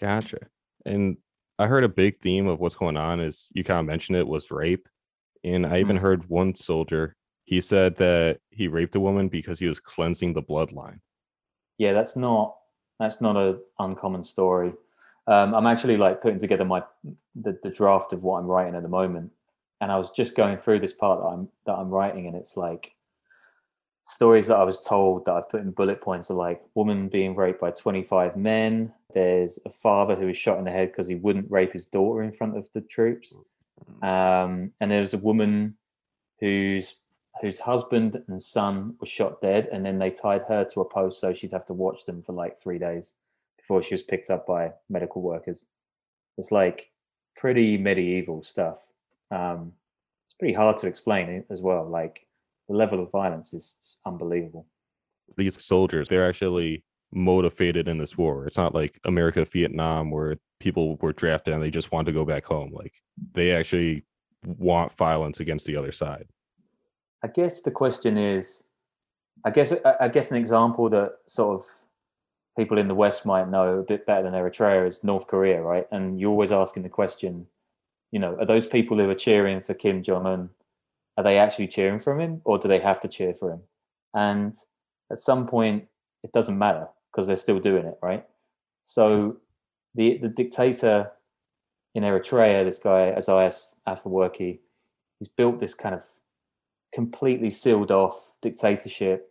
Gotcha. 0.00 0.38
And 0.84 1.18
I 1.58 1.66
heard 1.66 1.84
a 1.84 1.88
big 1.88 2.20
theme 2.20 2.46
of 2.48 2.60
what's 2.60 2.74
going 2.74 2.96
on 2.96 3.20
is 3.20 3.48
you 3.54 3.64
kind 3.64 3.80
of 3.80 3.86
mentioned 3.86 4.18
it 4.18 4.26
was 4.26 4.50
rape. 4.50 4.88
And 5.44 5.66
I 5.66 5.80
even 5.80 5.96
Mhm. 5.96 6.00
heard 6.00 6.28
one 6.28 6.54
soldier, 6.54 7.16
he 7.44 7.60
said 7.60 7.96
that 7.96 8.40
he 8.50 8.68
raped 8.68 8.96
a 8.96 9.00
woman 9.00 9.28
because 9.28 9.58
he 9.58 9.68
was 9.68 9.78
cleansing 9.78 10.32
the 10.32 10.42
bloodline. 10.42 11.00
Yeah, 11.78 11.92
that's 11.92 12.16
not 12.16 12.56
that's 12.98 13.20
not 13.20 13.36
an 13.36 13.60
uncommon 13.78 14.24
story. 14.24 14.72
Um, 15.26 15.54
I'm 15.54 15.66
actually 15.66 15.96
like 15.96 16.22
putting 16.22 16.38
together 16.38 16.64
my 16.64 16.82
the, 17.34 17.58
the 17.62 17.70
draft 17.70 18.12
of 18.12 18.22
what 18.22 18.38
I'm 18.38 18.46
writing 18.46 18.74
at 18.74 18.82
the 18.82 18.88
moment, 18.88 19.32
and 19.80 19.92
I 19.92 19.98
was 19.98 20.10
just 20.10 20.36
going 20.36 20.56
through 20.56 20.80
this 20.80 20.92
part 20.92 21.20
that 21.20 21.26
I'm 21.26 21.48
that 21.66 21.74
I'm 21.74 21.90
writing, 21.90 22.26
and 22.26 22.36
it's 22.36 22.56
like 22.56 22.94
stories 24.06 24.46
that 24.46 24.58
I 24.58 24.64
was 24.64 24.82
told 24.84 25.24
that 25.24 25.32
I've 25.32 25.48
put 25.48 25.62
in 25.62 25.70
bullet 25.70 26.00
points 26.00 26.30
are 26.30 26.34
like 26.34 26.62
woman 26.74 27.08
being 27.08 27.34
raped 27.34 27.60
by 27.60 27.70
25 27.70 28.36
men. 28.36 28.92
There's 29.12 29.58
a 29.64 29.70
father 29.70 30.14
who 30.14 30.26
was 30.26 30.36
shot 30.36 30.58
in 30.58 30.64
the 30.64 30.70
head 30.70 30.90
because 30.90 31.08
he 31.08 31.14
wouldn't 31.14 31.50
rape 31.50 31.72
his 31.72 31.86
daughter 31.86 32.22
in 32.22 32.32
front 32.32 32.56
of 32.56 32.70
the 32.72 32.82
troops. 32.82 33.36
Um, 34.02 34.72
and 34.80 34.90
there 34.90 35.00
was 35.00 35.14
a 35.14 35.18
woman 35.18 35.76
whose 36.40 36.96
whose 37.40 37.58
husband 37.58 38.22
and 38.28 38.42
son 38.42 38.94
were 39.00 39.06
shot 39.06 39.40
dead, 39.40 39.68
and 39.72 39.84
then 39.84 39.98
they 39.98 40.10
tied 40.10 40.42
her 40.48 40.64
to 40.64 40.80
a 40.80 40.88
post 40.88 41.20
so 41.20 41.34
she'd 41.34 41.52
have 41.52 41.66
to 41.66 41.74
watch 41.74 42.04
them 42.04 42.22
for 42.22 42.32
like 42.32 42.58
three 42.58 42.78
days 42.78 43.14
before 43.56 43.82
she 43.82 43.94
was 43.94 44.02
picked 44.02 44.30
up 44.30 44.46
by 44.46 44.72
medical 44.88 45.22
workers. 45.22 45.66
It's 46.38 46.52
like 46.52 46.90
pretty 47.36 47.76
medieval 47.78 48.42
stuff. 48.42 48.78
Um, 49.30 49.72
it's 50.26 50.34
pretty 50.38 50.54
hard 50.54 50.78
to 50.78 50.86
explain 50.86 51.44
as 51.50 51.60
well. 51.60 51.88
Like 51.88 52.26
the 52.68 52.74
level 52.74 53.02
of 53.02 53.10
violence 53.10 53.52
is 53.52 53.76
unbelievable. 54.06 54.66
These 55.36 55.62
soldiers, 55.62 56.08
they're 56.08 56.28
actually 56.28 56.84
motivated 57.12 57.88
in 57.88 57.98
this 57.98 58.18
war. 58.18 58.46
It's 58.46 58.56
not 58.56 58.74
like 58.74 58.98
America 59.04 59.44
Vietnam 59.44 60.10
where 60.10 60.36
people 60.60 60.96
were 61.00 61.12
drafted 61.12 61.54
and 61.54 61.62
they 61.62 61.70
just 61.70 61.92
want 61.92 62.06
to 62.06 62.12
go 62.12 62.24
back 62.24 62.44
home. 62.44 62.70
Like 62.72 62.92
they 63.32 63.52
actually 63.52 64.04
want 64.44 64.92
violence 64.92 65.40
against 65.40 65.66
the 65.66 65.76
other 65.76 65.92
side. 65.92 66.26
I 67.24 67.26
guess 67.26 67.62
the 67.62 67.70
question 67.70 68.18
is, 68.18 68.68
I 69.46 69.50
guess 69.50 69.72
I- 69.82 70.08
guess 70.08 70.30
an 70.30 70.36
example 70.36 70.90
that 70.90 71.20
sort 71.24 71.58
of 71.58 71.66
people 72.54 72.76
in 72.76 72.86
the 72.86 72.94
West 72.94 73.24
might 73.24 73.48
know 73.48 73.78
a 73.78 73.82
bit 73.82 74.04
better 74.04 74.22
than 74.24 74.34
Eritrea 74.34 74.86
is 74.86 75.02
North 75.02 75.26
Korea, 75.26 75.62
right? 75.62 75.88
And 75.90 76.20
you're 76.20 76.30
always 76.30 76.52
asking 76.52 76.82
the 76.82 76.90
question, 76.90 77.46
you 78.12 78.18
know, 78.18 78.36
are 78.38 78.44
those 78.44 78.66
people 78.66 78.98
who 78.98 79.08
are 79.08 79.14
cheering 79.14 79.62
for 79.62 79.72
Kim 79.72 80.02
Jong 80.02 80.26
Un, 80.26 80.50
are 81.16 81.24
they 81.24 81.38
actually 81.38 81.68
cheering 81.68 81.98
for 81.98 82.20
him, 82.20 82.42
or 82.44 82.58
do 82.58 82.68
they 82.68 82.78
have 82.78 83.00
to 83.00 83.08
cheer 83.08 83.32
for 83.32 83.52
him? 83.52 83.62
And 84.12 84.54
at 85.10 85.18
some 85.18 85.46
point, 85.46 85.88
it 86.22 86.32
doesn't 86.32 86.58
matter 86.58 86.88
because 87.10 87.26
they're 87.26 87.36
still 87.38 87.58
doing 87.58 87.86
it, 87.86 87.98
right? 88.02 88.26
So 88.82 89.38
the 89.94 90.18
the 90.18 90.28
dictator 90.28 91.12
in 91.94 92.02
Eritrea, 92.04 92.64
this 92.64 92.80
guy 92.80 93.14
Isaias 93.16 93.76
Afwerki, 93.88 94.58
he's 95.18 95.28
built 95.28 95.58
this 95.58 95.74
kind 95.74 95.94
of 95.94 96.04
completely 96.94 97.50
sealed 97.50 97.90
off 97.90 98.32
dictatorship. 98.40 99.28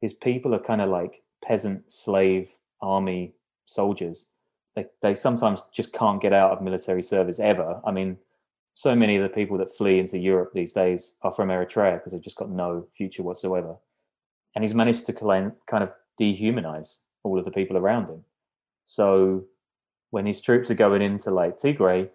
His 0.00 0.12
people 0.12 0.54
are 0.54 0.60
kind 0.60 0.80
of 0.80 0.88
like 0.88 1.22
peasant, 1.44 1.92
slave, 1.92 2.50
army 2.80 3.34
soldiers. 3.66 4.30
They 4.74 4.86
they 5.02 5.14
sometimes 5.14 5.62
just 5.72 5.92
can't 5.92 6.22
get 6.22 6.32
out 6.32 6.52
of 6.52 6.62
military 6.62 7.02
service 7.02 7.38
ever. 7.38 7.80
I 7.84 7.90
mean, 7.90 8.16
so 8.74 8.94
many 8.94 9.16
of 9.16 9.22
the 9.22 9.28
people 9.28 9.58
that 9.58 9.74
flee 9.76 9.98
into 9.98 10.18
Europe 10.18 10.52
these 10.54 10.72
days 10.72 11.16
are 11.22 11.32
from 11.32 11.48
Eritrea 11.48 11.94
because 11.94 12.12
they've 12.12 12.22
just 12.22 12.36
got 12.36 12.50
no 12.50 12.86
future 12.96 13.22
whatsoever. 13.22 13.76
And 14.54 14.64
he's 14.64 14.74
managed 14.74 15.06
to 15.06 15.12
kind 15.12 15.52
of 15.72 15.90
dehumanize 16.20 17.00
all 17.22 17.38
of 17.38 17.44
the 17.44 17.50
people 17.50 17.76
around 17.76 18.08
him. 18.08 18.24
So 18.84 19.44
when 20.10 20.26
his 20.26 20.40
troops 20.40 20.70
are 20.70 20.74
going 20.74 21.02
into 21.02 21.30
like 21.30 21.58
Tigray 21.58 22.08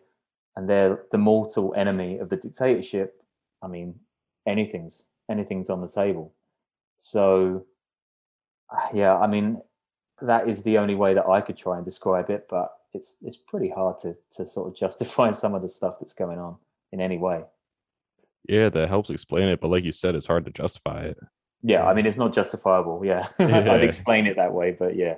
and 0.56 0.70
they're 0.70 1.04
the 1.12 1.18
mortal 1.18 1.74
enemy 1.76 2.18
of 2.18 2.30
the 2.30 2.38
dictatorship, 2.38 3.22
I 3.62 3.68
mean, 3.68 4.00
anything's 4.46 5.08
anything's 5.30 5.70
on 5.70 5.82
the 5.82 5.88
table. 5.88 6.34
So 6.98 7.66
yeah, 8.94 9.18
I 9.18 9.28
mean, 9.28 9.62
that 10.22 10.48
is 10.48 10.64
the 10.64 10.78
only 10.78 10.96
way 10.96 11.14
that 11.14 11.28
I 11.28 11.42
could 11.42 11.58
try 11.58 11.78
and 11.78 11.86
describe 11.86 12.30
it, 12.30 12.48
but 12.50 12.72
it's 12.94 13.18
it's 13.22 13.38
pretty 13.38 13.70
hard 13.70 14.00
to 14.00 14.16
to 14.36 14.48
sort 14.48 14.70
of 14.70 14.76
justify 14.80 15.32
some 15.32 15.54
of 15.56 15.62
the 15.62 15.70
stuff 15.70 15.96
that's 16.00 16.14
going 16.14 16.40
on 16.40 16.58
in 16.92 17.02
any 17.02 17.18
way. 17.18 17.44
Yeah, 18.48 18.70
that 18.70 18.90
helps 18.90 19.10
explain 19.10 19.48
it. 19.48 19.62
But 19.62 19.70
like 19.70 19.84
you 19.84 19.92
said, 19.92 20.16
it's 20.16 20.28
hard 20.28 20.46
to 20.46 20.52
justify 20.52 21.04
it. 21.04 21.18
Yeah, 21.62 21.88
I 21.88 21.94
mean, 21.94 22.06
it's 22.06 22.18
not 22.18 22.34
justifiable. 22.34 23.06
Yeah, 23.06 23.28
Yeah. 23.40 23.72
I'd 23.72 23.84
explain 23.84 24.28
it 24.28 24.36
that 24.36 24.54
way, 24.54 24.72
but 24.72 24.96
yeah, 24.96 25.16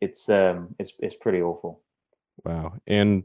it's 0.00 0.28
um, 0.28 0.74
it's 0.78 0.92
it's 0.98 1.14
pretty 1.14 1.40
awful. 1.40 1.80
Wow. 2.44 2.74
And 2.86 3.24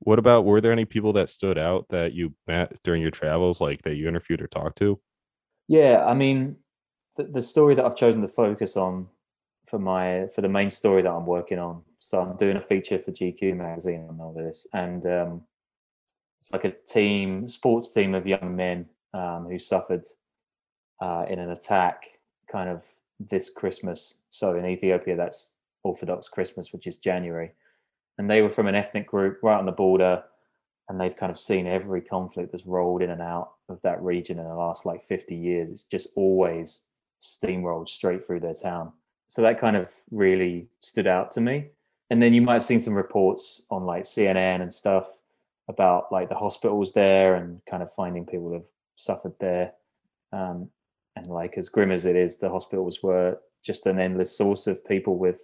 what 0.00 0.18
about 0.18 0.44
were 0.44 0.60
there 0.60 0.72
any 0.72 0.84
people 0.84 1.12
that 1.14 1.28
stood 1.28 1.58
out 1.58 1.86
that 1.90 2.12
you 2.12 2.34
met 2.46 2.72
during 2.84 3.02
your 3.02 3.10
travels, 3.10 3.60
like 3.60 3.82
that 3.82 3.96
you 3.96 4.08
interviewed 4.08 4.40
or 4.40 4.46
talked 4.46 4.78
to? 4.78 5.00
Yeah, 5.66 6.04
I 6.06 6.14
mean, 6.14 6.56
the, 7.16 7.42
story 7.42 7.74
that 7.74 7.84
I've 7.84 7.96
chosen 7.96 8.22
to 8.22 8.28
focus 8.28 8.76
on 8.76 9.08
for 9.66 9.78
my 9.78 10.28
for 10.34 10.40
the 10.40 10.48
main 10.48 10.70
story 10.70 11.02
that 11.02 11.10
I'm 11.10 11.26
working 11.26 11.58
on. 11.58 11.82
So 11.98 12.20
I'm 12.20 12.36
doing 12.36 12.56
a 12.56 12.62
feature 12.62 12.98
for 12.98 13.12
GQ 13.12 13.56
magazine 13.56 14.06
on 14.08 14.20
all 14.20 14.32
this, 14.32 14.66
and 14.72 15.04
um, 15.06 15.42
it's 16.40 16.52
like 16.52 16.64
a 16.64 16.72
team, 16.86 17.48
sports 17.48 17.92
team 17.92 18.14
of 18.14 18.26
young 18.26 18.54
men 18.54 18.86
um, 19.12 19.46
who 19.50 19.58
suffered 19.58 20.06
uh, 21.00 21.26
in 21.28 21.38
an 21.38 21.50
attack, 21.50 22.04
kind 22.50 22.68
of 22.68 22.86
this 23.18 23.50
Christmas. 23.50 24.20
So 24.30 24.56
in 24.56 24.64
Ethiopia, 24.64 25.16
that's 25.16 25.56
Orthodox 25.82 26.28
Christmas, 26.28 26.72
which 26.72 26.86
is 26.86 26.98
January, 26.98 27.52
and 28.18 28.28
they 28.28 28.42
were 28.42 28.50
from 28.50 28.66
an 28.66 28.74
ethnic 28.74 29.06
group 29.06 29.38
right 29.42 29.58
on 29.58 29.66
the 29.66 29.72
border, 29.72 30.22
and 30.88 31.00
they've 31.00 31.16
kind 31.16 31.30
of 31.30 31.38
seen 31.38 31.66
every 31.66 32.00
conflict 32.00 32.52
that's 32.52 32.66
rolled 32.66 33.02
in 33.02 33.10
and 33.10 33.22
out 33.22 33.52
of 33.68 33.80
that 33.82 34.02
region 34.02 34.38
in 34.38 34.44
the 34.44 34.54
last 34.54 34.86
like 34.86 35.04
50 35.04 35.36
years. 35.36 35.70
It's 35.70 35.84
just 35.84 36.10
always 36.16 36.82
steamrolled 37.22 37.88
straight 37.88 38.26
through 38.26 38.40
their 38.40 38.54
town. 38.54 38.92
So 39.26 39.42
that 39.42 39.60
kind 39.60 39.76
of 39.76 39.92
really 40.10 40.68
stood 40.80 41.06
out 41.06 41.30
to 41.32 41.40
me. 41.40 41.68
And 42.10 42.22
then 42.22 42.32
you 42.32 42.40
might 42.40 42.54
have 42.54 42.64
seen 42.64 42.80
some 42.80 42.94
reports 42.94 43.66
on 43.70 43.84
like 43.84 44.04
CNN 44.04 44.62
and 44.62 44.72
stuff 44.72 45.08
about 45.68 46.10
like 46.10 46.30
the 46.30 46.34
hospitals 46.34 46.94
there 46.94 47.34
and 47.34 47.60
kind 47.68 47.82
of 47.82 47.92
finding 47.92 48.24
people 48.24 48.50
who've 48.50 48.70
suffered 48.96 49.34
there. 49.38 49.72
Um, 50.32 50.70
and 51.14 51.26
like 51.26 51.58
as 51.58 51.68
grim 51.68 51.90
as 51.90 52.06
it 52.06 52.16
is, 52.16 52.38
the 52.38 52.48
hospitals 52.48 53.02
were 53.02 53.38
just 53.62 53.84
an 53.86 53.98
endless 53.98 54.36
source 54.36 54.66
of 54.66 54.84
people 54.86 55.18
with 55.18 55.42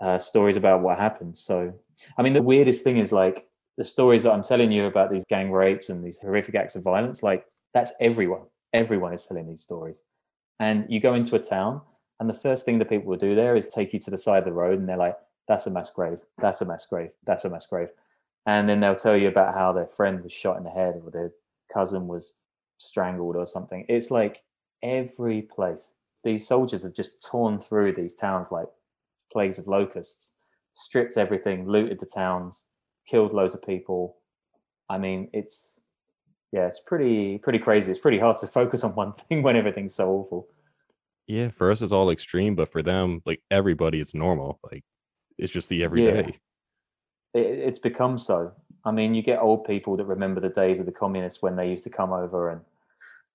uh, 0.00 0.18
stories 0.18 0.56
about 0.56 0.82
what 0.82 0.98
happened. 0.98 1.36
So, 1.36 1.72
I 2.18 2.22
mean, 2.22 2.32
the 2.32 2.42
weirdest 2.42 2.84
thing 2.84 2.98
is 2.98 3.12
like 3.12 3.48
the 3.76 3.84
stories 3.84 4.22
that 4.22 4.32
I'm 4.32 4.42
telling 4.42 4.72
you 4.72 4.86
about 4.86 5.10
these 5.10 5.24
gang 5.24 5.50
rapes 5.50 5.88
and 5.88 6.04
these 6.04 6.18
horrific 6.18 6.54
acts 6.54 6.76
of 6.76 6.82
violence, 6.82 7.22
like 7.22 7.46
that's 7.74 7.92
everyone. 8.00 8.42
Everyone 8.72 9.12
is 9.12 9.24
telling 9.26 9.48
these 9.48 9.62
stories. 9.62 10.02
And 10.58 10.86
you 10.88 11.00
go 11.00 11.14
into 11.14 11.36
a 11.36 11.38
town, 11.38 11.82
and 12.18 12.28
the 12.28 12.34
first 12.34 12.64
thing 12.64 12.78
that 12.78 12.88
people 12.88 13.08
will 13.08 13.18
do 13.18 13.34
there 13.34 13.56
is 13.56 13.68
take 13.68 13.92
you 13.92 13.98
to 14.00 14.10
the 14.10 14.18
side 14.18 14.38
of 14.38 14.44
the 14.46 14.52
road, 14.52 14.78
and 14.78 14.88
they're 14.88 14.96
like, 14.96 15.16
"That's 15.48 15.66
a 15.66 15.70
mass 15.70 15.90
grave. 15.90 16.18
That's 16.38 16.62
a 16.62 16.64
mass 16.64 16.86
grave. 16.86 17.10
That's 17.24 17.44
a 17.44 17.50
mass 17.50 17.66
grave." 17.66 17.90
And 18.46 18.68
then 18.68 18.80
they'll 18.80 18.94
tell 18.94 19.16
you 19.16 19.28
about 19.28 19.54
how 19.54 19.72
their 19.72 19.86
friend 19.86 20.22
was 20.22 20.32
shot 20.32 20.56
in 20.56 20.64
the 20.64 20.70
head, 20.70 21.02
or 21.04 21.10
their 21.10 21.32
cousin 21.72 22.06
was 22.06 22.38
strangled, 22.78 23.36
or 23.36 23.46
something. 23.46 23.84
It's 23.88 24.10
like 24.10 24.44
every 24.82 25.42
place. 25.42 25.96
These 26.24 26.48
soldiers 26.48 26.82
have 26.84 26.94
just 26.94 27.22
torn 27.22 27.60
through 27.60 27.92
these 27.92 28.14
towns 28.14 28.50
like 28.50 28.68
plagues 29.36 29.58
of 29.58 29.68
locusts, 29.68 30.32
stripped 30.72 31.18
everything, 31.18 31.68
looted 31.68 32.00
the 32.00 32.06
towns, 32.06 32.64
killed 33.06 33.34
loads 33.34 33.54
of 33.54 33.60
people. 33.60 34.16
I 34.88 34.96
mean, 34.96 35.28
it's 35.34 35.82
yeah, 36.52 36.66
it's 36.66 36.80
pretty 36.80 37.36
pretty 37.36 37.58
crazy. 37.58 37.90
It's 37.90 38.00
pretty 38.00 38.18
hard 38.18 38.38
to 38.38 38.46
focus 38.60 38.82
on 38.82 38.94
one 38.94 39.12
thing 39.12 39.42
when 39.42 39.54
everything's 39.54 39.94
so 39.94 40.08
awful. 40.08 40.48
Yeah, 41.26 41.48
for 41.50 41.70
us 41.70 41.82
it's 41.82 41.92
all 41.92 42.08
extreme, 42.08 42.54
but 42.54 42.68
for 42.68 42.82
them, 42.82 43.20
like 43.26 43.42
everybody, 43.50 44.00
it's 44.00 44.14
normal. 44.14 44.58
Like 44.64 44.84
it's 45.36 45.52
just 45.52 45.68
the 45.68 45.84
everyday. 45.84 46.38
it, 47.34 47.46
it's 47.68 47.78
become 47.78 48.16
so. 48.18 48.54
I 48.86 48.90
mean, 48.90 49.14
you 49.14 49.20
get 49.20 49.40
old 49.40 49.66
people 49.66 49.98
that 49.98 50.06
remember 50.06 50.40
the 50.40 50.48
days 50.48 50.80
of 50.80 50.86
the 50.86 50.92
communists 50.92 51.42
when 51.42 51.56
they 51.56 51.68
used 51.68 51.84
to 51.84 51.90
come 51.90 52.12
over 52.14 52.50
and 52.52 52.60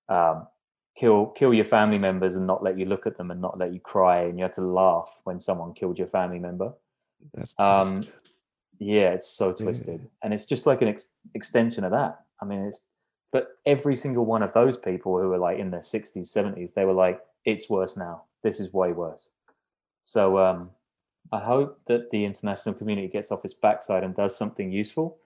um, 0.08 0.48
kill 0.94 1.26
kill 1.26 1.54
your 1.54 1.64
family 1.64 1.98
members 1.98 2.34
and 2.34 2.46
not 2.46 2.62
let 2.62 2.78
you 2.78 2.84
look 2.84 3.06
at 3.06 3.16
them 3.16 3.30
and 3.30 3.40
not 3.40 3.58
let 3.58 3.72
you 3.72 3.80
cry, 3.80 4.22
and 4.22 4.38
you 4.38 4.44
had 4.44 4.52
to 4.54 4.60
laugh 4.62 5.20
when 5.24 5.40
someone 5.40 5.72
killed 5.74 5.98
your 5.98 6.08
family 6.08 6.38
member. 6.38 6.72
That's 7.34 7.54
Um, 7.58 7.94
twisted. 7.96 8.14
yeah, 8.78 9.10
it's 9.10 9.28
so 9.28 9.48
Yeah. 9.48 9.54
twisted, 9.64 10.10
and 10.22 10.34
it's 10.34 10.46
just 10.46 10.66
like 10.66 10.82
an 10.82 10.88
ex- 10.88 11.10
extension 11.34 11.84
of 11.84 11.92
that. 11.92 12.24
I 12.40 12.44
mean, 12.44 12.60
it's 12.66 12.82
but 13.30 13.56
every 13.64 13.96
single 13.96 14.26
one 14.26 14.42
of 14.42 14.52
those 14.52 14.76
people 14.76 15.18
who 15.18 15.28
were 15.30 15.38
like 15.38 15.58
in 15.58 15.70
their 15.70 15.82
sixties, 15.82 16.30
seventies, 16.30 16.72
they 16.74 16.84
were 16.84 16.92
like, 16.92 17.24
"It's 17.44 17.70
worse 17.70 17.96
now. 17.96 18.24
This 18.42 18.60
is 18.60 18.72
way 18.74 18.92
worse." 18.92 19.30
So 20.02 20.38
um, 20.38 20.70
I 21.30 21.38
hope 21.38 21.80
that 21.86 22.10
the 22.10 22.24
international 22.26 22.74
community 22.74 23.08
gets 23.08 23.32
off 23.32 23.44
its 23.44 23.54
backside 23.54 24.04
and 24.04 24.14
does 24.14 24.36
something 24.36 24.70
useful. 24.70 25.16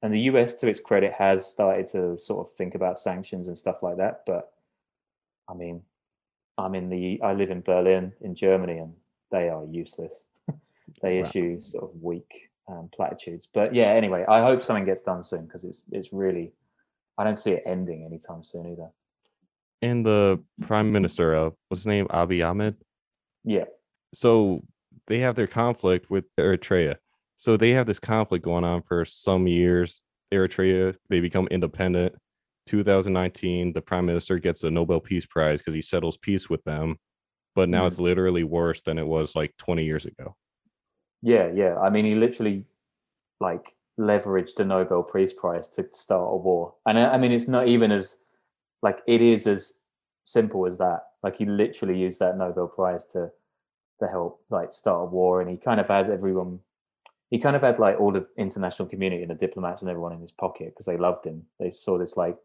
And 0.00 0.14
the 0.14 0.20
US, 0.20 0.54
to 0.60 0.68
its 0.68 0.80
credit, 0.80 1.12
has 1.12 1.46
started 1.46 1.86
to 1.88 2.16
sort 2.18 2.46
of 2.46 2.54
think 2.54 2.74
about 2.74 2.98
sanctions 2.98 3.48
and 3.48 3.58
stuff 3.58 3.82
like 3.82 3.98
that. 3.98 4.22
But 4.26 4.51
I 5.48 5.54
mean, 5.54 5.82
I'm 6.58 6.74
in 6.74 6.88
the 6.88 7.20
I 7.22 7.32
live 7.32 7.50
in 7.50 7.60
Berlin 7.60 8.12
in 8.20 8.34
Germany, 8.34 8.78
and 8.78 8.94
they 9.30 9.48
are 9.48 9.64
useless. 9.64 10.26
they 11.02 11.20
Wow. 11.20 11.28
issue 11.28 11.60
sort 11.60 11.84
of 11.84 12.02
weak 12.02 12.50
um, 12.68 12.88
platitudes. 12.94 13.48
But 13.52 13.74
yeah, 13.74 13.86
anyway, 13.86 14.24
I 14.28 14.42
hope 14.42 14.62
something 14.62 14.84
gets 14.84 15.02
done 15.02 15.22
soon 15.22 15.46
because 15.46 15.64
it's 15.64 15.82
it's 15.90 16.12
really 16.12 16.52
I 17.18 17.24
don't 17.24 17.38
see 17.38 17.52
it 17.52 17.62
ending 17.66 18.04
anytime 18.04 18.42
soon 18.44 18.72
either. 18.72 18.90
And 19.80 20.06
the 20.06 20.42
prime 20.60 20.92
minister, 20.92 21.34
uh, 21.34 21.50
what's 21.68 21.82
his 21.82 21.86
name? 21.86 22.06
Abiy 22.08 22.48
Ahmed. 22.48 22.76
Yeah, 23.44 23.64
So 24.14 24.62
they 25.08 25.18
have 25.18 25.34
their 25.34 25.48
conflict 25.48 26.08
with 26.08 26.24
Eritrea. 26.38 26.96
So 27.34 27.56
they 27.56 27.70
have 27.70 27.86
this 27.86 27.98
conflict 27.98 28.44
going 28.44 28.62
on 28.62 28.82
for 28.82 29.04
some 29.04 29.48
years. 29.48 30.00
Eritrea, 30.32 30.94
they 31.08 31.18
become 31.18 31.48
independent. 31.50 32.14
2019, 32.72 33.74
the 33.74 33.82
prime 33.82 34.06
minister 34.06 34.38
gets 34.38 34.64
a 34.64 34.70
Nobel 34.70 34.98
Peace 34.98 35.26
Prize 35.26 35.60
because 35.60 35.74
he 35.74 35.82
settles 35.82 36.16
peace 36.16 36.48
with 36.48 36.64
them. 36.64 36.98
But 37.54 37.68
now 37.68 37.84
it's 37.84 37.96
mm-hmm. 37.96 38.04
literally 38.04 38.44
worse 38.44 38.80
than 38.80 38.96
it 38.96 39.06
was 39.06 39.36
like 39.36 39.54
20 39.58 39.84
years 39.84 40.06
ago. 40.06 40.36
yeah, 41.20 41.50
yeah. 41.54 41.78
I 41.78 41.90
mean, 41.90 42.06
he 42.06 42.14
literally 42.14 42.64
like 43.40 43.76
leveraged 44.00 44.54
the 44.56 44.64
Nobel 44.64 45.02
Peace 45.02 45.34
Prize 45.34 45.68
to 45.72 45.86
start 45.92 46.32
a 46.32 46.36
war, 46.36 46.74
and 46.86 46.98
I 46.98 47.14
I 47.14 47.18
mean, 47.18 47.30
it's 47.30 47.46
not 47.46 47.68
even 47.68 47.92
as 47.92 48.22
like 48.82 49.02
it 49.06 49.20
is 49.20 49.46
as 49.46 49.80
simple 50.24 50.64
as 50.66 50.78
that. 50.78 51.00
Like 51.22 51.36
he 51.36 51.44
literally 51.44 51.98
used 51.98 52.20
that 52.20 52.38
Nobel 52.38 52.68
Prize 52.68 53.04
to 53.08 53.30
to 54.00 54.08
help 54.08 54.40
like 54.48 54.72
start 54.72 55.02
a 55.02 55.10
war, 55.10 55.42
and 55.42 55.50
he 55.50 55.58
kind 55.58 55.78
of 55.78 55.88
had 55.88 56.08
everyone. 56.08 56.60
He 57.30 57.38
kind 57.38 57.54
of 57.54 57.62
had 57.62 57.78
like 57.78 58.00
all 58.00 58.12
the 58.12 58.26
international 58.38 58.88
community 58.88 59.22
and 59.22 59.30
the 59.30 59.34
diplomats 59.34 59.82
and 59.82 59.90
everyone 59.90 60.14
in 60.14 60.22
his 60.22 60.32
pocket 60.32 60.68
because 60.68 60.86
they 60.86 60.96
loved 60.96 61.26
him. 61.26 61.44
They 61.60 61.70
saw 61.70 61.98
this 61.98 62.16
like 62.16 62.38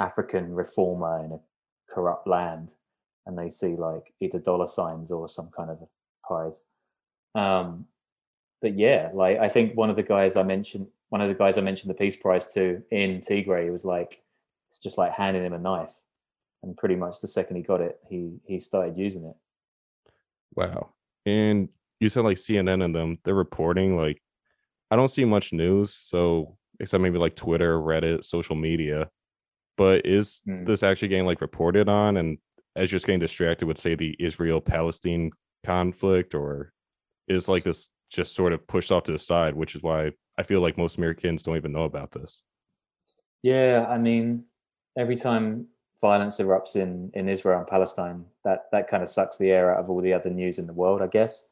African 0.00 0.54
reformer 0.54 1.24
in 1.24 1.32
a 1.32 1.40
corrupt 1.92 2.26
land, 2.26 2.70
and 3.26 3.36
they 3.38 3.50
see 3.50 3.76
like 3.76 4.14
either 4.20 4.38
dollar 4.38 4.66
signs 4.66 5.10
or 5.10 5.28
some 5.28 5.50
kind 5.56 5.70
of 5.70 5.78
prize. 6.24 6.62
Um, 7.34 7.86
but 8.60 8.78
yeah, 8.78 9.10
like 9.12 9.38
I 9.38 9.48
think 9.48 9.76
one 9.76 9.90
of 9.90 9.96
the 9.96 10.02
guys 10.02 10.36
I 10.36 10.42
mentioned, 10.42 10.88
one 11.08 11.20
of 11.20 11.28
the 11.28 11.34
guys 11.34 11.58
I 11.58 11.62
mentioned 11.62 11.90
the 11.90 11.94
Peace 11.94 12.16
Prize 12.16 12.52
to 12.54 12.82
in 12.90 13.20
Tigray 13.20 13.70
was 13.70 13.84
like, 13.84 14.22
it's 14.70 14.78
just 14.78 14.98
like 14.98 15.12
handing 15.12 15.44
him 15.44 15.52
a 15.52 15.58
knife, 15.58 15.94
and 16.62 16.76
pretty 16.76 16.96
much 16.96 17.20
the 17.20 17.28
second 17.28 17.56
he 17.56 17.62
got 17.62 17.80
it, 17.80 17.98
he 18.08 18.38
he 18.46 18.60
started 18.60 18.96
using 18.96 19.24
it. 19.24 19.36
Wow. 20.54 20.90
And 21.26 21.68
you 22.00 22.08
said 22.08 22.24
like 22.24 22.36
CNN 22.36 22.84
and 22.84 22.94
them, 22.94 23.18
they're 23.24 23.34
reporting 23.34 23.96
like 23.96 24.22
I 24.90 24.96
don't 24.96 25.08
see 25.08 25.24
much 25.24 25.52
news, 25.52 25.94
so 25.94 26.56
except 26.80 27.02
maybe 27.02 27.18
like 27.18 27.36
Twitter, 27.36 27.78
Reddit, 27.78 28.24
social 28.24 28.56
media. 28.56 29.08
But 29.78 30.04
is 30.04 30.42
Hmm. 30.44 30.64
this 30.64 30.82
actually 30.82 31.08
getting 31.08 31.24
like 31.24 31.40
reported 31.40 31.88
on 31.88 32.18
and 32.18 32.36
as 32.76 32.90
just 32.90 33.06
getting 33.06 33.20
distracted 33.20 33.66
with 33.66 33.78
say 33.78 33.94
the 33.94 34.14
Israel 34.20 34.60
Palestine 34.60 35.30
conflict 35.64 36.34
or 36.34 36.72
is 37.26 37.48
like 37.48 37.64
this 37.64 37.90
just 38.10 38.34
sort 38.34 38.52
of 38.52 38.66
pushed 38.66 38.92
off 38.92 39.04
to 39.04 39.12
the 39.12 39.18
side, 39.18 39.54
which 39.54 39.74
is 39.74 39.82
why 39.82 40.12
I 40.36 40.42
feel 40.42 40.60
like 40.60 40.76
most 40.78 40.98
Americans 40.98 41.42
don't 41.42 41.56
even 41.56 41.72
know 41.72 41.84
about 41.84 42.12
this. 42.12 42.42
Yeah, 43.42 43.86
I 43.88 43.98
mean, 43.98 44.44
every 44.96 45.16
time 45.16 45.68
violence 46.00 46.38
erupts 46.38 46.76
in 46.76 47.10
in 47.14 47.28
Israel 47.28 47.58
and 47.58 47.66
Palestine, 47.66 48.24
that 48.44 48.66
that 48.72 48.88
kind 48.88 49.02
of 49.02 49.08
sucks 49.08 49.38
the 49.38 49.50
air 49.50 49.72
out 49.74 49.80
of 49.80 49.90
all 49.90 50.00
the 50.00 50.12
other 50.12 50.30
news 50.30 50.58
in 50.58 50.66
the 50.66 50.72
world, 50.72 51.02
I 51.02 51.06
guess. 51.08 51.48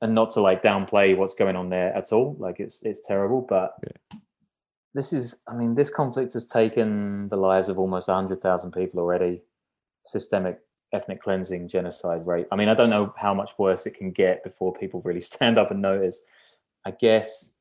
And 0.00 0.14
not 0.14 0.32
to 0.34 0.40
like 0.40 0.62
downplay 0.62 1.16
what's 1.16 1.34
going 1.34 1.56
on 1.56 1.70
there 1.70 1.94
at 1.94 2.12
all, 2.12 2.36
like 2.38 2.60
it's 2.60 2.82
it's 2.82 3.06
terrible, 3.06 3.40
but 3.40 3.76
this 4.94 5.12
is, 5.12 5.42
I 5.48 5.54
mean, 5.54 5.74
this 5.74 5.90
conflict 5.90 6.32
has 6.34 6.46
taken 6.46 7.28
the 7.28 7.36
lives 7.36 7.68
of 7.68 7.78
almost 7.78 8.08
hundred 8.08 8.40
thousand 8.40 8.72
people 8.72 9.00
already. 9.00 9.42
Systemic 10.04 10.60
ethnic 10.92 11.20
cleansing, 11.20 11.66
genocide, 11.68 12.26
rape. 12.26 12.46
I 12.52 12.56
mean, 12.56 12.68
I 12.68 12.74
don't 12.74 12.90
know 12.90 13.12
how 13.16 13.34
much 13.34 13.52
worse 13.58 13.84
it 13.86 13.96
can 13.96 14.12
get 14.12 14.44
before 14.44 14.72
people 14.72 15.02
really 15.04 15.20
stand 15.32 15.58
up 15.58 15.70
and 15.70 15.82
notice. 15.82 16.22
I 16.86 16.92
guess 16.92 17.54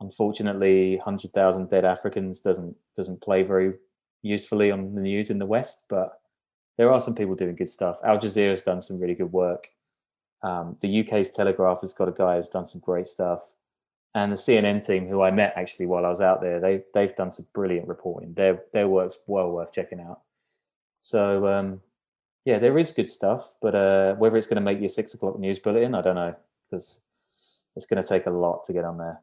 unfortunately 0.00 0.96
100,000 0.96 1.68
dead 1.68 1.84
Africans 1.84 2.40
doesn't 2.40 2.74
doesn't 2.96 3.20
play 3.20 3.42
very 3.42 3.74
usefully 4.22 4.70
on 4.70 4.94
the 4.94 5.00
news 5.00 5.30
in 5.30 5.38
the 5.38 5.46
West, 5.46 5.84
but 5.88 6.20
there 6.76 6.92
are 6.92 7.00
some 7.00 7.14
people 7.14 7.34
doing 7.34 7.56
good 7.56 7.70
stuff. 7.70 7.98
Al 8.04 8.18
Jazeera 8.18 8.50
has 8.52 8.62
done 8.62 8.80
some 8.80 8.98
really 8.98 9.14
good 9.14 9.32
work. 9.32 9.68
Um, 10.42 10.76
the 10.80 11.00
UK's 11.00 11.32
Telegraph 11.32 11.80
has 11.82 11.92
got 11.92 12.08
a 12.08 12.12
guy 12.12 12.36
who's 12.36 12.48
done 12.48 12.66
some 12.66 12.80
great 12.80 13.06
stuff, 13.06 13.40
and 14.14 14.32
the 14.32 14.36
CNN 14.36 14.84
team, 14.84 15.06
who 15.08 15.22
I 15.22 15.30
met 15.30 15.54
actually 15.56 15.86
while 15.86 16.04
I 16.04 16.08
was 16.08 16.20
out 16.20 16.40
there, 16.40 16.60
they 16.60 16.82
they've 16.94 17.14
done 17.14 17.32
some 17.32 17.46
brilliant 17.52 17.88
reporting. 17.88 18.34
Their 18.34 18.62
their 18.72 18.88
work's 18.88 19.18
well 19.26 19.50
worth 19.50 19.72
checking 19.72 20.00
out. 20.00 20.20
So 21.00 21.46
um, 21.46 21.80
yeah, 22.44 22.58
there 22.58 22.78
is 22.78 22.92
good 22.92 23.10
stuff, 23.10 23.52
but 23.62 23.74
uh, 23.74 24.14
whether 24.14 24.36
it's 24.36 24.46
going 24.46 24.56
to 24.56 24.60
make 24.62 24.80
your 24.80 24.88
six 24.88 25.14
o'clock 25.14 25.38
news 25.38 25.58
bulletin, 25.58 25.94
I 25.94 26.02
don't 26.02 26.16
know, 26.16 26.34
because 26.68 27.02
it's 27.76 27.86
going 27.86 28.02
to 28.02 28.08
take 28.08 28.26
a 28.26 28.30
lot 28.30 28.64
to 28.64 28.72
get 28.72 28.84
on 28.84 28.98
there. 28.98 29.20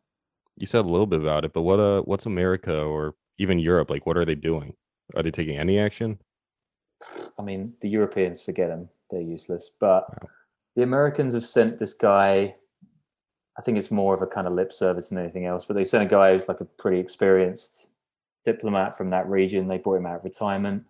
You 0.55 0.65
said 0.65 0.85
a 0.85 0.89
little 0.89 1.05
bit 1.05 1.21
about 1.21 1.45
it, 1.45 1.53
but 1.53 1.61
what 1.61 1.79
uh 1.79 2.01
what's 2.01 2.25
America 2.25 2.81
or 2.81 3.15
even 3.37 3.59
Europe 3.59 3.89
like 3.89 4.05
what 4.05 4.17
are 4.17 4.25
they 4.25 4.35
doing? 4.35 4.73
Are 5.15 5.23
they 5.23 5.31
taking 5.31 5.57
any 5.57 5.79
action? 5.79 6.19
I 7.37 7.43
mean, 7.43 7.73
the 7.81 7.89
Europeans 7.89 8.41
forget 8.41 8.69
them; 8.69 8.89
they're 9.11 9.21
useless. 9.21 9.69
But 9.79 10.07
the 10.75 10.83
Americans 10.83 11.33
have 11.33 11.45
sent 11.45 11.77
this 11.77 11.93
guy. 11.93 12.55
I 13.57 13.61
think 13.61 13.77
it's 13.77 13.91
more 13.91 14.13
of 14.13 14.21
a 14.21 14.27
kind 14.27 14.47
of 14.47 14.53
lip 14.53 14.73
service 14.73 15.09
than 15.09 15.17
anything 15.17 15.45
else. 15.45 15.65
But 15.65 15.75
they 15.75 15.85
sent 15.85 16.03
a 16.03 16.09
guy 16.09 16.33
who's 16.33 16.47
like 16.47 16.61
a 16.61 16.65
pretty 16.65 16.99
experienced 16.99 17.89
diplomat 18.45 18.97
from 18.97 19.09
that 19.09 19.27
region. 19.27 19.67
They 19.67 19.77
brought 19.77 19.95
him 19.95 20.05
out 20.05 20.17
of 20.17 20.23
retirement, 20.23 20.85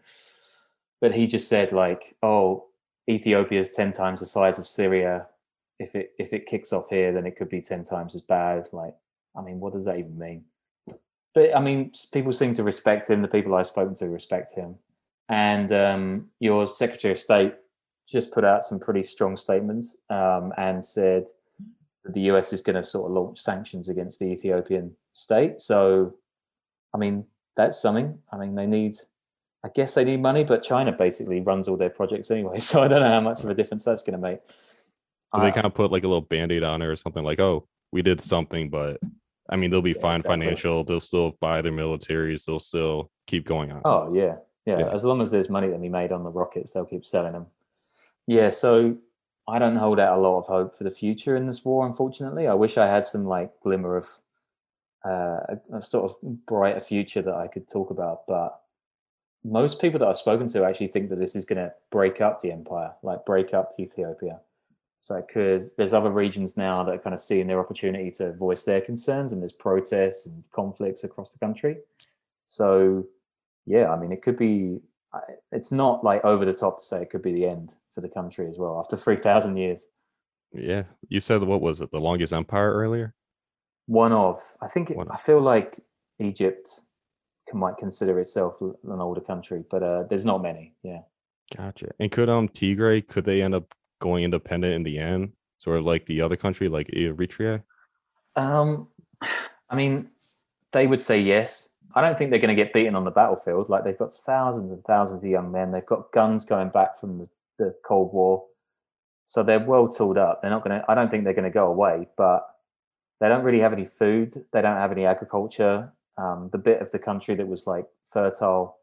but 1.01 1.15
he 1.15 1.27
just 1.27 1.47
said 1.47 1.71
like, 1.71 2.15
"Oh, 2.21 2.65
Ethiopia 3.09 3.59
is 3.59 3.71
ten 3.71 3.91
times 3.91 4.19
the 4.19 4.25
size 4.25 4.59
of 4.59 4.67
Syria. 4.67 5.27
If 5.79 5.95
it 5.95 6.13
if 6.17 6.33
it 6.33 6.47
kicks 6.47 6.73
off 6.73 6.89
here, 6.89 7.11
then 7.13 7.25
it 7.25 7.37
could 7.37 7.49
be 7.49 7.61
ten 7.61 7.83
times 7.83 8.15
as 8.15 8.21
bad." 8.21 8.69
Like, 8.71 8.95
I 9.35 9.41
mean, 9.41 9.59
what 9.59 9.73
does 9.73 9.85
that 9.85 9.99
even 9.99 10.17
mean? 10.17 10.45
But 11.33 11.55
I 11.55 11.59
mean, 11.61 11.91
people 12.11 12.33
seem 12.33 12.53
to 12.55 12.63
respect 12.63 13.09
him. 13.09 13.21
The 13.21 13.27
people 13.27 13.55
I've 13.55 13.67
spoken 13.67 13.95
to 13.95 14.09
respect 14.09 14.53
him 14.53 14.77
and 15.29 15.71
um, 15.73 16.27
your 16.39 16.67
Secretary 16.67 17.11
of 17.11 17.19
State 17.19 17.53
just 18.07 18.31
put 18.31 18.45
out 18.45 18.63
some 18.63 18.79
pretty 18.79 19.03
strong 19.03 19.35
statements 19.35 19.97
um, 20.09 20.53
and 20.57 20.83
said 20.83 21.27
the 22.13 22.21
US 22.31 22.53
is 22.53 22.61
going 22.61 22.75
to 22.75 22.83
sort 22.83 23.09
of 23.09 23.15
launch 23.15 23.39
sanctions 23.39 23.89
against 23.89 24.19
the 24.19 24.25
Ethiopian 24.25 24.95
state. 25.13 25.61
So, 25.61 26.15
I 26.93 26.97
mean, 26.97 27.25
that's 27.55 27.79
something. 27.81 28.19
I 28.31 28.37
mean, 28.37 28.55
they 28.55 28.65
need, 28.65 28.95
I 29.63 29.69
guess 29.73 29.93
they 29.93 30.05
need 30.05 30.21
money, 30.21 30.43
but 30.43 30.63
China 30.63 30.91
basically 30.91 31.41
runs 31.41 31.67
all 31.67 31.77
their 31.77 31.89
projects 31.89 32.31
anyway. 32.31 32.59
So 32.59 32.81
I 32.81 32.87
don't 32.87 33.01
know 33.01 33.09
how 33.09 33.21
much 33.21 33.43
of 33.43 33.49
a 33.49 33.53
difference 33.53 33.83
that's 33.85 34.03
going 34.03 34.19
to 34.19 34.19
make. 34.19 34.39
They 35.33 35.49
uh, 35.49 35.51
kind 35.51 35.65
of 35.65 35.73
put 35.73 35.91
like 35.91 36.03
a 36.03 36.07
little 36.07 36.21
band-aid 36.21 36.63
on 36.63 36.81
it 36.81 36.85
or 36.85 36.95
something 36.95 37.23
like, 37.23 37.39
oh, 37.39 37.67
we 37.91 38.01
did 38.01 38.21
something, 38.21 38.69
but 38.69 38.99
I 39.49 39.55
mean 39.55 39.71
they'll 39.71 39.81
be 39.81 39.91
Yeah, 39.91 40.01
fine 40.01 40.19
exactly. 40.19 40.45
financial, 40.45 40.83
they'll 40.83 40.99
still 40.99 41.37
buy 41.39 41.61
their 41.61 41.71
militaries, 41.71 42.45
they'll 42.45 42.59
still 42.59 43.09
keep 43.27 43.45
going 43.45 43.71
on. 43.71 43.81
Oh 43.85 44.13
yeah, 44.13 44.35
yeah. 44.65 44.79
Yeah. 44.79 44.93
As 44.93 45.05
long 45.05 45.21
as 45.21 45.31
there's 45.31 45.49
money 45.49 45.69
to 45.69 45.77
be 45.77 45.89
made 45.89 46.11
on 46.11 46.23
the 46.23 46.29
rockets, 46.29 46.73
they'll 46.73 46.85
keep 46.85 47.05
selling 47.05 47.33
them. 47.33 47.47
Yeah. 48.25 48.49
So 48.49 48.97
I 49.47 49.59
don't 49.59 49.77
hold 49.77 49.99
out 49.99 50.17
a 50.17 50.21
lot 50.21 50.39
of 50.39 50.47
hope 50.47 50.77
for 50.77 50.83
the 50.83 50.91
future 50.91 51.35
in 51.35 51.47
this 51.47 51.63
war. 51.63 51.85
Unfortunately, 51.85 52.47
I 52.47 52.53
wish 52.53 52.77
I 52.77 52.87
had 52.87 53.07
some 53.07 53.25
like 53.25 53.51
glimmer 53.61 53.95
of 53.95 54.07
uh, 55.05 55.55
a, 55.73 55.81
sort 55.81 56.11
of 56.11 56.45
brighter 56.45 56.81
future 56.81 57.21
that 57.21 57.33
I 57.33 57.47
could 57.47 57.69
talk 57.69 57.89
about. 57.89 58.27
But 58.27 58.59
most 59.45 59.79
people 59.79 59.99
that 59.99 60.07
I've 60.07 60.17
spoken 60.17 60.49
to 60.49 60.65
actually 60.65 60.87
think 60.87 61.09
that 61.09 61.19
this 61.19 61.35
is 61.35 61.45
going 61.45 61.63
to 61.63 61.73
break 61.91 62.19
up 62.19 62.41
the 62.41 62.51
empire, 62.51 62.91
like 63.03 63.25
break 63.25 63.53
up 63.53 63.73
Ethiopia. 63.79 64.41
So 64.99 65.15
it 65.15 65.29
could. 65.29 65.71
There's 65.77 65.93
other 65.93 66.11
regions 66.11 66.57
now 66.57 66.83
that 66.83 66.95
are 66.95 66.99
kind 66.99 67.13
of 67.13 67.21
seeing 67.21 67.47
their 67.47 67.59
opportunity 67.61 68.11
to 68.11 68.33
voice 68.33 68.63
their 68.63 68.81
concerns, 68.81 69.31
and 69.31 69.41
there's 69.41 69.53
protests 69.53 70.25
and 70.25 70.43
conflicts 70.51 71.05
across 71.05 71.31
the 71.31 71.39
country. 71.39 71.77
So 72.47 73.05
yeah, 73.65 73.91
I 73.91 73.97
mean, 73.97 74.11
it 74.11 74.21
could 74.21 74.37
be. 74.37 74.81
It's 75.53 75.71
not 75.71 76.03
like 76.03 76.25
over 76.25 76.43
the 76.43 76.53
top 76.53 76.79
to 76.79 76.83
say 76.83 77.03
it 77.03 77.09
could 77.09 77.21
be 77.21 77.31
the 77.31 77.47
end 77.47 77.75
for 77.97 78.01
the 78.01 78.09
country 78.09 78.47
as 78.47 78.59
well 78.59 78.79
after 78.79 78.95
three 78.95 79.15
thousand 79.15 79.57
years. 79.57 79.87
Yeah. 80.53 80.83
You 81.09 81.19
said 81.19 81.41
what 81.41 81.61
was 81.61 81.81
it, 81.81 81.89
the 81.91 81.99
longest 81.99 82.31
empire 82.31 82.71
earlier? 82.71 83.15
One 83.87 84.11
of. 84.11 84.39
I 84.61 84.67
think. 84.67 84.91
It, 84.91 84.97
of. 84.99 85.09
I 85.09 85.17
feel 85.17 85.41
like 85.41 85.79
Egypt 86.19 86.69
can, 87.49 87.59
might 87.59 87.77
consider 87.77 88.19
itself 88.19 88.61
an 88.61 89.01
older 89.01 89.21
country, 89.21 89.63
but 89.71 89.81
uh, 89.81 90.03
there's 90.07 90.25
not 90.25 90.43
many. 90.43 90.75
Yeah. 90.83 90.99
Gotcha. 91.55 91.87
And 91.99 92.11
could 92.11 92.29
um 92.29 92.49
Tigray 92.49 93.07
could 93.07 93.25
they 93.25 93.41
end 93.41 93.55
up 93.55 93.73
going 93.99 94.23
independent 94.23 94.75
in 94.75 94.83
the 94.83 94.99
end, 94.99 95.31
sort 95.57 95.79
of 95.79 95.85
like 95.85 96.05
the 96.05 96.21
other 96.21 96.35
country, 96.35 96.69
like 96.69 96.87
Eritrea? 96.89 97.63
Um, 98.35 98.89
I 99.71 99.75
mean, 99.75 100.11
they 100.71 100.85
would 100.85 101.01
say 101.01 101.19
yes. 101.19 101.69
I 101.95 102.01
don't 102.01 102.15
think 102.15 102.29
they're 102.29 102.39
going 102.39 102.55
to 102.55 102.63
get 102.63 102.73
beaten 102.73 102.93
on 102.93 103.05
the 103.05 103.11
battlefield. 103.11 103.69
Like 103.69 103.83
they've 103.83 103.97
got 103.97 104.13
thousands 104.13 104.71
and 104.71 104.83
thousands 104.83 105.23
of 105.23 105.29
young 105.29 105.51
men. 105.51 105.71
They've 105.71 105.83
got 105.83 106.11
guns 106.11 106.45
going 106.45 106.69
back 106.69 106.99
from 106.99 107.17
the, 107.17 107.27
the 107.57 107.75
Cold 107.85 108.13
War, 108.13 108.43
so 109.25 109.43
they're 109.43 109.59
well 109.59 109.89
tooled 109.89 110.17
up. 110.17 110.41
They're 110.41 110.51
not 110.51 110.63
going 110.63 110.79
to. 110.79 110.85
I 110.89 110.95
don't 110.95 111.11
think 111.11 111.23
they're 111.23 111.33
going 111.33 111.43
to 111.43 111.49
go 111.51 111.67
away, 111.67 112.07
but 112.17 112.47
they 113.19 113.27
don't 113.27 113.43
really 113.43 113.59
have 113.59 113.73
any 113.73 113.85
food. 113.85 114.45
They 114.53 114.61
don't 114.61 114.77
have 114.77 114.91
any 114.91 115.05
agriculture. 115.05 115.93
Um, 116.17 116.49
the 116.51 116.57
bit 116.57 116.81
of 116.81 116.91
the 116.91 116.99
country 116.99 117.35
that 117.35 117.47
was 117.47 117.67
like 117.67 117.85
fertile, 118.11 118.77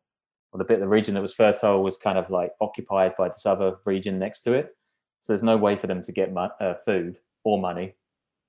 or 0.52 0.58
the 0.58 0.64
bit 0.64 0.74
of 0.74 0.80
the 0.80 0.88
region 0.88 1.14
that 1.14 1.22
was 1.22 1.34
fertile, 1.34 1.82
was 1.82 1.96
kind 1.96 2.18
of 2.18 2.30
like 2.30 2.52
occupied 2.60 3.16
by 3.16 3.28
this 3.28 3.46
other 3.46 3.76
region 3.84 4.18
next 4.18 4.42
to 4.42 4.52
it. 4.52 4.76
So 5.20 5.32
there's 5.32 5.42
no 5.42 5.56
way 5.56 5.76
for 5.76 5.86
them 5.86 6.02
to 6.02 6.12
get 6.12 6.36
uh, 6.36 6.74
food 6.84 7.18
or 7.44 7.58
money. 7.58 7.94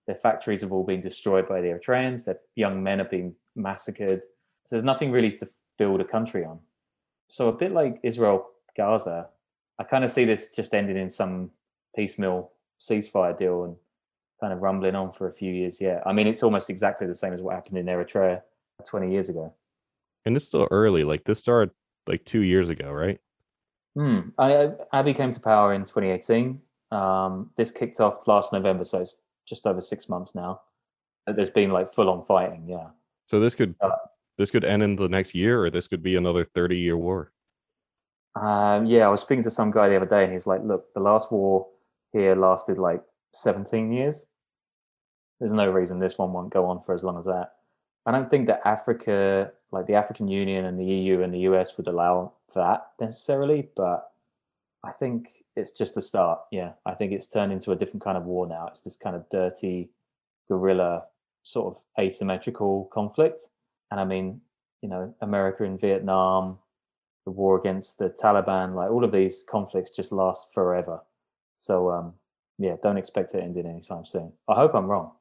Their 0.05 0.17
factories 0.17 0.61
have 0.61 0.71
all 0.71 0.83
been 0.83 1.01
destroyed 1.01 1.47
by 1.47 1.61
the 1.61 1.69
Eritreans. 1.69 2.25
Their 2.25 2.39
young 2.55 2.83
men 2.83 2.99
are 2.99 3.05
being 3.05 3.35
massacred. 3.55 4.21
So 4.65 4.75
there's 4.75 4.83
nothing 4.83 5.11
really 5.11 5.31
to 5.37 5.47
build 5.77 6.01
a 6.01 6.05
country 6.05 6.43
on. 6.43 6.59
So 7.29 7.47
a 7.47 7.53
bit 7.53 7.71
like 7.71 7.99
Israel 8.03 8.47
Gaza, 8.75 9.29
I 9.79 9.83
kind 9.83 10.03
of 10.03 10.11
see 10.11 10.25
this 10.25 10.51
just 10.51 10.73
ending 10.73 10.97
in 10.97 11.09
some 11.09 11.51
piecemeal 11.95 12.51
ceasefire 12.81 13.37
deal 13.37 13.63
and 13.65 13.75
kind 14.41 14.53
of 14.53 14.59
rumbling 14.61 14.95
on 14.95 15.11
for 15.13 15.27
a 15.29 15.33
few 15.33 15.51
years. 15.51 15.79
Yeah, 15.81 16.01
I 16.05 16.13
mean 16.13 16.27
it's 16.27 16.43
almost 16.43 16.69
exactly 16.69 17.07
the 17.07 17.15
same 17.15 17.33
as 17.33 17.41
what 17.41 17.55
happened 17.55 17.77
in 17.77 17.85
Eritrea 17.85 18.41
20 18.85 19.11
years 19.11 19.29
ago. 19.29 19.53
And 20.25 20.35
it's 20.35 20.45
still 20.45 20.67
early. 20.71 21.03
Like 21.03 21.23
this 21.23 21.39
started 21.39 21.71
like 22.07 22.25
two 22.25 22.41
years 22.41 22.69
ago, 22.69 22.91
right? 22.91 23.19
Hmm. 23.95 24.19
I, 24.37 24.55
I- 24.91 25.03
Abiy 25.03 25.15
came 25.15 25.31
to 25.31 25.39
power 25.39 25.73
in 25.73 25.81
2018. 25.81 26.59
Um, 26.91 27.51
this 27.57 27.71
kicked 27.71 27.99
off 27.99 28.27
last 28.27 28.53
November, 28.53 28.85
so 28.85 28.99
it's 29.01 29.17
just 29.47 29.65
over 29.65 29.81
six 29.81 30.07
months 30.09 30.35
now. 30.35 30.61
Uh, 31.27 31.33
There's 31.33 31.49
been 31.49 31.71
like 31.71 31.91
full 31.91 32.09
on 32.09 32.23
fighting. 32.23 32.65
Yeah. 32.67 32.87
So 33.27 33.39
this 33.39 33.55
could 33.55 33.75
Uh, 33.81 33.91
this 34.37 34.51
could 34.51 34.65
end 34.65 34.83
in 34.83 34.95
the 34.95 35.07
next 35.09 35.33
year, 35.33 35.63
or 35.63 35.69
this 35.69 35.87
could 35.87 36.03
be 36.03 36.15
another 36.15 36.43
thirty 36.43 36.77
year 36.77 36.97
war. 36.97 37.31
Um, 38.35 38.85
yeah, 38.85 39.05
I 39.05 39.09
was 39.09 39.21
speaking 39.21 39.43
to 39.43 39.51
some 39.51 39.71
guy 39.71 39.89
the 39.89 39.95
other 39.95 40.05
day, 40.05 40.23
and 40.23 40.31
he 40.31 40.35
was 40.35 40.47
like, 40.47 40.63
"Look, 40.63 40.93
the 40.93 40.99
last 40.99 41.31
war 41.31 41.67
here 42.11 42.35
lasted 42.35 42.77
like 42.77 43.01
17 43.33 43.91
years. 43.91 44.27
There's 45.39 45.53
no 45.53 45.69
reason 45.69 45.99
this 45.99 46.17
one 46.17 46.33
won't 46.33 46.53
go 46.53 46.65
on 46.65 46.81
for 46.81 46.93
as 46.93 47.03
long 47.03 47.17
as 47.17 47.25
that." 47.25 47.55
I 48.05 48.11
don't 48.11 48.29
think 48.29 48.47
that 48.47 48.61
Africa, 48.65 49.51
like 49.71 49.87
the 49.87 49.95
African 49.95 50.27
Union 50.27 50.65
and 50.65 50.79
the 50.79 50.85
EU 50.85 51.21
and 51.21 51.33
the 51.33 51.39
US, 51.39 51.77
would 51.77 51.87
allow 51.87 52.33
for 52.51 52.59
that 52.63 52.91
necessarily, 52.99 53.69
but 53.75 54.11
I 54.83 54.91
think 54.91 55.43
it's 55.55 55.71
just 55.71 55.95
the 55.95 56.01
start. 56.01 56.41
Yeah, 56.51 56.73
I 56.85 56.93
think 56.93 57.11
it's 57.11 57.27
turned 57.27 57.51
into 57.51 57.71
a 57.71 57.75
different 57.75 58.03
kind 58.03 58.17
of 58.17 58.25
war 58.25 58.47
now. 58.47 58.67
It's 58.67 58.81
this 58.81 58.97
kind 58.97 59.15
of 59.15 59.27
dirty 59.29 59.89
guerrilla 60.47 61.05
sort 61.43 61.75
of 61.75 61.81
asymmetrical 61.99 62.89
conflict. 62.93 63.43
And 63.91 63.99
I 63.99 64.03
mean, 64.03 64.41
you 64.81 64.89
know, 64.89 65.15
America 65.21 65.63
in 65.63 65.77
Vietnam, 65.77 66.59
the 67.25 67.31
war 67.31 67.59
against 67.59 67.97
the 67.97 68.09
Taliban, 68.09 68.75
like 68.75 68.89
all 68.89 69.03
of 69.03 69.11
these 69.11 69.43
conflicts 69.49 69.91
just 69.91 70.11
last 70.11 70.47
forever. 70.53 71.01
So 71.57 71.91
um 71.91 72.13
yeah, 72.57 72.75
don't 72.81 72.97
expect 72.97 73.33
it 73.33 73.43
ending 73.43 73.65
anytime 73.65 74.05
soon. 74.05 74.31
I 74.47 74.55
hope 74.55 74.73
I'm 74.73 74.87
wrong. 74.87 75.11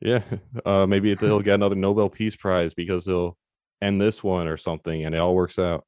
Yeah, 0.00 0.22
uh, 0.64 0.86
maybe 0.86 1.12
they'll 1.14 1.40
get 1.40 1.56
another 1.56 1.74
Nobel 1.74 2.08
Peace 2.08 2.34
Prize 2.34 2.72
because 2.72 3.04
they'll 3.04 3.36
end 3.82 4.00
this 4.00 4.24
one 4.24 4.48
or 4.48 4.56
something, 4.56 5.04
and 5.04 5.14
it 5.14 5.18
all 5.18 5.34
works 5.34 5.58
out. 5.58 5.84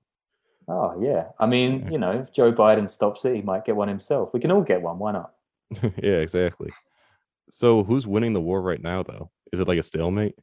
Oh 0.69 1.01
yeah. 1.03 1.29
I 1.39 1.47
mean, 1.47 1.91
you 1.91 1.99
know, 1.99 2.13
if 2.13 2.33
Joe 2.33 2.53
Biden 2.53 2.91
stops 2.91 3.25
it, 3.25 3.37
he 3.37 3.43
might 3.43 3.65
get 3.65 3.77
one 3.77 3.89
himself. 3.89 4.31
We 4.33 4.41
can 4.41 4.51
all 4.51 4.63
get 4.63 4.83
one, 4.83 4.99
why 4.99 5.13
not? 5.13 5.33
yeah, 6.03 6.19
exactly. 6.19 6.71
So 7.51 7.85
who's 7.85 8.07
winning 8.07 8.33
the 8.33 8.41
war 8.41 8.63
right 8.63 8.83
now, 8.83 9.03
though? 9.03 9.31
Is 9.53 9.61
it 9.61 9.69
like 9.69 9.79
a 9.79 9.83
stalemate? 9.83 10.35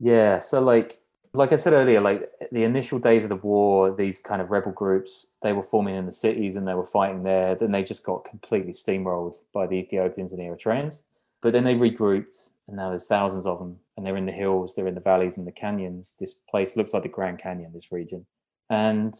Yeah, 0.00 0.40
so 0.40 0.60
like 0.60 1.00
like 1.34 1.52
I 1.52 1.56
said 1.56 1.72
earlier, 1.72 2.00
like 2.00 2.30
the 2.50 2.64
initial 2.64 2.98
days 2.98 3.22
of 3.22 3.30
the 3.30 3.36
war, 3.36 3.94
these 3.94 4.20
kind 4.20 4.42
of 4.42 4.50
rebel 4.50 4.72
groups, 4.72 5.28
they 5.42 5.52
were 5.52 5.62
forming 5.62 5.94
in 5.94 6.04
the 6.04 6.12
cities 6.12 6.56
and 6.56 6.68
they 6.68 6.74
were 6.74 6.84
fighting 6.84 7.22
there. 7.22 7.54
Then 7.54 7.72
they 7.72 7.82
just 7.82 8.04
got 8.04 8.24
completely 8.24 8.72
steamrolled 8.72 9.36
by 9.54 9.66
the 9.66 9.76
Ethiopians 9.76 10.32
and 10.32 10.42
Eritreans. 10.42 11.02
But 11.40 11.52
then 11.52 11.64
they 11.64 11.74
regrouped, 11.74 12.50
and 12.68 12.76
now 12.76 12.90
there's 12.90 13.06
thousands 13.06 13.46
of 13.46 13.58
them, 13.58 13.78
and 13.96 14.06
they're 14.06 14.16
in 14.16 14.26
the 14.26 14.32
hills, 14.32 14.74
they're 14.74 14.86
in 14.86 14.94
the 14.94 15.00
valleys 15.00 15.38
and 15.38 15.46
the 15.46 15.52
canyons. 15.52 16.14
This 16.20 16.34
place 16.34 16.76
looks 16.76 16.92
like 16.92 17.02
the 17.02 17.08
Grand 17.08 17.38
Canyon, 17.38 17.72
this 17.72 17.90
region. 17.90 18.26
And 18.70 19.14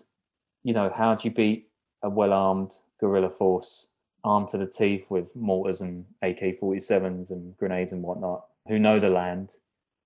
you 0.64 0.74
know, 0.74 0.92
how 0.94 1.14
do 1.14 1.26
you 1.26 1.34
beat 1.34 1.68
a 2.02 2.08
well-armed 2.08 2.74
guerrilla 3.00 3.30
force, 3.30 3.88
armed 4.22 4.48
to 4.48 4.58
the 4.58 4.66
teeth 4.66 5.06
with 5.08 5.34
mortars 5.34 5.80
and 5.80 6.04
AK-47s 6.22 7.30
and 7.30 7.56
grenades 7.56 7.92
and 7.92 8.02
whatnot, 8.02 8.44
who 8.68 8.78
know 8.78 9.00
the 9.00 9.10
land? 9.10 9.56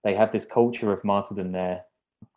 They 0.02 0.14
have 0.14 0.32
this 0.32 0.46
culture 0.46 0.92
of 0.92 1.04
martyrdom 1.04 1.52
there, 1.52 1.84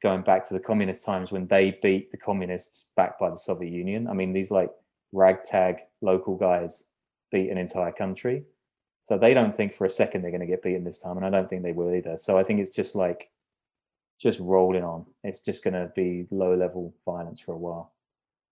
going 0.01 0.21
back 0.21 0.47
to 0.47 0.53
the 0.53 0.59
communist 0.59 1.05
times 1.05 1.31
when 1.31 1.47
they 1.47 1.77
beat 1.81 2.11
the 2.11 2.17
communists 2.17 2.87
backed 2.95 3.19
by 3.19 3.29
the 3.29 3.35
Soviet 3.35 3.71
Union. 3.71 4.07
I 4.07 4.13
mean, 4.13 4.33
these 4.33 4.51
like 4.51 4.71
ragtag 5.11 5.81
local 6.01 6.35
guys 6.37 6.85
beat 7.31 7.49
an 7.49 7.57
entire 7.57 7.91
country. 7.91 8.43
So 9.01 9.17
they 9.17 9.33
don't 9.33 9.55
think 9.55 9.73
for 9.73 9.85
a 9.85 9.89
second 9.89 10.21
they're 10.21 10.31
going 10.31 10.41
to 10.41 10.47
get 10.47 10.63
beaten 10.63 10.83
this 10.83 10.99
time, 10.99 11.17
and 11.17 11.25
I 11.25 11.29
don't 11.29 11.49
think 11.49 11.63
they 11.63 11.71
will 11.71 11.93
either. 11.93 12.17
So 12.17 12.37
I 12.37 12.43
think 12.43 12.59
it's 12.59 12.75
just 12.75 12.95
like 12.95 13.29
just 14.19 14.39
rolling 14.39 14.83
on. 14.83 15.05
It's 15.23 15.39
just 15.39 15.63
going 15.63 15.73
to 15.73 15.91
be 15.95 16.27
low 16.31 16.55
level 16.55 16.93
violence 17.05 17.39
for 17.39 17.53
a 17.53 17.57
while. 17.57 17.93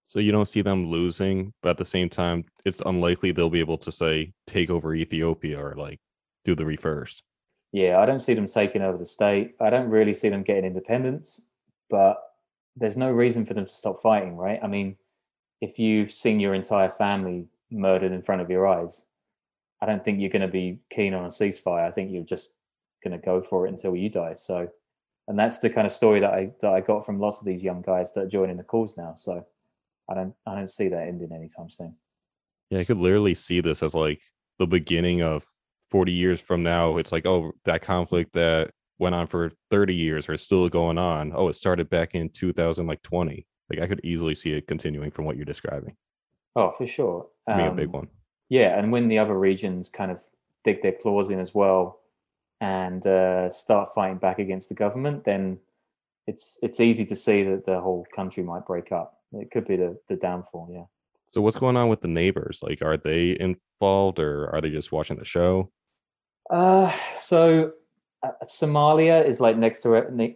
So 0.06 0.20
you 0.20 0.32
don't 0.32 0.48
see 0.48 0.62
them 0.62 0.88
losing, 0.88 1.54
but 1.62 1.72
at 1.72 1.78
the 1.78 1.86
same 1.86 2.10
time, 2.10 2.46
it's 2.64 2.82
unlikely 2.86 3.34
they'll 3.34 3.50
be 3.50 3.60
able 3.60 3.78
to 3.80 3.92
say 3.92 4.32
take 4.46 4.70
over 4.70 4.96
Ethiopia 4.96 5.60
or 5.60 5.76
like 5.76 6.00
do 6.46 6.56
the 6.56 6.66
reverse. 6.66 7.22
Yeah, 7.72 8.00
I 8.00 8.06
don't 8.06 8.20
see 8.20 8.34
them 8.34 8.48
taking 8.48 8.82
over 8.82 8.98
the 8.98 9.06
state. 9.06 9.56
I 9.60 9.70
don't 9.70 9.90
really 9.90 10.14
see 10.14 10.30
them 10.30 10.44
getting 10.44 10.66
independence, 10.66 11.42
but 11.90 12.22
there's 12.76 12.98
no 12.98 13.12
reason 13.12 13.46
for 13.46 13.54
them 13.54 13.66
to 13.66 13.72
stop 13.72 14.02
fighting, 14.02 14.38
right? 14.38 14.60
I 14.64 14.68
mean, 14.68 14.98
if 15.62 15.80
you've 15.80 16.12
seen 16.12 16.40
your 16.40 16.54
entire 16.54 16.90
family 16.90 17.48
murdered 17.72 18.12
in 18.12 18.22
front 18.22 18.42
of 18.42 18.50
your 18.50 18.68
eyes, 18.68 19.06
I 19.82 19.86
don't 19.86 20.04
think 20.04 20.20
you're 20.20 20.30
going 20.30 20.42
to 20.42 20.48
be 20.48 20.80
keen 20.90 21.14
on 21.14 21.26
a 21.26 21.30
ceasefire. 21.30 21.88
I 21.88 21.92
think 21.92 22.12
you're 22.12 22.24
just 22.24 22.54
going 23.04 23.20
to 23.20 23.24
go 23.24 23.42
for 23.42 23.66
it 23.66 23.72
until 23.72 23.96
you 23.96 24.10
die. 24.10 24.36
So, 24.36 24.70
and 25.28 25.38
that's 25.38 25.60
the 25.60 25.70
kind 25.70 25.86
of 25.86 25.92
story 25.92 26.20
that 26.20 26.34
I 26.34 26.52
that 26.62 26.74
I 26.74 26.82
got 26.82 27.06
from 27.06 27.20
lots 27.20 27.40
of 27.40 27.46
these 27.46 27.64
young 27.64 27.82
guys 27.82 28.14
that 28.14 28.22
are 28.22 28.30
joining 28.30 28.58
the 28.58 28.64
cause 28.64 28.98
now. 28.98 29.14
So, 29.16 29.46
I 30.10 30.14
don't 30.14 30.34
I 30.46 30.56
don't 30.56 30.72
see 30.72 30.88
that 30.90 31.08
ending 31.08 31.32
anytime 31.32 31.70
soon. 31.70 31.96
Yeah, 32.70 32.80
I 32.80 32.86
could 32.86 32.98
literally 32.98 33.36
see 33.36 33.62
this 33.62 33.84
as 33.84 33.94
like 33.94 34.22
the 34.58 34.68
beginning 34.68 35.22
of 35.22 35.46
40 35.92 36.12
years 36.12 36.42
from 36.42 36.64
now. 36.64 36.98
It's 36.98 37.12
like, 37.12 37.26
oh, 37.26 37.54
that 37.66 37.82
conflict 37.82 38.34
that 38.34 38.72
went 39.00 39.16
on 39.16 39.28
for 39.28 39.52
30 39.72 39.96
years 39.96 40.28
or 40.28 40.34
is 40.34 40.42
still 40.42 40.68
going 40.70 40.98
on. 40.98 41.32
Oh, 41.36 41.48
it 41.48 41.54
started 41.54 41.90
back 41.90 42.16
in 42.16 42.30
2020. 42.30 43.46
Like 43.70 43.80
I 43.80 43.88
could 43.88 44.02
easily 44.04 44.36
see 44.36 44.54
it 44.54 44.68
continuing 44.68 45.12
from 45.12 45.26
what 45.26 45.36
you're 45.36 45.46
describing. 45.46 45.96
Oh, 46.56 46.72
for 46.72 46.88
sure. 46.88 47.28
Being 47.46 47.68
a 47.68 47.72
big 47.72 47.88
Um, 47.88 47.92
one. 47.92 48.08
Yeah, 48.50 48.80
and 48.80 48.92
when 48.92 49.08
the 49.10 49.20
other 49.20 49.38
regions 49.38 49.90
kind 49.90 50.10
of 50.10 50.24
dig 50.64 50.82
their 50.82 50.94
claws 50.94 51.30
in 51.30 51.40
as 51.40 51.54
well 51.54 52.00
and 52.62 53.06
uh, 53.06 53.50
start 53.52 53.94
fighting 53.94 54.18
back 54.18 54.40
against 54.40 54.70
the 54.70 54.76
government, 54.76 55.26
then 55.26 55.60
it's 56.26 56.58
it's 56.64 56.80
easy 56.80 57.06
to 57.06 57.16
see 57.16 57.44
that 57.44 57.66
the 57.66 57.80
whole 57.80 58.06
country 58.16 58.44
might 58.44 58.66
break 58.66 58.92
up. 58.92 59.20
It 59.34 59.52
could 59.52 59.68
be 59.68 59.76
the 59.76 59.98
the 60.08 60.16
downfall. 60.16 60.70
Yeah. 60.74 60.86
So 61.30 61.42
what's 61.42 61.60
going 61.60 61.76
on 61.76 61.90
with 61.90 62.02
the 62.02 62.08
neighbors? 62.08 62.60
Like, 62.64 62.82
are 62.82 62.96
they 62.98 63.38
involved 63.38 64.18
or 64.18 64.50
are 64.56 64.62
they 64.62 64.70
just 64.70 64.94
watching 64.94 65.18
the 65.18 65.26
show? 65.26 65.72
Uh, 66.50 66.92
so 67.16 67.74
uh, 68.24 68.32
Somalia 68.44 69.26
is 69.26 69.40
like 69.40 69.58
next 69.58 69.82
to 69.82 69.96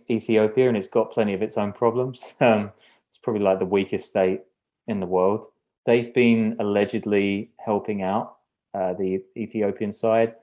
Ethiopia, 0.09 0.67
and 0.67 0.77
it's 0.77 0.89
got 0.89 1.11
plenty 1.11 1.33
of 1.33 1.41
its 1.41 1.57
own 1.57 1.73
problems. 1.73 2.33
Um, 2.41 2.71
it's 3.07 3.17
probably 3.17 3.41
like 3.41 3.59
the 3.59 3.65
weakest 3.65 4.07
state 4.07 4.39
in 4.87 5.01
the 5.01 5.05
world. 5.05 5.47
They've 5.85 6.13
been 6.13 6.55
allegedly 6.59 7.51
helping 7.57 8.03
out 8.03 8.37
uh, 8.73 8.93
the 8.93 9.21
Ethiopian 9.35 9.91
side. 9.91 10.35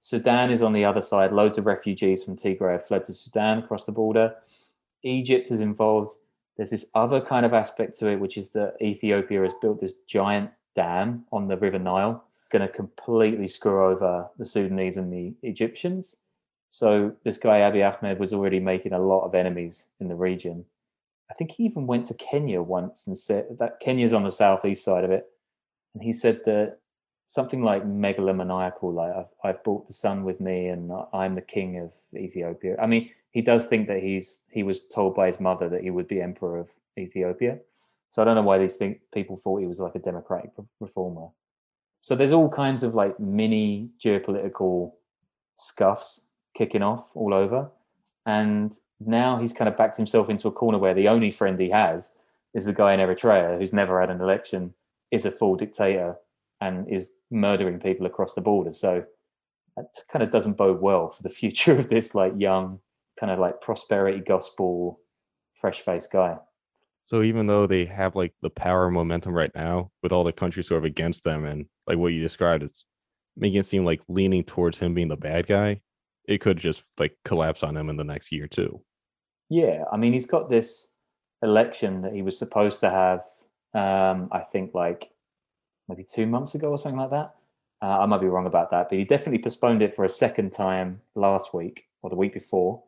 Sudan 0.00 0.50
is 0.50 0.60
on 0.60 0.72
the 0.72 0.84
other 0.84 1.02
side. 1.02 1.32
Loads 1.32 1.56
of 1.56 1.66
refugees 1.66 2.24
from 2.24 2.36
Tigray 2.36 2.72
have 2.72 2.86
fled 2.86 3.04
to 3.04 3.14
Sudan 3.14 3.58
across 3.58 3.84
the 3.84 3.92
border. 3.92 4.34
Egypt 5.04 5.52
is 5.52 5.60
involved. 5.60 6.16
There's 6.56 6.70
this 6.70 6.90
other 6.96 7.20
kind 7.20 7.46
of 7.46 7.54
aspect 7.54 7.96
to 8.00 8.08
it, 8.08 8.18
which 8.18 8.36
is 8.36 8.50
that 8.52 8.74
Ethiopia 8.82 9.42
has 9.42 9.54
built 9.62 9.80
this 9.80 9.94
giant 10.08 10.50
dam 10.74 11.26
on 11.30 11.46
the 11.46 11.56
River 11.56 11.78
Nile 11.78 12.25
going 12.50 12.66
to 12.66 12.72
completely 12.72 13.48
screw 13.48 13.84
over 13.90 14.28
the 14.38 14.44
Sudanese 14.44 14.96
and 14.96 15.12
the 15.12 15.34
Egyptians. 15.42 16.16
So 16.68 17.14
this 17.24 17.38
guy 17.38 17.60
Abiy 17.60 17.84
Ahmed 17.86 18.18
was 18.18 18.32
already 18.32 18.60
making 18.60 18.92
a 18.92 18.98
lot 18.98 19.24
of 19.24 19.34
enemies 19.34 19.88
in 20.00 20.08
the 20.08 20.14
region. 20.14 20.64
I 21.30 21.34
think 21.34 21.52
he 21.52 21.64
even 21.64 21.86
went 21.86 22.06
to 22.06 22.14
Kenya 22.14 22.62
once 22.62 23.06
and 23.06 23.18
said 23.18 23.58
that 23.58 23.80
Kenya's 23.80 24.12
on 24.12 24.24
the 24.24 24.30
southeast 24.30 24.84
side 24.84 25.04
of 25.04 25.10
it, 25.10 25.26
and 25.94 26.02
he 26.02 26.12
said 26.12 26.40
that 26.44 26.78
something 27.24 27.62
like 27.62 27.84
megalomaniacal, 27.84 28.94
like 28.94 29.14
I've, 29.14 29.26
I've 29.42 29.64
brought 29.64 29.86
the 29.86 29.92
sun 29.92 30.24
with 30.24 30.40
me 30.40 30.68
and 30.68 30.92
I'm 31.12 31.34
the 31.34 31.40
king 31.42 31.78
of 31.78 31.92
Ethiopia. 32.16 32.76
I 32.80 32.86
mean, 32.86 33.10
he 33.32 33.42
does 33.42 33.66
think 33.66 33.88
that 33.88 34.02
he's 34.02 34.44
he 34.50 34.62
was 34.62 34.88
told 34.88 35.14
by 35.14 35.26
his 35.26 35.40
mother 35.40 35.68
that 35.68 35.82
he 35.82 35.90
would 35.90 36.08
be 36.08 36.22
emperor 36.22 36.58
of 36.58 36.70
Ethiopia. 36.96 37.58
So 38.12 38.22
I 38.22 38.24
don't 38.24 38.36
know 38.36 38.42
why 38.42 38.58
these 38.58 38.76
think 38.76 39.00
people 39.12 39.36
thought 39.36 39.60
he 39.60 39.66
was 39.66 39.80
like 39.80 39.94
a 39.94 39.98
democratic 39.98 40.52
reformer. 40.80 41.28
So 42.06 42.14
there's 42.14 42.30
all 42.30 42.48
kinds 42.48 42.84
of 42.84 42.94
like 42.94 43.18
mini 43.18 43.90
geopolitical 44.00 44.92
scuffs 45.56 46.28
kicking 46.56 46.80
off 46.80 47.10
all 47.16 47.34
over. 47.34 47.68
And 48.26 48.72
now 49.00 49.40
he's 49.40 49.52
kind 49.52 49.68
of 49.68 49.76
backed 49.76 49.96
himself 49.96 50.30
into 50.30 50.46
a 50.46 50.52
corner 50.52 50.78
where 50.78 50.94
the 50.94 51.08
only 51.08 51.32
friend 51.32 51.58
he 51.58 51.68
has 51.70 52.12
is 52.54 52.66
the 52.66 52.72
guy 52.72 52.94
in 52.94 53.00
Eritrea 53.00 53.58
who's 53.58 53.72
never 53.72 54.00
had 54.00 54.10
an 54.10 54.20
election, 54.20 54.72
is 55.10 55.26
a 55.26 55.32
full 55.32 55.56
dictator, 55.56 56.14
and 56.60 56.88
is 56.88 57.16
murdering 57.32 57.80
people 57.80 58.06
across 58.06 58.34
the 58.34 58.40
border. 58.40 58.72
So 58.72 59.04
that 59.76 59.92
kind 60.08 60.22
of 60.22 60.30
doesn't 60.30 60.56
bode 60.56 60.80
well 60.80 61.10
for 61.10 61.24
the 61.24 61.28
future 61.40 61.76
of 61.76 61.88
this 61.88 62.14
like 62.14 62.34
young, 62.36 62.78
kind 63.18 63.32
of 63.32 63.40
like 63.40 63.60
prosperity 63.60 64.20
gospel, 64.20 65.00
fresh 65.54 65.80
faced 65.80 66.12
guy. 66.12 66.36
So 67.06 67.22
even 67.22 67.46
though 67.46 67.68
they 67.68 67.84
have 67.84 68.16
like 68.16 68.34
the 68.42 68.50
power 68.50 68.90
momentum 68.90 69.32
right 69.32 69.52
now, 69.54 69.92
with 70.02 70.10
all 70.10 70.24
the 70.24 70.32
countries 70.32 70.66
sort 70.66 70.78
of 70.78 70.84
against 70.84 71.22
them, 71.22 71.44
and 71.44 71.66
like 71.86 71.98
what 71.98 72.08
you 72.08 72.20
described 72.20 72.64
is 72.64 72.84
making 73.36 73.60
it 73.60 73.64
seem 73.66 73.84
like 73.84 74.00
leaning 74.08 74.42
towards 74.42 74.78
him 74.78 74.92
being 74.92 75.06
the 75.06 75.16
bad 75.16 75.46
guy, 75.46 75.80
it 76.26 76.40
could 76.40 76.56
just 76.56 76.82
like 76.98 77.16
collapse 77.24 77.62
on 77.62 77.76
him 77.76 77.88
in 77.90 77.96
the 77.96 78.02
next 78.02 78.32
year 78.32 78.48
too. 78.48 78.82
Yeah, 79.48 79.84
I 79.92 79.96
mean, 79.96 80.14
he's 80.14 80.26
got 80.26 80.50
this 80.50 80.88
election 81.42 82.02
that 82.02 82.12
he 82.12 82.22
was 82.22 82.36
supposed 82.36 82.80
to 82.80 82.90
have. 82.90 83.20
Um, 83.72 84.28
I 84.32 84.40
think 84.40 84.74
like 84.74 85.08
maybe 85.88 86.02
two 86.02 86.26
months 86.26 86.56
ago 86.56 86.70
or 86.70 86.78
something 86.78 86.98
like 86.98 87.10
that. 87.10 87.36
Uh, 87.80 88.00
I 88.00 88.06
might 88.06 88.20
be 88.20 88.26
wrong 88.26 88.46
about 88.46 88.70
that, 88.70 88.88
but 88.88 88.98
he 88.98 89.04
definitely 89.04 89.42
postponed 89.42 89.80
it 89.80 89.94
for 89.94 90.04
a 90.04 90.08
second 90.08 90.52
time 90.52 91.02
last 91.14 91.54
week 91.54 91.84
or 92.02 92.10
the 92.10 92.16
week 92.16 92.34
before. 92.34 92.82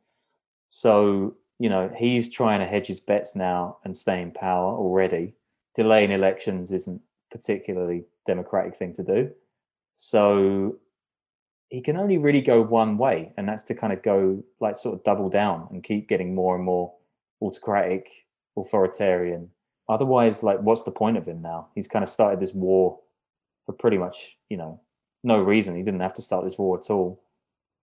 So 0.71 1.37
you 1.59 1.69
know 1.69 1.91
he's 1.97 2.31
trying 2.31 2.61
to 2.61 2.67
hedge 2.67 2.87
his 2.87 3.01
bets 3.01 3.35
now 3.35 3.79
and 3.85 3.97
stay 3.97 4.23
in 4.23 4.31
power 4.33 4.75
already. 4.75 5.35
Delaying 5.75 6.13
elections 6.13 6.73
isn't 6.73 7.01
particularly 7.31 8.05
democratic 8.27 8.77
thing 8.77 8.95
to 8.95 9.03
do. 9.03 9.31
So 9.93 10.77
he 11.69 11.81
can 11.81 11.97
only 11.97 12.19
really 12.19 12.41
go 12.41 12.63
one 12.63 12.97
way, 12.97 13.33
and 13.37 13.49
that's 13.49 13.65
to 13.65 13.75
kind 13.75 13.93
of 13.93 14.03
go 14.03 14.43
like 14.61 14.77
sort 14.77 14.95
of 14.95 15.05
double 15.05 15.29
down 15.29 15.69
and 15.71 15.83
keep 15.83 16.09
getting 16.09 16.35
more 16.35 16.57
and 16.57 16.65
more 16.65 16.95
autocratic, 17.43 18.09
authoritarian. 18.57 19.51
Otherwise, 19.89 20.43
like, 20.43 20.61
what's 20.61 20.83
the 20.83 20.91
point 20.91 21.17
of 21.17 21.27
him 21.27 21.41
now? 21.41 21.69
He's 21.75 21.89
kind 21.89 22.03
of 22.03 22.09
started 22.09 22.41
this 22.41 22.55
war 22.55 22.99
for 23.67 23.73
pretty 23.73 23.99
much, 23.99 24.37
you 24.49 24.57
know, 24.57 24.81
no 25.25 25.41
reason. 25.43 25.77
He 25.77 25.83
didn't 25.83 26.01
have 26.01 26.15
to 26.15 26.23
start 26.23 26.45
this 26.45 26.59
war 26.59 26.79
at 26.79 26.91
all. 26.91 27.23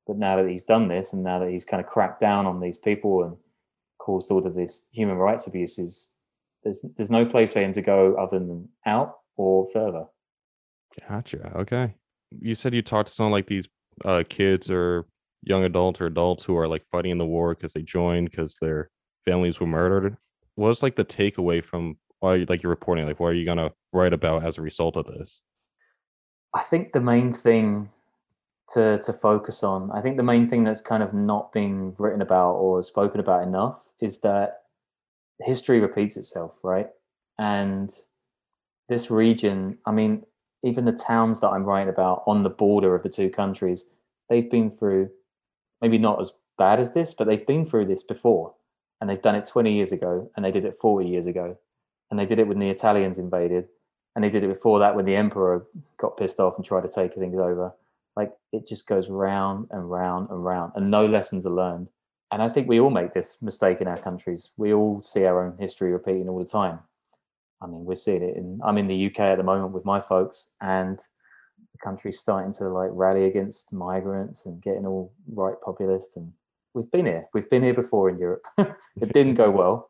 But 0.08 0.18
now 0.18 0.36
that 0.36 0.48
he's 0.48 0.64
done 0.64 0.88
this, 0.88 1.14
and 1.14 1.24
now 1.24 1.40
that 1.40 1.50
he's 1.50 1.66
kind 1.66 1.84
of 1.84 1.90
cracked 1.90 2.22
down 2.22 2.46
on 2.46 2.60
these 2.60 2.78
people 2.78 3.24
and 3.24 3.38
caused 4.06 4.32
all 4.32 4.46
of 4.46 4.54
this 4.54 4.88
human 4.92 5.18
rights 5.18 5.48
abuses, 5.48 6.14
there's 6.64 6.86
there's 6.96 7.10
no 7.10 7.26
place 7.26 7.54
for 7.54 7.60
him 7.60 7.74
to 7.74 7.82
go 7.82 8.16
other 8.16 8.40
than 8.40 8.70
out 8.86 9.16
or 9.36 9.68
further. 9.74 10.06
Gotcha. 11.08 11.52
Okay. 11.56 11.96
You 12.40 12.56
said 12.56 12.74
you 12.74 12.82
talked 12.82 13.08
to 13.08 13.14
someone 13.14 13.32
like 13.32 13.48
these 13.48 13.68
uh, 14.04 14.24
kids 14.30 14.70
or 14.70 15.08
young 15.42 15.64
adults 15.64 16.02
or 16.02 16.06
adults 16.06 16.44
who 16.44 16.56
are 16.58 16.68
like 16.68 16.86
fighting 16.86 17.12
in 17.12 17.18
the 17.18 17.26
war 17.26 17.56
because 17.56 17.74
they 17.74 17.82
joined 17.82 18.30
because 18.30 18.58
their 18.62 18.90
families 19.26 19.60
were 19.60 19.68
murdered. 19.68 20.18
What's 20.56 20.84
like 20.84 20.96
the 20.96 21.06
takeaway 21.06 21.64
from 21.64 21.98
why 22.20 22.46
like 22.48 22.64
you're 22.64 22.70
reporting? 22.70 23.06
Like, 23.06 23.20
what 23.20 23.28
are 23.28 23.34
you 23.34 23.46
gonna 23.46 23.72
write 23.94 24.14
about 24.14 24.44
as 24.44 24.58
a 24.58 24.62
result 24.62 24.98
of 24.98 25.06
this? 25.08 25.42
I 26.54 26.62
think 26.62 26.94
the 26.94 27.02
main 27.02 27.34
thing 27.34 27.90
to 28.74 29.00
to 29.00 29.14
focus 29.14 29.64
on, 29.64 29.92
I 29.92 30.02
think 30.02 30.18
the 30.18 30.24
main 30.24 30.48
thing 30.50 30.64
that's 30.64 30.82
kind 30.82 31.04
of 31.04 31.14
not 31.14 31.54
being 31.54 31.96
written 31.98 32.22
about 32.22 32.54
or 32.54 32.84
spoken 32.84 33.20
about 33.20 33.44
enough 33.44 33.90
is 34.00 34.22
that 34.22 34.64
history 35.40 35.80
repeats 35.80 36.18
itself, 36.18 36.54
right? 36.64 36.90
And 37.38 37.92
this 38.90 39.12
region, 39.12 39.78
I 39.86 39.92
mean, 39.92 40.24
even 40.64 40.86
the 40.86 40.92
towns 40.92 41.40
that 41.42 41.50
I'm 41.50 41.64
writing 41.64 41.90
about 41.90 42.24
on 42.26 42.44
the 42.44 42.50
border 42.50 42.96
of 42.96 43.04
the 43.04 43.10
two 43.10 43.30
countries, 43.30 43.86
they've 44.30 44.50
been 44.50 44.72
through 44.72 45.10
maybe 45.82 45.98
not 45.98 46.20
as 46.20 46.32
bad 46.58 46.80
as 46.80 46.94
this, 46.94 47.14
but 47.14 47.28
they've 47.28 47.46
been 47.46 47.66
through 47.66 47.86
this 47.86 48.04
before. 48.04 48.54
And 49.00 49.10
they've 49.10 49.22
done 49.22 49.36
it 49.36 49.46
20 49.46 49.74
years 49.74 49.92
ago, 49.92 50.32
and 50.36 50.46
they 50.46 50.52
did 50.52 50.66
it 50.66 50.78
40 50.78 51.08
years 51.08 51.28
ago. 51.28 51.58
And 52.10 52.20
they 52.20 52.26
did 52.26 52.40
it 52.40 52.48
when 52.48 52.60
the 52.60 52.70
Italians 52.70 53.20
invaded, 53.20 53.68
and 54.16 54.24
they 54.24 54.30
did 54.30 54.44
it 54.44 54.48
before 54.48 54.80
that 54.80 54.96
when 54.96 55.06
the 55.06 55.16
emperor 55.16 55.68
got 55.98 56.18
pissed 56.18 56.40
off 56.40 56.56
and 56.56 56.66
tried 56.66 56.82
to 56.82 56.90
take 56.90 57.14
things 57.14 57.38
over. 57.38 57.74
Like 58.16 58.32
it 58.52 58.68
just 58.68 58.88
goes 58.88 59.10
round 59.10 59.68
and 59.72 59.90
round 59.90 60.30
and 60.30 60.44
round, 60.44 60.74
and 60.76 60.90
no 60.90 61.06
lessons 61.06 61.46
are 61.46 61.52
learned. 61.52 61.90
And 62.32 62.42
I 62.42 62.50
think 62.50 62.68
we 62.68 62.80
all 62.80 62.90
make 62.90 63.14
this 63.14 63.42
mistake 63.42 63.82
in 63.82 63.88
our 63.88 63.98
countries. 63.98 64.52
We 64.58 64.74
all 64.74 65.02
see 65.04 65.26
our 65.26 65.46
own 65.46 65.58
history 65.58 65.92
repeating 65.92 66.28
all 66.28 66.40
the 66.40 66.46
time. 66.46 66.80
I 67.62 67.68
mean, 67.68 67.86
we're 67.86 67.96
seeing 67.96 68.24
it 68.24 68.36
in. 68.36 68.60
I'm 68.64 68.78
in 68.78 68.88
the 68.88 69.06
UK 69.08 69.20
at 69.20 69.38
the 69.38 69.44
moment 69.44 69.74
with 69.74 69.86
my 69.86 70.02
folks, 70.02 70.50
and 70.62 70.98
the 70.98 71.78
country's 71.84 72.20
starting 72.20 72.54
to 72.54 72.70
like 72.70 72.90
rally 72.94 73.26
against 73.26 73.74
migrants 73.74 74.46
and 74.46 74.62
getting 74.62 74.86
all 74.86 75.14
right 75.34 75.56
populist. 75.64 76.18
And 76.18 76.34
we've 76.74 76.92
been 76.92 77.06
here. 77.06 77.28
We've 77.34 77.50
been 77.50 77.64
here 77.64 77.74
before 77.74 78.10
in 78.10 78.18
Europe. 78.18 78.46
it 78.58 79.14
didn't 79.14 79.36
go 79.36 79.52
well. 79.52 79.90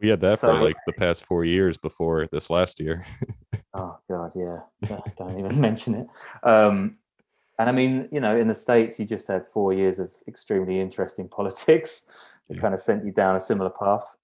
We 0.00 0.08
had 0.08 0.20
that 0.22 0.40
so, 0.40 0.52
for 0.52 0.62
like 0.62 0.76
the 0.86 0.92
past 0.92 1.24
four 1.24 1.44
years 1.44 1.76
before 1.76 2.26
this 2.26 2.50
last 2.50 2.80
year. 2.80 3.06
oh 3.74 3.98
God, 4.10 4.32
yeah. 4.34 4.60
Don't 5.16 5.38
even 5.38 5.60
mention 5.60 5.94
it. 5.94 6.06
Um, 6.42 6.96
and 7.62 7.68
I 7.68 7.72
mean, 7.72 8.08
you 8.10 8.18
know, 8.18 8.36
in 8.36 8.48
the 8.48 8.56
states, 8.56 8.98
you 8.98 9.06
just 9.06 9.28
had 9.28 9.46
four 9.46 9.72
years 9.72 10.00
of 10.00 10.10
extremely 10.26 10.80
interesting 10.80 11.28
politics 11.38 12.10
that 12.48 12.56
yeah. 12.56 12.60
kind 12.60 12.74
of 12.74 12.80
sent 12.80 13.04
you 13.04 13.12
down 13.12 13.36
a 13.36 13.40
similar 13.40 13.70
path. 13.70 14.16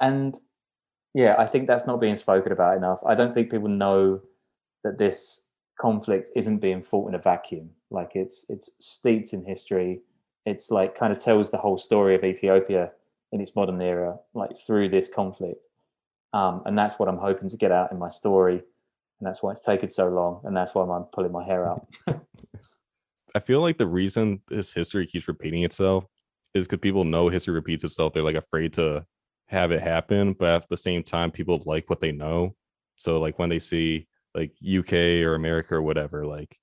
And 0.00 0.36
yeah, 1.14 1.36
I 1.38 1.46
think 1.46 1.68
that's 1.68 1.86
not 1.86 2.00
being 2.00 2.16
spoken 2.16 2.50
about 2.50 2.76
enough. 2.78 2.98
I 3.06 3.14
don't 3.14 3.32
think 3.32 3.48
people 3.48 3.68
know 3.68 4.22
that 4.82 4.98
this 4.98 5.46
conflict 5.80 6.30
isn't 6.34 6.58
being 6.58 6.82
fought 6.82 7.08
in 7.08 7.14
a 7.14 7.20
vacuum. 7.20 7.70
Like 7.92 8.16
it's 8.16 8.44
it's 8.50 8.74
steeped 8.80 9.32
in 9.32 9.44
history. 9.44 10.00
It's 10.46 10.72
like 10.72 10.98
kind 10.98 11.12
of 11.12 11.22
tells 11.22 11.52
the 11.52 11.58
whole 11.58 11.78
story 11.78 12.16
of 12.16 12.24
Ethiopia 12.24 12.90
in 13.30 13.40
its 13.40 13.54
modern 13.54 13.80
era, 13.80 14.18
like 14.34 14.58
through 14.58 14.88
this 14.88 15.08
conflict. 15.08 15.62
Um, 16.32 16.62
and 16.66 16.76
that's 16.76 16.98
what 16.98 17.08
I'm 17.08 17.18
hoping 17.18 17.48
to 17.50 17.56
get 17.56 17.70
out 17.70 17.92
in 17.92 18.00
my 18.00 18.08
story. 18.08 18.62
And 19.18 19.26
that's 19.26 19.42
why 19.42 19.52
it's 19.52 19.64
taken 19.64 19.88
so 19.88 20.08
long. 20.08 20.40
And 20.44 20.56
that's 20.56 20.74
why 20.74 20.82
I'm 20.84 21.04
pulling 21.04 21.32
my 21.32 21.44
hair 21.44 21.66
out. 21.66 21.86
I 23.34 23.40
feel 23.40 23.60
like 23.60 23.78
the 23.78 23.86
reason 23.86 24.42
this 24.48 24.72
history 24.72 25.06
keeps 25.06 25.28
repeating 25.28 25.62
itself 25.64 26.06
is 26.54 26.66
because 26.66 26.80
people 26.80 27.04
know 27.04 27.28
history 27.28 27.54
repeats 27.54 27.84
itself. 27.84 28.12
They're 28.12 28.22
like 28.22 28.36
afraid 28.36 28.72
to 28.74 29.04
have 29.46 29.72
it 29.72 29.82
happen, 29.82 30.32
but 30.32 30.48
at 30.48 30.68
the 30.68 30.76
same 30.76 31.02
time, 31.02 31.30
people 31.30 31.62
like 31.66 31.88
what 31.88 32.00
they 32.00 32.12
know. 32.12 32.54
So 32.96 33.20
like 33.20 33.38
when 33.38 33.48
they 33.48 33.58
see 33.58 34.06
like 34.34 34.52
UK 34.66 34.92
or 35.24 35.34
America 35.34 35.74
or 35.74 35.82
whatever, 35.82 36.26
like 36.26 36.58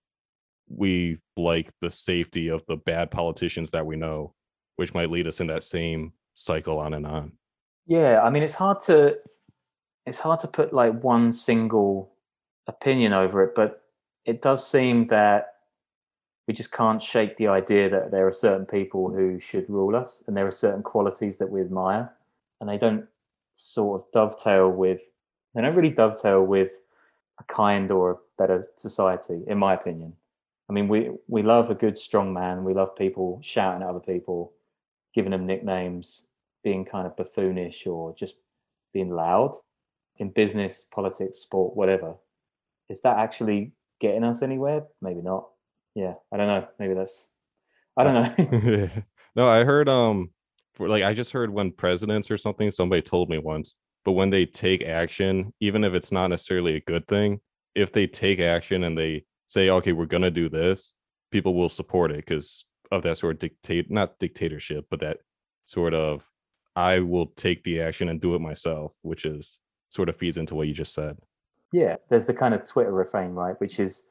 we 0.67 1.19
like 1.37 1.71
the 1.81 1.91
safety 1.91 2.49
of 2.49 2.63
the 2.67 2.77
bad 2.77 3.11
politicians 3.11 3.71
that 3.71 3.85
we 3.85 3.95
know, 3.95 4.33
which 4.75 4.93
might 4.93 5.11
lead 5.11 5.27
us 5.27 5.41
in 5.41 5.47
that 5.47 5.63
same 5.63 6.13
cycle 6.35 6.79
on 6.79 6.93
and 6.93 7.05
on. 7.05 7.33
Yeah, 7.85 8.21
I 8.21 8.29
mean 8.29 8.43
it's 8.43 8.55
hard 8.55 8.81
to 8.83 9.17
it's 10.05 10.19
hard 10.19 10.39
to 10.41 10.47
put 10.47 10.73
like 10.73 11.03
one 11.03 11.33
single 11.33 12.12
opinion 12.67 13.13
over 13.13 13.43
it, 13.43 13.53
but 13.55 13.83
it 14.25 14.41
does 14.41 14.67
seem 14.67 15.07
that 15.07 15.53
we 16.47 16.53
just 16.53 16.71
can't 16.71 17.01
shake 17.01 17.37
the 17.37 17.47
idea 17.47 17.89
that 17.89 18.11
there 18.11 18.27
are 18.27 18.31
certain 18.31 18.65
people 18.65 19.09
who 19.09 19.39
should 19.39 19.69
rule 19.69 19.95
us 19.95 20.23
and 20.27 20.35
there 20.35 20.47
are 20.47 20.51
certain 20.51 20.83
qualities 20.83 21.37
that 21.37 21.49
we 21.49 21.61
admire 21.61 22.11
and 22.59 22.69
they 22.69 22.77
don't 22.77 23.05
sort 23.55 24.01
of 24.01 24.11
dovetail 24.11 24.69
with 24.69 25.01
they 25.53 25.61
don't 25.61 25.75
really 25.75 25.89
dovetail 25.89 26.43
with 26.43 26.71
a 27.39 27.43
kind 27.43 27.91
or 27.91 28.11
a 28.11 28.17
better 28.37 28.65
society 28.75 29.41
in 29.47 29.57
my 29.57 29.73
opinion. 29.73 30.13
I 30.69 30.73
mean 30.73 30.87
we 30.87 31.11
we 31.27 31.43
love 31.43 31.69
a 31.69 31.75
good 31.75 31.97
strong 31.97 32.33
man. 32.33 32.63
We 32.63 32.73
love 32.73 32.95
people 32.95 33.39
shouting 33.43 33.83
at 33.83 33.89
other 33.89 33.99
people 33.99 34.53
giving 35.13 35.31
them 35.31 35.45
nicknames 35.45 36.27
being 36.63 36.85
kind 36.85 37.05
of 37.05 37.15
buffoonish 37.15 37.85
or 37.85 38.15
just 38.15 38.37
being 38.93 39.11
loud. 39.11 39.55
In 40.17 40.29
business 40.29 40.85
politics 40.91 41.39
sport 41.39 41.75
whatever 41.75 42.15
is 42.89 43.01
that 43.01 43.17
actually 43.17 43.73
getting 43.99 44.23
us 44.23 44.41
anywhere? 44.41 44.83
Maybe 45.01 45.21
not. 45.21 45.47
Yeah 45.95 46.13
i 46.31 46.37
don't 46.37 46.47
know. 46.47 46.67
Maybe 46.79 46.93
that's 46.93 47.33
i 47.97 48.03
don't 48.03 48.37
know. 48.37 48.89
No 49.35 49.49
i 49.49 49.63
heard 49.63 49.89
um 49.89 50.29
for 50.73 50.87
like 50.87 51.03
I 51.03 51.13
just 51.13 51.31
heard 51.31 51.51
when 51.51 51.71
presidents 51.71 52.31
or 52.31 52.37
something, 52.37 52.71
somebody 52.71 53.01
told 53.01 53.29
me 53.29 53.37
once, 53.37 53.75
but 54.05 54.13
when 54.13 54.29
they 54.29 54.45
take 54.45 54.83
action, 54.83 55.53
even 55.59 55.83
if 55.83 55.93
it's 55.93 56.11
not 56.11 56.27
necessarily 56.27 56.75
a 56.75 56.81
good 56.81 57.07
thing, 57.07 57.39
if 57.75 57.91
they 57.91 58.07
take 58.07 58.39
action 58.39 58.83
and 58.83 58.97
they 58.97 59.25
say, 59.47 59.69
okay, 59.69 59.93
we're 59.93 60.05
gonna 60.05 60.31
do 60.31 60.49
this, 60.49 60.93
people 61.31 61.53
will 61.53 61.69
support 61.69 62.11
it 62.11 62.17
because 62.17 62.65
of 62.91 63.03
that 63.03 63.17
sort 63.17 63.35
of 63.35 63.39
dictate 63.39 63.89
not 63.91 64.19
dictatorship, 64.19 64.85
but 64.89 64.99
that 65.01 65.19
sort 65.63 65.93
of 65.93 66.27
I 66.75 66.99
will 66.99 67.27
take 67.27 67.63
the 67.63 67.81
action 67.81 68.09
and 68.09 68.19
do 68.19 68.35
it 68.35 68.41
myself, 68.41 68.93
which 69.03 69.25
is 69.25 69.59
sort 69.91 70.09
of 70.09 70.17
feeds 70.17 70.37
into 70.37 70.55
what 70.55 70.67
you 70.67 70.73
just 70.73 70.93
said. 70.93 71.17
Yeah, 71.73 71.95
there's 72.07 72.27
the 72.27 72.35
kind 72.35 72.53
of 72.53 72.65
Twitter 72.65 72.93
refrain, 72.93 73.31
right? 73.31 73.59
Which 73.59 73.79
is 73.79 74.05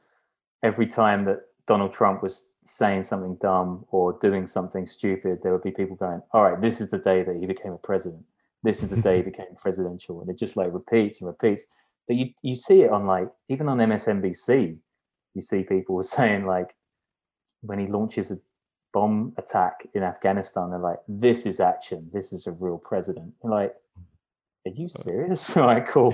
every 0.63 0.85
time 0.85 1.23
that 1.25 1.43
Donald 1.65 1.93
Trump 1.93 2.21
was 2.21 2.51
saying 2.65 3.03
something 3.03 3.35
dumb 3.35 3.85
or 3.89 4.19
doing 4.19 4.47
something 4.47 4.85
stupid, 4.85 5.39
there 5.41 5.53
would 5.53 5.63
be 5.63 5.71
people 5.71 5.95
going, 5.95 6.21
"All 6.33 6.43
right, 6.43 6.59
this 6.59 6.81
is 6.81 6.91
the 6.91 6.97
day 6.97 7.23
that 7.23 7.37
he 7.37 7.45
became 7.45 7.71
a 7.71 7.77
president. 7.77 8.25
This 8.63 8.83
is 8.83 8.89
the 8.89 9.01
day 9.01 9.17
he 9.17 9.21
became 9.31 9.55
presidential," 9.55 10.19
and 10.19 10.29
it 10.29 10.37
just 10.37 10.57
like 10.57 10.73
repeats 10.73 11.21
and 11.21 11.27
repeats. 11.29 11.63
But 12.05 12.17
you 12.17 12.33
you 12.41 12.55
see 12.55 12.81
it 12.81 12.91
on 12.91 13.07
like 13.07 13.29
even 13.47 13.69
on 13.69 13.77
MSNBC, 13.77 14.77
you 15.33 15.41
see 15.41 15.63
people 15.63 16.03
saying 16.17 16.45
like 16.45 16.75
when 17.61 17.79
he 17.79 17.87
launches 17.87 18.29
a 18.29 18.39
bomb 18.91 19.33
attack 19.37 19.87
in 19.93 20.03
Afghanistan, 20.03 20.69
they're 20.69 20.79
like, 20.79 20.99
"This 21.07 21.45
is 21.45 21.61
action. 21.61 22.09
This 22.11 22.33
is 22.33 22.45
a 22.45 22.51
real 22.51 22.77
president." 22.77 23.33
You're 23.41 23.53
like, 23.53 23.75
are 24.65 24.71
you 24.71 24.89
serious? 24.89 25.55
All 25.57 25.67
right, 25.67 25.85
cool. 25.85 26.13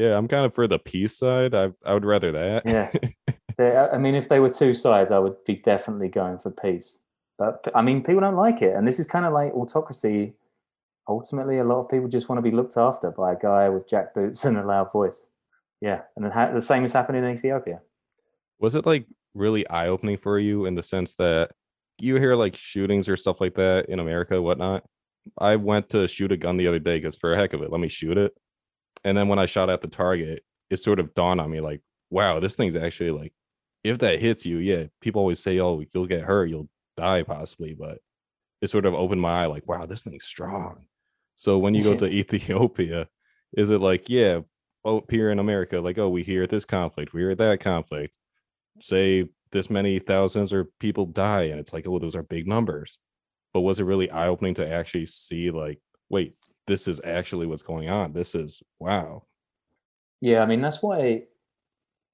Yeah, 0.00 0.16
I'm 0.16 0.28
kind 0.28 0.46
of 0.46 0.54
for 0.54 0.66
the 0.66 0.78
peace 0.78 1.18
side. 1.18 1.54
I 1.54 1.72
I 1.84 1.92
would 1.92 2.06
rather 2.06 2.32
that. 2.32 2.62
Yeah. 2.64 2.90
They- 3.58 3.76
I 3.76 3.98
mean, 3.98 4.14
if 4.14 4.28
they 4.28 4.40
were 4.40 4.48
two 4.48 4.72
sides, 4.72 5.10
I 5.10 5.18
would 5.18 5.44
be 5.44 5.56
definitely 5.56 6.08
going 6.08 6.38
for 6.38 6.50
peace. 6.50 7.02
But 7.38 7.66
I 7.74 7.82
mean, 7.82 8.02
people 8.02 8.22
don't 8.22 8.36
like 8.36 8.62
it, 8.62 8.74
and 8.74 8.88
this 8.88 8.98
is 8.98 9.06
kind 9.06 9.26
of 9.26 9.34
like 9.34 9.52
autocracy. 9.52 10.32
Ultimately, 11.06 11.58
a 11.58 11.64
lot 11.64 11.80
of 11.80 11.90
people 11.90 12.08
just 12.08 12.28
want 12.30 12.38
to 12.38 12.42
be 12.50 12.56
looked 12.56 12.78
after 12.78 13.10
by 13.10 13.32
a 13.32 13.36
guy 13.38 13.68
with 13.68 13.86
jack 13.86 14.14
boots 14.14 14.44
and 14.46 14.56
a 14.56 14.64
loud 14.64 14.90
voice. 14.92 15.26
Yeah, 15.82 16.02
and 16.16 16.24
the 16.24 16.60
same 16.62 16.86
is 16.86 16.92
happening 16.94 17.22
in 17.24 17.36
Ethiopia. 17.36 17.80
Was 18.58 18.74
it 18.74 18.86
like 18.86 19.06
really 19.34 19.68
eye 19.68 19.88
opening 19.88 20.16
for 20.16 20.38
you 20.38 20.64
in 20.64 20.74
the 20.74 20.82
sense 20.82 21.14
that 21.16 21.50
you 21.98 22.16
hear 22.16 22.36
like 22.36 22.56
shootings 22.56 23.08
or 23.10 23.16
stuff 23.18 23.40
like 23.42 23.54
that 23.56 23.90
in 23.90 23.98
America, 24.00 24.40
whatnot? 24.40 24.84
I 25.36 25.56
went 25.56 25.90
to 25.90 26.08
shoot 26.08 26.32
a 26.32 26.36
gun 26.38 26.56
the 26.56 26.66
other 26.68 26.78
day 26.78 26.96
because 26.98 27.16
for 27.16 27.34
a 27.34 27.36
heck 27.36 27.52
of 27.52 27.60
it, 27.62 27.70
let 27.70 27.80
me 27.80 27.88
shoot 27.88 28.16
it. 28.16 28.32
And 29.04 29.16
then 29.16 29.28
when 29.28 29.38
I 29.38 29.46
shot 29.46 29.70
at 29.70 29.80
the 29.80 29.88
target, 29.88 30.44
it 30.68 30.76
sort 30.76 31.00
of 31.00 31.14
dawned 31.14 31.40
on 31.40 31.50
me 31.50 31.60
like, 31.60 31.80
wow, 32.10 32.40
this 32.40 32.56
thing's 32.56 32.76
actually 32.76 33.10
like, 33.10 33.32
if 33.82 33.98
that 33.98 34.20
hits 34.20 34.44
you, 34.44 34.58
yeah, 34.58 34.84
people 35.00 35.20
always 35.20 35.40
say, 35.40 35.58
oh, 35.58 35.82
you'll 35.92 36.06
get 36.06 36.22
hurt, 36.22 36.50
you'll 36.50 36.68
die 36.96 37.22
possibly. 37.22 37.74
But 37.74 37.98
it 38.60 38.68
sort 38.68 38.86
of 38.86 38.94
opened 38.94 39.20
my 39.20 39.42
eye 39.42 39.46
like, 39.46 39.66
wow, 39.66 39.86
this 39.86 40.02
thing's 40.02 40.24
strong. 40.24 40.86
So 41.36 41.58
when 41.58 41.74
you 41.74 41.82
go 41.82 41.96
to 41.98 42.06
Ethiopia, 42.06 43.08
is 43.56 43.70
it 43.70 43.80
like, 43.80 44.08
yeah, 44.08 44.40
oh, 44.84 45.04
here 45.08 45.30
in 45.30 45.38
America, 45.38 45.80
like, 45.80 45.98
oh, 45.98 46.08
we 46.08 46.22
hear 46.22 46.46
this 46.46 46.64
conflict, 46.64 47.12
we 47.12 47.22
hear 47.22 47.34
that 47.34 47.60
conflict, 47.60 48.16
say 48.80 49.28
this 49.52 49.70
many 49.70 49.98
thousands 49.98 50.52
or 50.52 50.66
people 50.78 51.06
die, 51.06 51.44
and 51.44 51.58
it's 51.58 51.72
like, 51.72 51.86
oh, 51.86 51.98
those 51.98 52.16
are 52.16 52.22
big 52.22 52.46
numbers. 52.46 52.98
But 53.52 53.60
was 53.60 53.80
it 53.80 53.84
really 53.84 54.10
eye 54.10 54.28
opening 54.28 54.54
to 54.54 54.68
actually 54.70 55.06
see, 55.06 55.50
like, 55.50 55.80
wait, 56.08 56.34
this 56.70 56.86
is 56.86 57.00
actually 57.02 57.46
what's 57.46 57.64
going 57.64 57.90
on? 57.90 58.12
This 58.12 58.36
is 58.36 58.62
wow. 58.78 59.24
Yeah, 60.20 60.40
I 60.40 60.46
mean 60.46 60.60
that's 60.60 60.80
why 60.82 61.24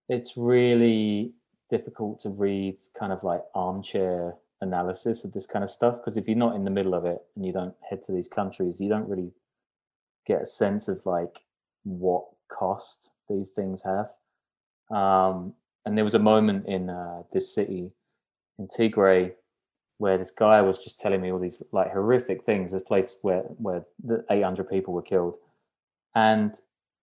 it's 0.08 0.36
really 0.36 1.34
difficult 1.68 2.20
to 2.20 2.30
read 2.30 2.78
kind 2.98 3.12
of 3.12 3.22
like 3.22 3.42
armchair 3.54 4.36
analysis 4.62 5.24
of 5.24 5.32
this 5.32 5.46
kind 5.46 5.62
of 5.62 5.68
stuff 5.68 5.96
because 5.96 6.16
if 6.16 6.26
you're 6.26 6.38
not 6.38 6.56
in 6.56 6.64
the 6.64 6.70
middle 6.70 6.94
of 6.94 7.04
it 7.04 7.18
and 7.34 7.44
you 7.44 7.52
don't 7.52 7.74
head 7.88 8.02
to 8.04 8.12
these 8.12 8.28
countries, 8.28 8.80
you 8.80 8.88
don't 8.88 9.08
really 9.08 9.30
get 10.26 10.40
a 10.40 10.46
sense 10.46 10.88
of 10.88 11.04
like 11.04 11.44
what 11.84 12.24
cost 12.48 13.10
these 13.28 13.50
things 13.50 13.82
have. 13.82 14.08
Um, 14.90 15.52
and 15.84 15.98
there 15.98 16.04
was 16.04 16.14
a 16.14 16.30
moment 16.32 16.66
in 16.66 16.88
uh, 16.88 17.24
this 17.30 17.54
city 17.54 17.90
in 18.58 18.68
Tigray 18.68 19.32
where 19.98 20.18
this 20.18 20.30
guy 20.30 20.60
was 20.60 20.78
just 20.78 20.98
telling 20.98 21.20
me 21.20 21.32
all 21.32 21.38
these 21.38 21.62
like 21.72 21.92
horrific 21.92 22.44
things. 22.44 22.72
This 22.72 22.82
place 22.82 23.16
where 23.22 23.42
where 23.58 23.84
the 24.02 24.24
800 24.30 24.68
people 24.68 24.94
were 24.94 25.02
killed, 25.02 25.34
and 26.14 26.54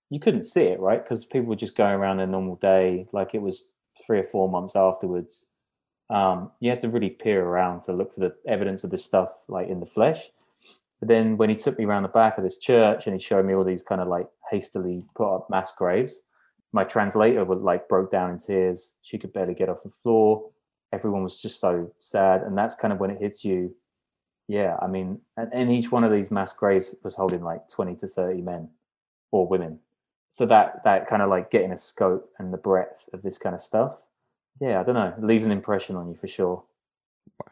you 0.09 0.19
couldn't 0.19 0.43
see 0.43 0.63
it, 0.63 0.79
right? 0.79 1.03
Because 1.03 1.25
people 1.25 1.49
were 1.49 1.55
just 1.55 1.75
going 1.75 1.95
around 1.95 2.17
their 2.17 2.27
normal 2.27 2.55
day, 2.57 3.07
like 3.11 3.33
it 3.33 3.41
was 3.41 3.69
three 4.05 4.19
or 4.19 4.23
four 4.23 4.49
months 4.49 4.75
afterwards. 4.75 5.49
Um, 6.09 6.51
you 6.59 6.69
had 6.69 6.79
to 6.81 6.89
really 6.89 7.09
peer 7.09 7.43
around 7.43 7.81
to 7.83 7.93
look 7.93 8.13
for 8.13 8.19
the 8.19 8.35
evidence 8.47 8.83
of 8.83 8.91
this 8.91 9.03
stuff, 9.03 9.31
like 9.47 9.67
in 9.67 9.79
the 9.79 9.85
flesh. 9.85 10.29
But 10.99 11.07
then 11.07 11.37
when 11.37 11.49
he 11.49 11.55
took 11.55 11.77
me 11.77 11.85
around 11.85 12.03
the 12.03 12.09
back 12.09 12.37
of 12.37 12.43
this 12.43 12.57
church 12.57 13.07
and 13.07 13.15
he 13.15 13.19
showed 13.19 13.45
me 13.45 13.53
all 13.53 13.63
these 13.63 13.83
kind 13.83 14.01
of 14.01 14.07
like 14.07 14.27
hastily 14.49 15.03
put 15.15 15.35
up 15.35 15.49
mass 15.49 15.73
graves, 15.75 16.21
my 16.71 16.83
translator 16.83 17.43
would 17.43 17.61
like 17.61 17.89
broke 17.89 18.11
down 18.11 18.31
in 18.31 18.39
tears. 18.39 18.97
She 19.01 19.17
could 19.17 19.33
barely 19.33 19.53
get 19.53 19.69
off 19.69 19.83
the 19.83 19.89
floor. 19.89 20.49
Everyone 20.93 21.23
was 21.23 21.41
just 21.41 21.59
so 21.59 21.91
sad, 21.99 22.43
and 22.43 22.57
that's 22.57 22.75
kind 22.75 22.93
of 22.93 22.99
when 22.99 23.11
it 23.11 23.19
hits 23.19 23.43
you. 23.43 23.75
Yeah, 24.47 24.77
I 24.81 24.87
mean, 24.87 25.19
and, 25.35 25.49
and 25.53 25.71
each 25.71 25.91
one 25.91 26.03
of 26.03 26.11
these 26.11 26.31
mass 26.31 26.53
graves 26.53 26.93
was 27.03 27.15
holding 27.15 27.43
like 27.43 27.67
twenty 27.67 27.95
to 27.97 28.07
thirty 28.07 28.41
men 28.41 28.69
or 29.31 29.47
women. 29.47 29.79
So 30.29 30.45
that 30.45 30.83
that 30.83 31.07
kind 31.07 31.21
of 31.21 31.29
like 31.29 31.51
getting 31.51 31.71
a 31.71 31.77
scope 31.77 32.31
and 32.39 32.53
the 32.53 32.57
breadth 32.57 33.09
of 33.13 33.21
this 33.21 33.37
kind 33.37 33.55
of 33.55 33.61
stuff. 33.61 34.01
Yeah, 34.61 34.79
I 34.79 34.83
don't 34.83 34.95
know. 34.95 35.13
It 35.17 35.23
leaves 35.23 35.45
an 35.45 35.51
impression 35.51 35.95
on 35.95 36.07
you 36.09 36.15
for 36.15 36.27
sure. 36.27 36.63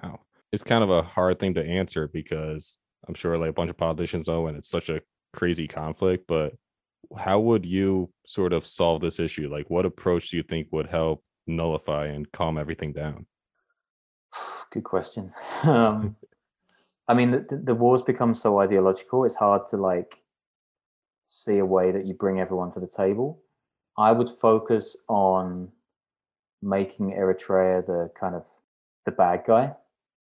Wow. 0.01 0.19
It's 0.51 0.63
kind 0.63 0.83
of 0.83 0.89
a 0.89 1.01
hard 1.01 1.39
thing 1.39 1.53
to 1.55 1.65
answer 1.65 2.07
because 2.07 2.77
I'm 3.07 3.15
sure 3.15 3.37
like 3.37 3.49
a 3.49 3.53
bunch 3.53 3.69
of 3.69 3.77
politicians 3.77 4.27
know 4.27 4.47
and 4.47 4.57
it's 4.57 4.69
such 4.69 4.89
a 4.89 5.01
crazy 5.33 5.67
conflict, 5.67 6.25
but 6.27 6.53
how 7.17 7.39
would 7.39 7.65
you 7.65 8.11
sort 8.25 8.53
of 8.53 8.65
solve 8.65 9.01
this 9.01 9.19
issue? 9.19 9.49
Like 9.49 9.69
what 9.69 9.85
approach 9.85 10.29
do 10.29 10.37
you 10.37 10.43
think 10.43 10.67
would 10.71 10.87
help 10.87 11.23
nullify 11.47 12.07
and 12.07 12.31
calm 12.31 12.57
everything 12.57 12.93
down? 12.93 13.25
Good 14.71 14.83
question. 14.83 15.33
Um, 15.63 16.15
I 17.07 17.13
mean, 17.13 17.31
the, 17.31 17.61
the 17.61 17.75
wars 17.75 18.01
become 18.01 18.33
so 18.33 18.59
ideological. 18.59 19.25
It's 19.25 19.35
hard 19.35 19.67
to 19.67 19.77
like 19.77 20.21
see 21.25 21.57
a 21.57 21.65
way 21.65 21.91
that 21.91 22.05
you 22.05 22.13
bring 22.13 22.39
everyone 22.39 22.71
to 22.71 22.79
the 22.79 22.87
table. 22.87 23.41
I 23.97 24.11
would 24.11 24.29
focus 24.29 24.95
on 25.09 25.69
making 26.61 27.11
Eritrea 27.11 27.85
the 27.85 28.11
kind 28.19 28.35
of 28.35 28.45
the 29.05 29.11
bad 29.11 29.43
guy. 29.45 29.73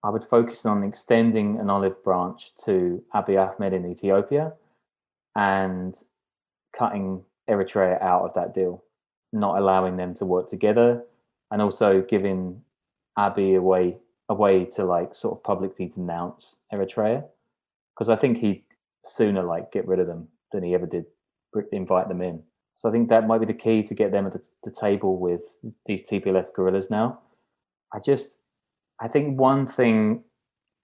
I 0.03 0.10
would 0.10 0.24
focus 0.24 0.66
on 0.66 0.84
extending 0.84 1.60
an 1.60 1.70
olive 1.70 2.03
branch 2.03 2.55
to 2.66 3.03
Abiy 3.14 3.38
Ahmed 3.38 3.74
in 3.74 3.86
Ethiopia 3.86 4.53
and 5.36 5.95
cutting 6.76 7.24
Eritrea 7.49 8.01
out 8.01 8.24
of 8.24 8.34
that 8.36 8.53
deal, 8.53 8.84
not 9.34 9.57
allowing 9.57 9.97
them 9.97 10.14
to 10.16 10.26
work 10.26 10.47
together, 10.47 11.03
and 11.51 11.62
also 11.62 12.01
giving 12.01 12.62
Abiy 13.20 13.58
a 13.58 13.62
way 13.62 13.98
a 14.30 14.34
way 14.34 14.64
to 14.64 14.86
like 14.86 15.16
sort 15.16 15.38
of 15.38 15.44
publicly 15.44 15.88
denounce 15.88 16.60
Eritrea, 16.72 17.26
because 17.94 18.10
I 18.10 18.16
think 18.16 18.38
he'd 18.38 18.64
sooner 19.04 19.44
like 19.44 19.72
get 19.72 19.88
rid 19.88 20.00
of 20.00 20.08
them 20.08 20.28
than 20.52 20.64
he 20.64 20.74
ever 20.76 20.86
did 20.86 21.06
invite 21.72 22.08
them 22.08 22.22
in. 22.22 22.44
So 22.76 22.88
I 22.88 22.92
think 22.92 23.10
that 23.10 23.28
might 23.28 23.40
be 23.40 23.46
the 23.46 23.54
key 23.54 23.84
to 23.84 23.94
get 23.94 24.12
them 24.12 24.28
at 24.28 24.34
the, 24.34 24.48
the 24.64 24.72
table 24.72 25.20
with 25.20 25.42
these 25.86 26.08
TPLF 26.08 26.54
guerrillas 26.54 26.90
now. 26.90 27.20
I 27.94 28.00
just, 28.00 28.40
I 29.02 29.08
think 29.08 29.38
one 29.38 29.66
thing, 29.68 30.24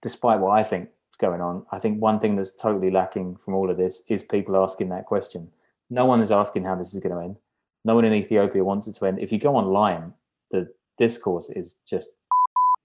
despite 0.02 0.40
what 0.40 0.58
I 0.58 0.62
think 0.62 0.84
is 0.84 1.16
going 1.18 1.40
on, 1.40 1.64
I 1.72 1.78
think 1.78 2.02
one 2.02 2.20
thing 2.20 2.36
that's 2.36 2.54
totally 2.54 2.90
lacking 2.90 3.36
from 3.44 3.54
all 3.54 3.70
of 3.70 3.76
this 3.76 4.02
is 4.08 4.24
people 4.24 4.62
asking 4.62 4.88
that 4.90 5.06
question. 5.06 5.48
No 5.88 6.04
one 6.04 6.20
is 6.20 6.32
asking 6.32 6.64
how 6.64 6.74
this 6.74 6.92
is 6.92 7.00
going 7.00 7.14
to 7.14 7.22
end. 7.22 7.36
No 7.84 7.94
one 7.94 8.04
in 8.04 8.12
Ethiopia 8.12 8.64
wants 8.64 8.88
it 8.88 8.96
to 8.96 9.06
end. 9.06 9.20
If 9.20 9.32
you 9.32 9.38
go 9.38 9.54
online, 9.54 10.12
the 10.50 10.68
discourse 10.98 11.48
is 11.50 11.78
just 11.88 12.10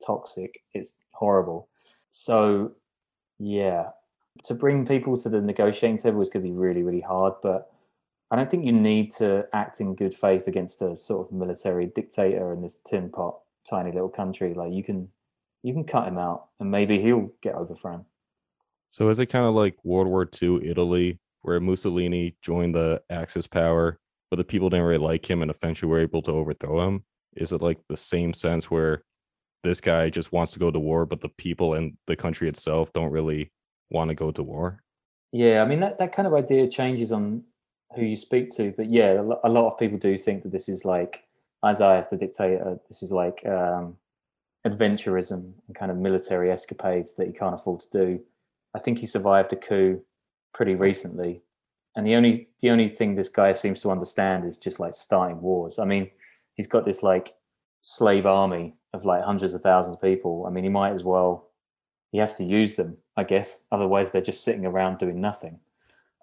toxic. 0.05 0.61
It's 0.73 0.97
horrible. 1.11 1.69
So, 2.09 2.73
yeah, 3.39 3.89
to 4.43 4.53
bring 4.53 4.85
people 4.85 5.17
to 5.19 5.29
the 5.29 5.41
negotiating 5.41 5.97
table 5.97 6.21
is 6.21 6.29
going 6.29 6.43
to 6.43 6.51
be 6.51 6.55
really, 6.55 6.83
really 6.83 7.01
hard. 7.01 7.33
But 7.41 7.71
I 8.29 8.35
don't 8.35 8.49
think 8.49 8.65
you 8.65 8.71
need 8.71 9.11
to 9.13 9.45
act 9.53 9.81
in 9.81 9.95
good 9.95 10.15
faith 10.15 10.47
against 10.47 10.81
a 10.81 10.97
sort 10.97 11.27
of 11.27 11.33
military 11.33 11.87
dictator 11.87 12.53
in 12.53 12.61
this 12.61 12.79
tin 12.87 13.09
pot, 13.09 13.39
tiny 13.69 13.91
little 13.91 14.09
country. 14.09 14.53
Like 14.53 14.73
you 14.73 14.83
can, 14.83 15.09
you 15.63 15.73
can 15.73 15.83
cut 15.83 16.07
him 16.07 16.17
out, 16.17 16.47
and 16.59 16.71
maybe 16.71 17.01
he'll 17.01 17.31
get 17.41 17.55
overthrown. 17.55 18.05
So 18.89 19.09
is 19.09 19.19
it 19.19 19.27
kind 19.27 19.45
of 19.45 19.53
like 19.53 19.77
World 19.83 20.07
War 20.07 20.27
II 20.41 20.67
Italy, 20.67 21.19
where 21.41 21.59
Mussolini 21.59 22.35
joined 22.41 22.75
the 22.75 23.01
Axis 23.09 23.47
power, 23.47 23.97
but 24.29 24.37
the 24.37 24.43
people 24.43 24.69
didn't 24.69 24.85
really 24.85 24.97
like 24.97 25.29
him 25.29 25.41
and 25.41 25.51
eventually 25.51 25.89
were 25.89 25.99
able 25.99 26.21
to 26.23 26.31
overthrow 26.31 26.87
him? 26.87 27.03
Is 27.35 27.51
it 27.51 27.61
like 27.61 27.79
the 27.87 27.97
same 27.97 28.33
sense 28.33 28.69
where 28.69 29.03
this 29.63 29.81
guy 29.81 30.09
just 30.09 30.31
wants 30.31 30.51
to 30.53 30.59
go 30.59 30.71
to 30.71 30.79
war, 30.79 31.05
but 31.05 31.21
the 31.21 31.29
people 31.29 31.73
and 31.73 31.97
the 32.07 32.15
country 32.15 32.47
itself 32.47 32.91
don't 32.93 33.11
really 33.11 33.51
want 33.89 34.09
to 34.09 34.15
go 34.15 34.31
to 34.31 34.43
war? 34.43 34.81
Yeah, 35.31 35.61
I 35.61 35.65
mean 35.65 35.79
that, 35.79 35.99
that 35.99 36.13
kind 36.13 36.27
of 36.27 36.33
idea 36.33 36.67
changes 36.67 37.11
on 37.11 37.43
who 37.95 38.03
you 38.03 38.15
speak 38.15 38.49
to, 38.55 38.73
but 38.75 38.89
yeah, 38.89 39.21
a 39.43 39.49
lot 39.49 39.67
of 39.67 39.77
people 39.77 39.97
do 39.97 40.17
think 40.17 40.43
that 40.43 40.51
this 40.51 40.69
is 40.69 40.85
like 40.85 41.23
Isaiah 41.63 42.03
the 42.09 42.17
dictator. 42.17 42.79
This 42.87 43.03
is 43.03 43.11
like 43.11 43.45
um, 43.45 43.97
adventurism 44.65 45.53
and 45.67 45.75
kind 45.75 45.91
of 45.91 45.97
military 45.97 46.51
escapades 46.51 47.15
that 47.15 47.27
he 47.27 47.33
can't 47.33 47.55
afford 47.55 47.81
to 47.81 47.89
do. 47.91 48.19
I 48.73 48.79
think 48.79 48.99
he 48.99 49.05
survived 49.05 49.53
a 49.53 49.57
coup 49.57 50.01
pretty 50.53 50.75
recently, 50.75 51.41
and 51.95 52.05
the 52.05 52.15
only 52.15 52.49
the 52.61 52.69
only 52.69 52.89
thing 52.89 53.15
this 53.15 53.29
guy 53.29 53.53
seems 53.53 53.81
to 53.81 53.91
understand 53.91 54.45
is 54.45 54.57
just 54.57 54.79
like 54.79 54.93
starting 54.93 55.41
wars. 55.41 55.79
I 55.79 55.85
mean, 55.85 56.09
he's 56.55 56.67
got 56.67 56.85
this 56.85 57.03
like 57.03 57.35
slave 57.81 58.25
army 58.25 58.75
of 58.93 59.05
like 59.05 59.23
hundreds 59.23 59.53
of 59.53 59.61
thousands 59.61 59.95
of 59.95 60.01
people. 60.01 60.45
I 60.47 60.49
mean, 60.49 60.63
he 60.63 60.69
might 60.69 60.93
as 60.93 61.03
well. 61.03 61.49
He 62.11 62.17
has 62.17 62.35
to 62.35 62.43
use 62.43 62.75
them, 62.75 62.97
I 63.15 63.23
guess. 63.23 63.65
Otherwise, 63.71 64.11
they're 64.11 64.21
just 64.21 64.43
sitting 64.43 64.65
around 64.65 64.99
doing 64.99 65.21
nothing, 65.21 65.59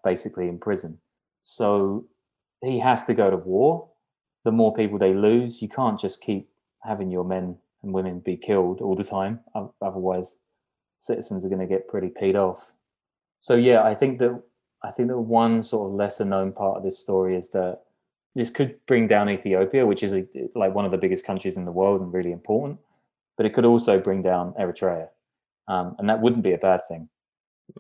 basically 0.04 0.48
in 0.48 0.58
prison. 0.58 0.98
So, 1.40 2.06
he 2.62 2.78
has 2.80 3.04
to 3.04 3.14
go 3.14 3.30
to 3.30 3.36
war. 3.36 3.88
The 4.44 4.52
more 4.52 4.74
people 4.74 4.98
they 4.98 5.14
lose, 5.14 5.62
you 5.62 5.68
can't 5.68 5.98
just 5.98 6.20
keep 6.20 6.50
having 6.82 7.10
your 7.10 7.24
men 7.24 7.56
and 7.82 7.92
women 7.92 8.20
be 8.20 8.36
killed 8.36 8.80
all 8.80 8.96
the 8.96 9.04
time. 9.04 9.40
Otherwise, 9.80 10.38
citizens 10.98 11.44
are 11.44 11.48
going 11.48 11.60
to 11.60 11.66
get 11.66 11.88
pretty 11.88 12.08
paid 12.08 12.36
off. 12.36 12.72
So 13.40 13.54
yeah, 13.54 13.82
I 13.82 13.94
think 13.94 14.18
that 14.18 14.42
I 14.82 14.90
think 14.90 15.08
that 15.08 15.18
one 15.18 15.62
sort 15.62 15.90
of 15.90 15.96
lesser 15.96 16.24
known 16.24 16.52
part 16.52 16.76
of 16.76 16.82
this 16.82 16.98
story 16.98 17.36
is 17.36 17.50
that 17.50 17.82
this 18.34 18.50
could 18.50 18.78
bring 18.86 19.08
down 19.08 19.28
Ethiopia, 19.28 19.86
which 19.86 20.02
is 20.02 20.14
a, 20.14 20.26
like 20.54 20.74
one 20.74 20.84
of 20.84 20.90
the 20.90 20.98
biggest 20.98 21.24
countries 21.24 21.56
in 21.56 21.64
the 21.64 21.72
world 21.72 22.00
and 22.00 22.12
really 22.12 22.32
important, 22.32 22.78
but 23.36 23.46
it 23.46 23.54
could 23.54 23.64
also 23.64 23.98
bring 23.98 24.22
down 24.22 24.54
Eritrea, 24.60 25.08
um, 25.68 25.96
and 25.98 26.08
that 26.08 26.20
wouldn't 26.20 26.42
be 26.42 26.52
a 26.52 26.58
bad 26.58 26.80
thing. 26.88 27.08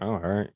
Oh, 0.00 0.12
all 0.12 0.18
right. 0.18 0.50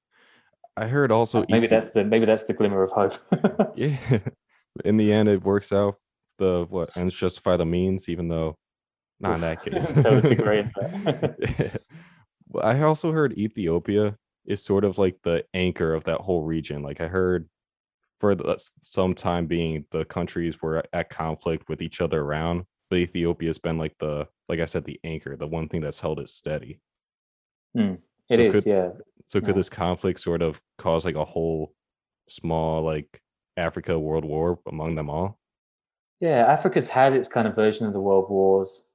I 0.76 0.86
heard 0.86 1.12
also 1.12 1.44
maybe 1.48 1.66
that's 1.66 1.90
the 1.90 2.04
maybe 2.04 2.24
that's 2.24 2.44
the 2.44 2.54
glimmer 2.54 2.82
of 2.82 2.90
hope. 2.90 3.14
yeah. 3.76 3.96
In 4.84 4.96
the 4.96 5.12
end, 5.12 5.28
it 5.28 5.44
works 5.44 5.72
out. 5.72 5.96
The 6.38 6.66
what 6.68 6.96
ends 6.96 7.14
justify 7.14 7.56
the 7.56 7.66
means, 7.66 8.08
even 8.08 8.28
though 8.28 8.56
not 9.20 9.34
in 9.34 9.40
that 9.42 9.62
case. 9.64 9.86
that 9.88 10.12
was 10.12 10.24
a 10.24 10.34
great. 10.34 10.66
I 12.62 12.80
also 12.82 13.12
heard 13.12 13.38
Ethiopia 13.38 14.16
is 14.46 14.62
sort 14.62 14.84
of 14.84 14.98
like 14.98 15.18
the 15.22 15.44
anchor 15.54 15.94
of 15.94 16.04
that 16.04 16.22
whole 16.22 16.42
region. 16.42 16.82
Like 16.82 17.00
I 17.00 17.08
heard 17.08 17.48
for 18.22 18.36
the, 18.36 18.56
some 18.80 19.16
time 19.16 19.46
being 19.46 19.84
the 19.90 20.04
countries 20.04 20.62
were 20.62 20.84
at 20.92 21.10
conflict 21.10 21.68
with 21.68 21.82
each 21.82 22.00
other 22.00 22.20
around, 22.20 22.66
but 22.88 23.00
Ethiopia 23.00 23.48
has 23.48 23.58
been 23.58 23.78
like 23.78 23.98
the 23.98 24.28
like 24.48 24.60
I 24.60 24.66
said 24.66 24.84
the 24.84 25.00
anchor, 25.02 25.34
the 25.34 25.48
one 25.48 25.68
thing 25.68 25.80
that's 25.80 25.98
held 25.98 26.20
it 26.20 26.28
steady. 26.28 26.78
Hmm. 27.76 27.94
It 28.30 28.36
so 28.36 28.42
is, 28.42 28.52
could, 28.52 28.66
yeah. 28.66 28.90
So 29.26 29.40
could 29.40 29.48
yeah. 29.48 29.54
this 29.54 29.68
conflict 29.68 30.20
sort 30.20 30.40
of 30.40 30.60
cause 30.78 31.04
like 31.04 31.16
a 31.16 31.24
whole 31.24 31.74
small 32.28 32.82
like 32.82 33.20
Africa 33.56 33.98
world 33.98 34.24
war 34.24 34.60
among 34.68 34.94
them 34.94 35.10
all? 35.10 35.40
Yeah, 36.20 36.46
Africa's 36.46 36.90
had 36.90 37.14
its 37.14 37.26
kind 37.26 37.48
of 37.48 37.56
version 37.56 37.88
of 37.88 37.92
the 37.92 38.00
world 38.00 38.30
wars 38.30 38.86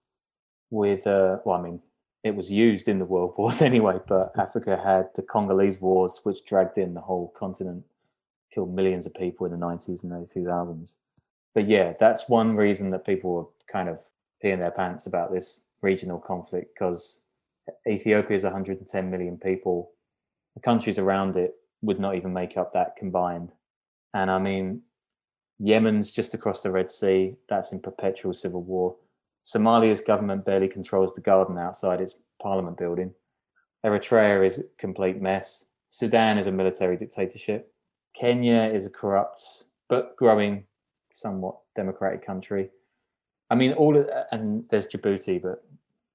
with 0.69 1.05
uh 1.05 1.39
well, 1.43 1.59
I 1.59 1.61
mean, 1.63 1.81
it 2.23 2.33
was 2.33 2.49
used 2.49 2.87
in 2.87 2.97
the 2.97 3.03
world 3.03 3.33
wars 3.37 3.61
anyway, 3.61 3.99
but 4.07 4.31
Africa 4.37 4.79
had 4.81 5.09
the 5.15 5.21
Congolese 5.21 5.81
wars, 5.81 6.21
which 6.23 6.45
dragged 6.45 6.77
in 6.77 6.93
the 6.93 7.01
whole 7.01 7.33
continent, 7.37 7.83
killed 8.57 8.73
millions 8.73 9.05
of 9.05 9.13
people 9.13 9.45
in 9.45 9.51
the 9.51 9.63
90s 9.63 10.01
and 10.03 10.11
early 10.11 10.25
2000s. 10.25 10.95
But 11.53 11.67
yeah, 11.67 11.93
that's 11.99 12.27
one 12.27 12.55
reason 12.55 12.89
that 12.89 13.05
people 13.05 13.31
were 13.31 13.45
kind 13.71 13.87
of 13.87 13.99
peeing 14.43 14.57
their 14.57 14.71
pants 14.71 15.05
about 15.05 15.31
this 15.31 15.61
regional 15.83 16.17
conflict 16.17 16.73
because 16.73 17.21
Ethiopia 17.87 18.35
is 18.35 18.43
110 18.43 19.11
million 19.11 19.37
people. 19.37 19.91
The 20.55 20.61
countries 20.61 20.97
around 20.97 21.37
it 21.37 21.53
would 21.83 21.99
not 21.99 22.15
even 22.15 22.33
make 22.33 22.57
up 22.57 22.73
that 22.73 22.95
combined. 22.95 23.51
And 24.15 24.31
I 24.31 24.39
mean, 24.39 24.81
Yemen's 25.59 26.11
just 26.11 26.33
across 26.33 26.63
the 26.63 26.71
Red 26.71 26.91
Sea, 26.91 27.35
that's 27.47 27.71
in 27.71 27.79
perpetual 27.79 28.33
civil 28.33 28.63
war. 28.63 28.95
Somalia's 29.43 30.01
government 30.01 30.45
barely 30.45 30.67
controls 30.67 31.13
the 31.13 31.21
garden 31.21 31.59
outside 31.59 32.01
its 32.01 32.15
parliament 32.41 32.79
building. 32.79 33.13
Eritrea 33.85 34.47
is 34.47 34.57
a 34.57 34.63
complete 34.79 35.21
mess. 35.21 35.65
Sudan 35.91 36.39
is 36.39 36.47
a 36.47 36.51
military 36.51 36.97
dictatorship. 36.97 37.71
Kenya 38.19 38.63
is 38.73 38.85
a 38.85 38.89
corrupt 38.89 39.65
but 39.89 40.15
growing, 40.17 40.65
somewhat 41.11 41.57
democratic 41.75 42.25
country. 42.25 42.69
I 43.49 43.55
mean, 43.55 43.73
all 43.73 43.95
of, 43.95 44.09
and 44.31 44.65
there's 44.69 44.87
Djibouti, 44.87 45.41
but 45.41 45.63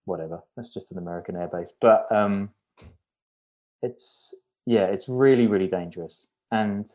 whatever. 0.04 0.42
That's 0.56 0.70
just 0.70 0.92
an 0.92 0.98
American 0.98 1.36
airbase. 1.36 1.70
But 1.80 2.10
um, 2.10 2.50
it's 3.82 4.34
yeah, 4.66 4.86
it's 4.86 5.08
really 5.08 5.46
really 5.46 5.68
dangerous. 5.68 6.28
And 6.50 6.86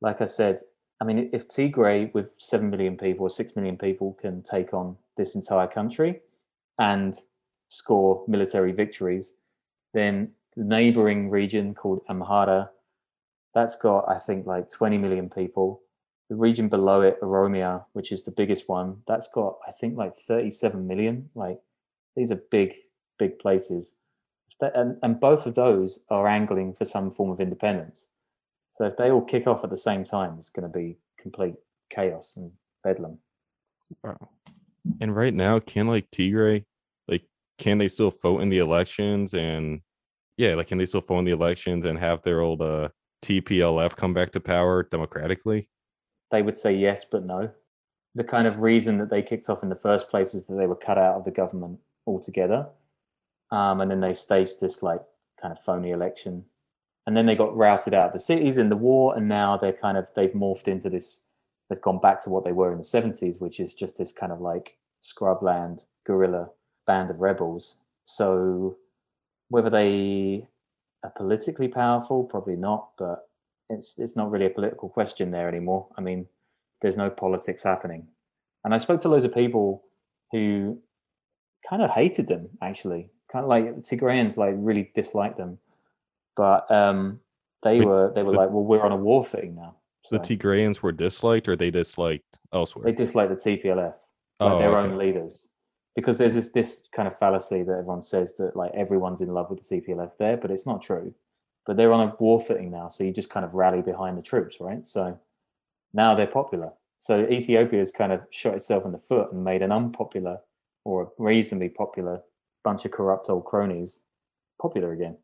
like 0.00 0.20
I 0.20 0.26
said, 0.26 0.60
I 1.00 1.04
mean, 1.04 1.30
if 1.32 1.48
Tigray 1.48 2.12
with 2.14 2.34
seven 2.38 2.70
million 2.70 2.96
people 2.96 3.26
or 3.26 3.30
six 3.30 3.54
million 3.56 3.76
people 3.76 4.16
can 4.20 4.42
take 4.42 4.74
on 4.74 4.96
this 5.16 5.34
entire 5.34 5.68
country 5.68 6.20
and 6.78 7.14
score 7.68 8.24
military 8.26 8.72
victories, 8.72 9.34
then 9.92 10.32
the 10.56 10.64
neighboring 10.64 11.30
region 11.30 11.74
called 11.74 12.02
Amhara, 12.08 12.70
that's 13.54 13.76
got, 13.76 14.08
I 14.08 14.18
think, 14.18 14.46
like 14.46 14.70
20 14.70 14.98
million 14.98 15.30
people. 15.30 15.82
The 16.28 16.36
region 16.36 16.68
below 16.68 17.02
it, 17.02 17.20
Oromia, 17.20 17.84
which 17.92 18.10
is 18.10 18.24
the 18.24 18.30
biggest 18.30 18.68
one, 18.68 19.02
that's 19.06 19.28
got, 19.28 19.58
I 19.66 19.72
think, 19.72 19.96
like 19.96 20.16
37 20.16 20.86
million. 20.86 21.30
Like, 21.34 21.60
these 22.16 22.32
are 22.32 22.40
big, 22.50 22.74
big 23.18 23.38
places. 23.38 23.96
and, 24.60 24.96
and 25.02 25.20
both 25.20 25.46
of 25.46 25.54
those 25.54 26.04
are 26.10 26.26
angling 26.26 26.74
for 26.74 26.84
some 26.84 27.10
form 27.10 27.30
of 27.30 27.40
independence. 27.40 28.08
So 28.70 28.86
if 28.86 28.96
they 28.96 29.10
all 29.10 29.22
kick 29.22 29.46
off 29.46 29.62
at 29.62 29.70
the 29.70 29.76
same 29.76 30.02
time, 30.04 30.36
it's 30.38 30.50
going 30.50 30.70
to 30.70 30.78
be 30.78 30.98
complete 31.20 31.54
chaos 31.90 32.34
and 32.36 32.50
bedlam. 32.82 33.18
Wow. 34.02 34.16
And 35.00 35.14
right 35.14 35.32
now, 35.32 35.60
can 35.60 35.86
like 35.86 36.10
Tigray, 36.10 36.64
like, 37.06 37.22
can 37.58 37.78
they 37.78 37.88
still 37.88 38.10
vote 38.10 38.40
in 38.40 38.48
the 38.48 38.58
elections? 38.58 39.34
And 39.34 39.80
yeah, 40.36 40.54
like, 40.54 40.66
can 40.66 40.78
they 40.78 40.86
still 40.86 41.00
vote 41.02 41.20
in 41.20 41.24
the 41.24 41.30
elections 41.32 41.84
and 41.84 41.98
have 41.98 42.22
their 42.22 42.40
old 42.40 42.62
uh, 42.62 42.88
TPLF 43.24 43.96
come 43.96 44.14
back 44.14 44.32
to 44.32 44.40
power 44.40 44.82
democratically? 44.82 45.68
They 46.30 46.42
would 46.42 46.56
say 46.56 46.74
yes, 46.74 47.04
but 47.04 47.24
no. 47.24 47.50
The 48.14 48.24
kind 48.24 48.46
of 48.46 48.60
reason 48.60 48.98
that 48.98 49.10
they 49.10 49.22
kicked 49.22 49.48
off 49.48 49.62
in 49.62 49.68
the 49.68 49.74
first 49.74 50.08
place 50.08 50.34
is 50.34 50.46
that 50.46 50.54
they 50.54 50.66
were 50.66 50.76
cut 50.76 50.98
out 50.98 51.16
of 51.16 51.24
the 51.24 51.30
government 51.30 51.80
altogether. 52.06 52.68
Um, 53.50 53.80
and 53.80 53.90
then 53.90 54.00
they 54.00 54.14
staged 54.14 54.60
this 54.60 54.82
like 54.82 55.00
kind 55.40 55.52
of 55.52 55.62
phony 55.62 55.90
election. 55.90 56.44
And 57.06 57.16
then 57.16 57.26
they 57.26 57.34
got 57.34 57.56
routed 57.56 57.94
out 57.94 58.08
of 58.08 58.12
the 58.12 58.18
cities 58.18 58.58
in 58.58 58.68
the 58.68 58.76
war. 58.76 59.16
And 59.16 59.28
now 59.28 59.56
they're 59.56 59.72
kind 59.72 59.96
of, 59.96 60.08
they've 60.14 60.32
morphed 60.32 60.68
into 60.68 60.90
this 60.90 61.24
they've 61.68 61.80
gone 61.80 62.00
back 62.00 62.22
to 62.22 62.30
what 62.30 62.44
they 62.44 62.52
were 62.52 62.72
in 62.72 62.78
the 62.78 62.84
70s, 62.84 63.40
which 63.40 63.60
is 63.60 63.74
just 63.74 63.96
this 63.98 64.12
kind 64.12 64.32
of 64.32 64.40
like 64.40 64.76
scrubland 65.02 65.84
guerrilla 66.06 66.50
band 66.86 67.10
of 67.10 67.20
rebels. 67.20 67.78
So 68.04 68.76
whether 69.48 69.70
they 69.70 70.46
are 71.04 71.10
politically 71.10 71.68
powerful, 71.68 72.24
probably 72.24 72.56
not, 72.56 72.90
but 72.98 73.28
it's 73.70 73.98
it's 73.98 74.16
not 74.16 74.30
really 74.30 74.46
a 74.46 74.50
political 74.50 74.88
question 74.88 75.30
there 75.30 75.48
anymore. 75.48 75.86
I 75.96 76.00
mean, 76.00 76.26
there's 76.82 76.96
no 76.96 77.10
politics 77.10 77.62
happening. 77.62 78.08
And 78.64 78.74
I 78.74 78.78
spoke 78.78 79.00
to 79.02 79.08
loads 79.08 79.24
of 79.24 79.34
people 79.34 79.84
who 80.32 80.78
kind 81.68 81.82
of 81.82 81.90
hated 81.90 82.28
them 82.28 82.48
actually. 82.62 83.10
Kind 83.30 83.44
of 83.44 83.48
like 83.48 83.82
Tigrayans 83.82 84.36
like 84.36 84.54
really 84.56 84.90
disliked 84.94 85.38
them. 85.38 85.58
But 86.36 86.70
um 86.70 87.20
they 87.62 87.80
were 87.80 88.12
they 88.14 88.22
were 88.22 88.32
like, 88.32 88.50
well, 88.50 88.64
we're 88.64 88.82
on 88.82 88.92
a 88.92 88.96
war 88.96 89.24
footing 89.24 89.54
now. 89.54 89.76
So. 90.04 90.18
The 90.18 90.36
Tigrayans 90.36 90.82
were 90.82 90.92
disliked, 90.92 91.48
or 91.48 91.56
they 91.56 91.70
disliked 91.70 92.38
elsewhere. 92.52 92.84
They 92.84 92.92
disliked 92.92 93.30
the 93.30 93.36
TPLF, 93.36 93.94
like 93.94 93.94
oh, 94.40 94.58
their 94.58 94.76
okay. 94.76 94.86
own 94.86 94.98
leaders, 94.98 95.48
because 95.94 96.18
there's 96.18 96.34
this 96.34 96.52
this 96.52 96.84
kind 96.94 97.08
of 97.08 97.18
fallacy 97.18 97.62
that 97.62 97.72
everyone 97.72 98.02
says 98.02 98.36
that 98.36 98.56
like 98.56 98.72
everyone's 98.74 99.20
in 99.20 99.32
love 99.32 99.50
with 99.50 99.66
the 99.66 99.80
TPLF 99.80 100.16
there, 100.18 100.36
but 100.36 100.50
it's 100.50 100.66
not 100.66 100.82
true. 100.82 101.14
But 101.66 101.76
they're 101.76 101.92
on 101.92 102.08
a 102.08 102.14
war 102.18 102.40
footing 102.40 102.70
now, 102.70 102.88
so 102.90 103.04
you 103.04 103.12
just 103.12 103.30
kind 103.30 103.44
of 103.44 103.54
rally 103.54 103.80
behind 103.80 104.18
the 104.18 104.22
troops, 104.22 104.56
right? 104.60 104.86
So 104.86 105.18
now 105.94 106.14
they're 106.14 106.26
popular. 106.26 106.72
So 106.98 107.26
Ethiopia 107.28 107.80
has 107.80 107.92
kind 107.92 108.12
of 108.12 108.20
shot 108.30 108.54
itself 108.54 108.84
in 108.84 108.92
the 108.92 108.98
foot 108.98 109.32
and 109.32 109.44
made 109.44 109.62
an 109.62 109.72
unpopular 109.72 110.40
or 110.84 111.02
a 111.02 111.06
reasonably 111.18 111.68
popular 111.68 112.22
bunch 112.62 112.84
of 112.84 112.90
corrupt 112.90 113.28
old 113.28 113.44
cronies 113.44 114.02
popular 114.60 114.92
again. 114.92 115.16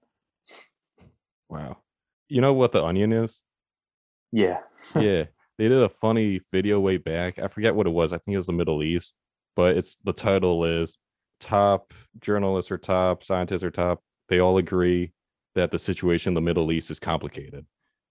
Wow. 1.48 1.78
You 2.28 2.40
know 2.40 2.52
what 2.52 2.72
the 2.72 2.84
onion 2.84 3.12
is? 3.12 3.40
Yeah. 4.32 4.60
yeah. 4.94 5.24
They 5.58 5.68
did 5.68 5.82
a 5.82 5.88
funny 5.88 6.40
video 6.50 6.80
way 6.80 6.96
back. 6.96 7.38
I 7.38 7.48
forget 7.48 7.74
what 7.74 7.86
it 7.86 7.90
was. 7.90 8.12
I 8.12 8.18
think 8.18 8.34
it 8.34 8.38
was 8.38 8.46
the 8.46 8.52
Middle 8.52 8.82
East, 8.82 9.14
but 9.56 9.76
it's 9.76 9.96
the 10.04 10.12
title 10.12 10.64
is 10.64 10.96
top 11.40 11.92
journalists 12.20 12.70
or 12.70 12.78
top 12.78 13.24
scientists 13.24 13.62
or 13.62 13.70
top. 13.70 14.02
They 14.28 14.38
all 14.38 14.58
agree 14.58 15.12
that 15.54 15.70
the 15.70 15.78
situation 15.78 16.30
in 16.30 16.34
the 16.34 16.40
Middle 16.40 16.70
East 16.70 16.90
is 16.90 17.00
complicated. 17.00 17.66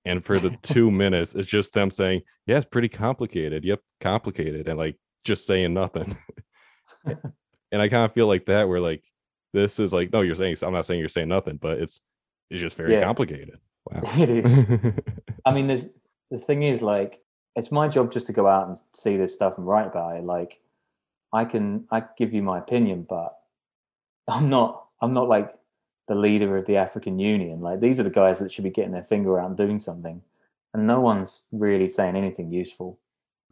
And 0.05 0.23
for 0.23 0.39
the 0.39 0.49
two 0.61 0.91
minutes, 0.91 1.35
it's 1.35 1.49
just 1.49 1.73
them 1.73 1.91
saying, 1.91 2.21
Yeah, 2.45 2.57
it's 2.57 2.65
pretty 2.65 2.89
complicated. 2.89 3.63
Yep, 3.63 3.81
complicated. 4.01 4.67
And 4.67 4.77
like 4.77 4.97
just 5.23 5.45
saying 5.45 5.73
nothing. 5.73 6.17
and 7.05 7.81
I 7.81 7.87
kind 7.87 8.05
of 8.05 8.13
feel 8.13 8.27
like 8.27 8.45
that 8.45 8.67
where 8.67 8.79
like 8.79 9.03
this 9.53 9.79
is 9.79 9.93
like, 9.93 10.11
no, 10.11 10.21
you're 10.21 10.35
saying 10.35 10.57
I'm 10.61 10.73
not 10.73 10.85
saying 10.85 10.99
you're 10.99 11.09
saying 11.09 11.29
nothing, 11.29 11.57
but 11.57 11.79
it's 11.79 12.01
it's 12.49 12.61
just 12.61 12.77
very 12.77 12.93
yeah. 12.93 13.03
complicated. 13.03 13.59
Wow. 13.85 14.01
It 14.17 14.29
is. 14.29 14.71
I 15.45 15.53
mean, 15.53 15.67
there's 15.67 15.93
the 16.31 16.37
thing 16.37 16.63
is 16.63 16.81
like 16.81 17.21
it's 17.55 17.71
my 17.71 17.87
job 17.87 18.11
just 18.11 18.27
to 18.27 18.33
go 18.33 18.47
out 18.47 18.67
and 18.67 18.77
see 18.93 19.17
this 19.17 19.33
stuff 19.33 19.57
and 19.57 19.67
write 19.67 19.87
about 19.87 20.17
it 20.17 20.23
like 20.23 20.61
i 21.33 21.45
can 21.45 21.85
i 21.91 22.03
give 22.17 22.33
you 22.33 22.41
my 22.41 22.57
opinion 22.57 23.05
but 23.07 23.37
i'm 24.27 24.49
not 24.49 24.85
i'm 25.01 25.13
not 25.13 25.27
like 25.27 25.53
the 26.09 26.15
leader 26.15 26.57
of 26.57 26.65
the 26.65 26.75
african 26.75 27.17
union. 27.19 27.61
Like 27.61 27.79
these 27.79 27.99
are 27.99 28.03
the 28.03 28.09
guys 28.09 28.39
that 28.39 28.51
should 28.51 28.65
be 28.65 28.71
getting 28.71 28.91
their 28.91 29.03
finger 29.03 29.39
out 29.39 29.47
and 29.47 29.55
doing 29.55 29.79
something. 29.79 30.21
And 30.73 30.85
no 30.85 30.99
one's 30.99 31.47
really 31.51 31.87
saying 31.87 32.15
anything 32.15 32.51
useful. 32.51 32.99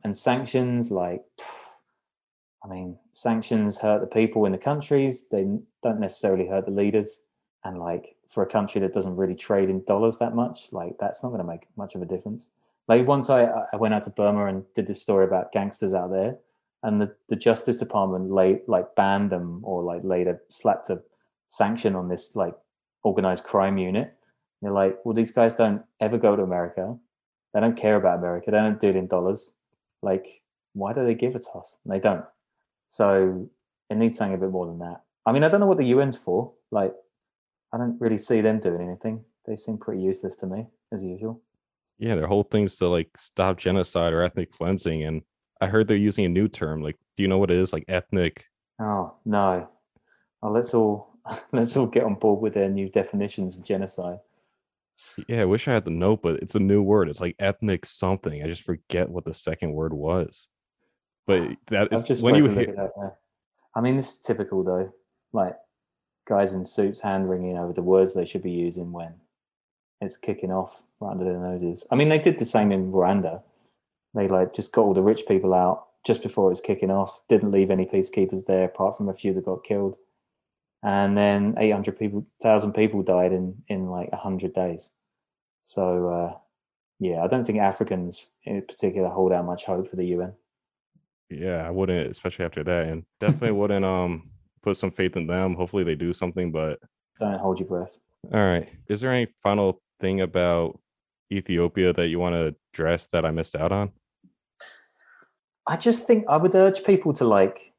And 0.03 0.17
sanctions 0.17 0.91
like 0.91 1.23
i 2.65 2.67
mean 2.67 2.97
sanctions 3.11 3.77
hurt 3.77 4.01
the 4.01 4.07
people 4.07 4.45
in 4.45 4.51
the 4.51 4.57
countries. 4.57 5.29
They 5.29 5.43
don't 5.83 5.99
necessarily 6.01 6.47
hurt 6.47 6.65
the 6.65 6.71
leaders. 6.71 7.23
And 7.63 7.79
like 7.79 8.15
for 8.27 8.43
a 8.43 8.49
country 8.49 8.81
that 8.81 8.93
doesn't 8.93 9.15
really 9.15 9.35
trade 9.35 9.69
in 9.69 9.83
dollars 9.85 10.17
that 10.17 10.35
much 10.35 10.73
like 10.73 10.95
that's 10.99 11.23
not 11.23 11.29
going 11.29 11.39
to 11.39 11.47
make 11.47 11.67
much 11.77 11.95
of 11.95 12.01
a 12.01 12.05
difference. 12.05 12.49
Like 12.87 13.07
once 13.07 13.29
I 13.29 13.43
I 13.71 13.75
went 13.75 13.93
out 13.93 14.03
to 14.05 14.09
Burma 14.09 14.47
and 14.47 14.65
did 14.73 14.87
this 14.87 15.01
story 15.01 15.25
about 15.25 15.51
gangsters 15.51 15.93
out 15.93 16.09
there, 16.09 16.37
and 16.83 17.01
the, 17.01 17.15
the 17.29 17.35
Justice 17.35 17.79
Department 17.79 18.31
like 18.31 18.95
banned 18.95 19.31
them 19.31 19.61
or 19.63 19.83
like 19.83 20.03
a 20.03 20.39
slapped 20.49 20.89
a 20.89 21.01
sanction 21.47 21.95
on 21.95 22.07
this 22.07 22.35
like 22.35 22.55
organized 23.03 23.43
crime 23.43 23.77
unit. 23.77 24.13
They're 24.61 24.71
like, 24.71 24.99
well, 25.03 25.13
these 25.13 25.31
guys 25.31 25.53
don't 25.53 25.83
ever 25.99 26.17
go 26.17 26.35
to 26.35 26.43
America. 26.43 26.97
They 27.53 27.59
don't 27.59 27.77
care 27.77 27.95
about 27.95 28.19
America. 28.19 28.51
They 28.51 28.57
don't 28.57 28.81
do 28.81 28.87
it 28.87 28.95
in 28.95 29.07
dollars. 29.07 29.53
Like, 30.01 30.41
why 30.73 30.93
do 30.93 31.05
they 31.05 31.15
give 31.15 31.35
it 31.35 31.45
to 31.51 31.59
us? 31.59 31.79
And 31.83 31.93
they 31.93 31.99
don't. 31.99 32.25
So 32.87 33.49
it 33.89 33.97
needs 33.97 34.17
something 34.17 34.35
a 34.35 34.37
bit 34.37 34.51
more 34.51 34.65
than 34.65 34.79
that. 34.79 35.01
I 35.25 35.31
mean, 35.31 35.43
I 35.43 35.49
don't 35.49 35.59
know 35.59 35.67
what 35.67 35.77
the 35.77 35.91
UN's 35.91 36.17
for. 36.17 36.53
Like, 36.71 36.93
I 37.73 37.77
don't 37.77 37.99
really 37.99 38.17
see 38.17 38.41
them 38.41 38.59
doing 38.59 38.81
anything. 38.81 39.23
They 39.45 39.55
seem 39.55 39.77
pretty 39.77 40.01
useless 40.01 40.35
to 40.37 40.47
me, 40.47 40.67
as 40.91 41.03
usual. 41.03 41.41
Yeah, 41.97 42.15
their 42.15 42.27
whole 42.27 42.43
thing's 42.43 42.75
to 42.77 42.87
like 42.87 43.09
stop 43.17 43.57
genocide 43.57 44.13
or 44.13 44.21
ethnic 44.21 44.51
cleansing. 44.51 45.03
And 45.03 45.21
I 45.61 45.67
heard 45.67 45.87
they're 45.87 45.97
using 45.97 46.25
a 46.25 46.29
new 46.29 46.47
term. 46.47 46.81
Like, 46.81 46.97
do 47.15 47.23
you 47.23 47.29
know 47.29 47.37
what 47.37 47.51
it 47.51 47.57
is? 47.57 47.73
Like 47.73 47.85
ethnic. 47.87 48.45
Oh 48.79 49.15
no. 49.25 49.69
Oh, 50.43 50.51
let's 50.51 50.73
all 50.73 51.13
let's 51.51 51.75
all 51.75 51.87
get 51.87 52.03
on 52.03 52.15
board 52.15 52.41
with 52.41 52.53
their 52.53 52.69
new 52.69 52.89
definitions 52.89 53.57
of 53.57 53.63
genocide. 53.63 54.19
Yeah, 55.27 55.41
I 55.41 55.45
wish 55.45 55.67
I 55.67 55.73
had 55.73 55.85
the 55.85 55.91
note, 55.91 56.21
but 56.23 56.37
it's 56.37 56.55
a 56.55 56.59
new 56.59 56.81
word. 56.81 57.09
It's 57.09 57.21
like 57.21 57.35
ethnic 57.39 57.85
something. 57.85 58.41
I 58.41 58.47
just 58.47 58.63
forget 58.63 59.09
what 59.09 59.25
the 59.25 59.33
second 59.33 59.73
word 59.73 59.93
was. 59.93 60.47
But 61.25 61.49
that 61.67 61.89
I've 61.91 62.05
just 62.05 62.23
when 62.23 62.35
you 62.35 62.47
hear, 62.47 62.75
up. 62.79 63.19
I 63.75 63.81
mean, 63.81 63.95
this 63.95 64.13
is 64.13 64.19
typical 64.19 64.63
though. 64.63 64.93
Like 65.33 65.55
guys 66.27 66.53
in 66.53 66.65
suits 66.65 66.99
hand 66.99 67.29
wringing 67.29 67.57
over 67.57 67.73
the 67.73 67.81
words 67.81 68.13
they 68.13 68.25
should 68.25 68.43
be 68.43 68.51
using 68.51 68.91
when 68.91 69.13
it's 70.01 70.17
kicking 70.17 70.51
off 70.51 70.83
right 70.99 71.11
under 71.11 71.25
their 71.25 71.39
noses. 71.39 71.85
I 71.91 71.95
mean, 71.95 72.09
they 72.09 72.19
did 72.19 72.39
the 72.39 72.45
same 72.45 72.71
in 72.71 72.91
Rwanda. 72.91 73.41
They 74.17 74.27
like 74.27 74.53
just 74.53 74.73
got 74.73 74.81
all 74.81 74.93
the 74.93 75.01
rich 75.01 75.23
people 75.27 75.53
out 75.53 75.85
just 76.05 76.23
before 76.23 76.47
it 76.47 76.49
was 76.49 76.61
kicking 76.61 76.91
off. 76.91 77.21
Didn't 77.29 77.51
leave 77.51 77.69
any 77.71 77.85
peacekeepers 77.85 78.45
there 78.45 78.65
apart 78.65 78.97
from 78.97 79.09
a 79.09 79.13
few 79.13 79.33
that 79.33 79.45
got 79.45 79.63
killed. 79.63 79.95
And 80.83 81.17
then 81.17 81.55
800 81.57 81.97
people, 81.99 82.25
thousand 82.41 82.73
people 82.73 83.03
died 83.03 83.31
in 83.31 83.63
in 83.67 83.87
like 83.87 84.11
100 84.11 84.53
days. 84.53 84.91
So 85.61 86.09
uh, 86.09 86.37
yeah, 86.99 87.23
I 87.23 87.27
don't 87.27 87.45
think 87.45 87.59
Africans 87.59 88.25
in 88.43 88.61
particular 88.63 89.09
hold 89.09 89.31
out 89.33 89.45
much 89.45 89.65
hope 89.65 89.89
for 89.89 89.95
the 89.95 90.05
UN. 90.07 90.33
yeah, 91.29 91.67
I 91.67 91.69
wouldn't, 91.71 92.09
especially 92.09 92.45
after 92.45 92.63
that, 92.63 92.87
and 92.87 93.05
definitely 93.19 93.51
wouldn't 93.59 93.85
um 93.85 94.31
put 94.63 94.77
some 94.77 94.91
faith 94.91 95.15
in 95.15 95.27
them. 95.27 95.55
Hopefully 95.55 95.83
they 95.83 95.95
do 95.95 96.11
something. 96.13 96.51
But 96.51 96.79
Don't 97.19 97.39
hold 97.39 97.59
your 97.59 97.67
breath. 97.67 97.91
all 98.33 98.39
right, 98.39 98.67
is 98.87 99.01
there 99.01 99.11
any 99.11 99.27
final 99.43 99.81
thing 99.99 100.21
about 100.21 100.79
Ethiopia 101.31 101.91
that 101.93 102.07
you 102.07 102.19
want 102.19 102.35
to 102.35 102.55
address 102.73 103.07
that 103.07 103.25
I 103.25 103.31
missed 103.31 103.55
out 103.55 103.71
on? 103.71 103.91
I 105.67 105.75
just 105.75 106.07
think 106.07 106.25
I 106.29 106.37
would 106.37 106.55
urge 106.55 106.85
people 106.85 107.13
to 107.15 107.25
like, 107.25 107.73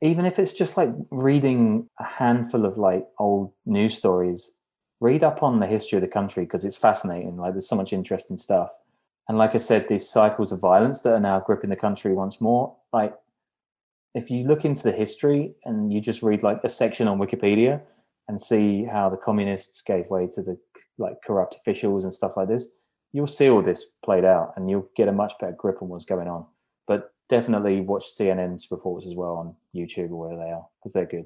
even 0.00 0.24
if 0.24 0.38
it's 0.38 0.54
just 0.54 0.78
like 0.78 0.88
reading 1.10 1.88
a 2.00 2.04
handful 2.04 2.64
of 2.64 2.78
like 2.78 3.06
old 3.18 3.52
news 3.66 3.96
stories, 3.96 4.52
read 5.00 5.22
up 5.22 5.42
on 5.42 5.60
the 5.60 5.66
history 5.66 5.98
of 5.98 6.02
the 6.02 6.08
country 6.08 6.44
because 6.44 6.64
it's 6.64 6.76
fascinating. 6.76 7.36
Like, 7.36 7.52
there's 7.52 7.68
so 7.68 7.76
much 7.76 7.92
interesting 7.92 8.38
stuff. 8.38 8.70
And 9.28 9.36
like 9.36 9.54
I 9.54 9.58
said, 9.58 9.86
these 9.86 10.08
cycles 10.08 10.50
of 10.50 10.60
violence 10.60 11.00
that 11.00 11.12
are 11.12 11.20
now 11.20 11.40
gripping 11.40 11.70
the 11.70 11.76
country 11.76 12.14
once 12.14 12.40
more. 12.40 12.74
Like, 12.90 13.14
if 14.14 14.30
you 14.30 14.46
look 14.46 14.64
into 14.64 14.82
the 14.82 14.92
history 14.92 15.54
and 15.64 15.92
you 15.92 16.00
just 16.00 16.22
read 16.22 16.42
like 16.42 16.60
a 16.64 16.68
section 16.70 17.06
on 17.06 17.18
Wikipedia 17.18 17.82
and 18.28 18.40
see 18.40 18.84
how 18.84 19.10
the 19.10 19.16
communists 19.18 19.82
gave 19.82 20.08
way 20.08 20.26
to 20.34 20.42
the 20.42 20.58
like 20.96 21.16
corrupt 21.26 21.56
officials 21.56 22.04
and 22.04 22.14
stuff 22.14 22.32
like 22.36 22.48
this, 22.48 22.68
you'll 23.12 23.26
see 23.26 23.50
all 23.50 23.60
this 23.60 23.86
played 24.04 24.24
out 24.24 24.54
and 24.56 24.70
you'll 24.70 24.88
get 24.96 25.08
a 25.08 25.12
much 25.12 25.32
better 25.38 25.56
grip 25.58 25.82
on 25.82 25.88
what's 25.88 26.06
going 26.06 26.28
on 26.28 26.46
definitely 27.36 27.80
watch 27.80 28.06
CNN's 28.16 28.70
reports 28.70 29.06
as 29.06 29.14
well 29.14 29.34
on 29.36 29.56
YouTube 29.74 30.10
or 30.10 30.28
where 30.28 30.36
they 30.36 30.52
are 30.52 30.66
because 30.78 30.92
they're 30.92 31.06
good. 31.06 31.24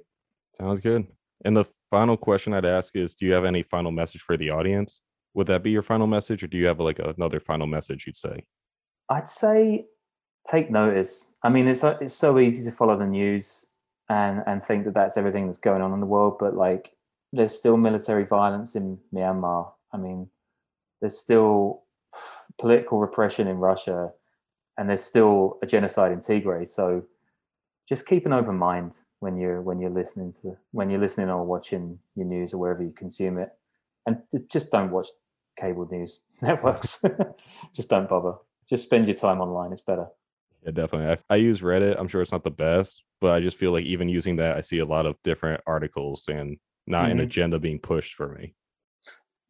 Sounds 0.56 0.80
good. 0.80 1.06
And 1.44 1.56
the 1.56 1.66
final 1.90 2.16
question 2.16 2.54
I'd 2.54 2.64
ask 2.64 2.96
is 2.96 3.14
Do 3.14 3.26
you 3.26 3.32
have 3.34 3.44
any 3.44 3.62
final 3.62 3.92
message 3.92 4.22
for 4.22 4.36
the 4.36 4.50
audience? 4.50 5.00
Would 5.34 5.46
that 5.48 5.62
be 5.62 5.70
your 5.70 5.82
final 5.82 6.06
message, 6.06 6.42
or 6.42 6.48
do 6.48 6.56
you 6.56 6.66
have 6.66 6.80
like 6.80 6.98
another 6.98 7.40
final 7.40 7.66
message 7.66 8.06
you'd 8.06 8.16
say? 8.16 8.44
I'd 9.08 9.28
say 9.28 9.86
take 10.50 10.70
notice. 10.70 11.32
I 11.42 11.48
mean, 11.50 11.68
it's 11.68 11.80
so- 11.80 11.98
it's 12.00 12.14
so 12.14 12.38
easy 12.38 12.64
to 12.68 12.74
follow 12.74 12.96
the 12.98 13.06
news 13.06 13.66
and 14.08 14.42
and 14.46 14.64
think 14.64 14.84
that 14.86 14.94
that's 14.94 15.16
everything 15.16 15.46
that's 15.46 15.60
going 15.68 15.82
on 15.82 15.92
in 15.92 16.00
the 16.00 16.12
world, 16.14 16.38
but 16.40 16.54
like 16.54 16.84
there's 17.32 17.56
still 17.62 17.76
military 17.76 18.24
violence 18.24 18.74
in 18.74 18.98
Myanmar. 19.14 19.72
I 19.92 19.98
mean, 19.98 20.30
there's 21.00 21.18
still 21.18 21.84
political 22.58 22.98
repression 22.98 23.46
in 23.46 23.58
Russia, 23.58 24.12
and 24.78 24.88
there's 24.88 25.02
still 25.04 25.58
a 25.62 25.66
genocide 25.66 26.12
in 26.12 26.20
Tigray. 26.20 26.66
So 26.66 27.02
just 27.88 28.06
keep 28.06 28.24
an 28.24 28.32
open 28.32 28.56
mind 28.56 28.98
when 29.20 29.36
you're 29.36 29.60
when 29.60 29.80
you're 29.80 29.90
listening 29.90 30.32
to 30.42 30.56
when 30.70 30.88
you're 30.88 31.00
listening 31.00 31.28
or 31.28 31.44
watching 31.44 31.98
your 32.14 32.26
news 32.26 32.54
or 32.54 32.58
wherever 32.58 32.82
you 32.82 32.92
consume 32.92 33.38
it, 33.38 33.50
and 34.06 34.22
just 34.48 34.70
don't 34.70 34.90
watch 34.90 35.08
cable 35.58 35.86
news 35.90 36.20
networks. 36.42 37.04
just 37.74 37.90
don't 37.90 38.08
bother. 38.08 38.34
Just 38.70 38.84
spend 38.84 39.08
your 39.08 39.16
time 39.16 39.40
online. 39.40 39.72
It's 39.72 39.82
better. 39.82 40.06
Yeah, 40.62 40.72
definitely. 40.72 41.16
I, 41.28 41.34
I 41.34 41.36
use 41.36 41.62
Reddit. 41.62 41.96
I'm 41.98 42.08
sure 42.08 42.20
it's 42.22 42.32
not 42.32 42.44
the 42.44 42.50
best, 42.50 43.02
but 43.20 43.32
I 43.32 43.40
just 43.40 43.56
feel 43.56 43.72
like 43.72 43.84
even 43.84 44.08
using 44.08 44.36
that, 44.36 44.56
I 44.56 44.60
see 44.60 44.78
a 44.78 44.84
lot 44.84 45.06
of 45.06 45.20
different 45.22 45.62
articles 45.66 46.28
and 46.28 46.58
not 46.86 47.10
an 47.10 47.18
Mhm. 47.18 47.22
agenda 47.22 47.58
being 47.58 47.78
pushed 47.78 48.14
for 48.14 48.28
me. 48.28 48.54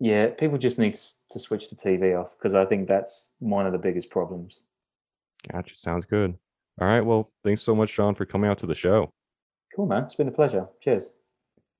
Yeah, 0.00 0.28
people 0.28 0.58
just 0.58 0.78
need 0.78 0.94
to, 0.94 1.00
to 1.30 1.38
switch 1.40 1.70
the 1.70 1.76
TV 1.76 2.14
off 2.14 2.36
because 2.38 2.54
I 2.54 2.64
think 2.64 2.86
that's 2.86 3.32
one 3.40 3.66
of 3.66 3.72
the 3.72 3.78
biggest 3.78 4.10
problems. 4.10 4.62
Gotcha. 5.50 5.76
Sounds 5.76 6.04
good. 6.04 6.36
All 6.80 6.88
right. 6.88 7.00
Well, 7.00 7.30
thanks 7.44 7.62
so 7.62 7.74
much, 7.74 7.90
Sean, 7.90 8.14
for 8.14 8.24
coming 8.24 8.50
out 8.50 8.58
to 8.58 8.66
the 8.66 8.74
show. 8.74 9.12
Cool, 9.74 9.86
man. 9.86 10.04
It's 10.04 10.14
been 10.14 10.28
a 10.28 10.32
pleasure. 10.32 10.66
Cheers. 10.80 11.12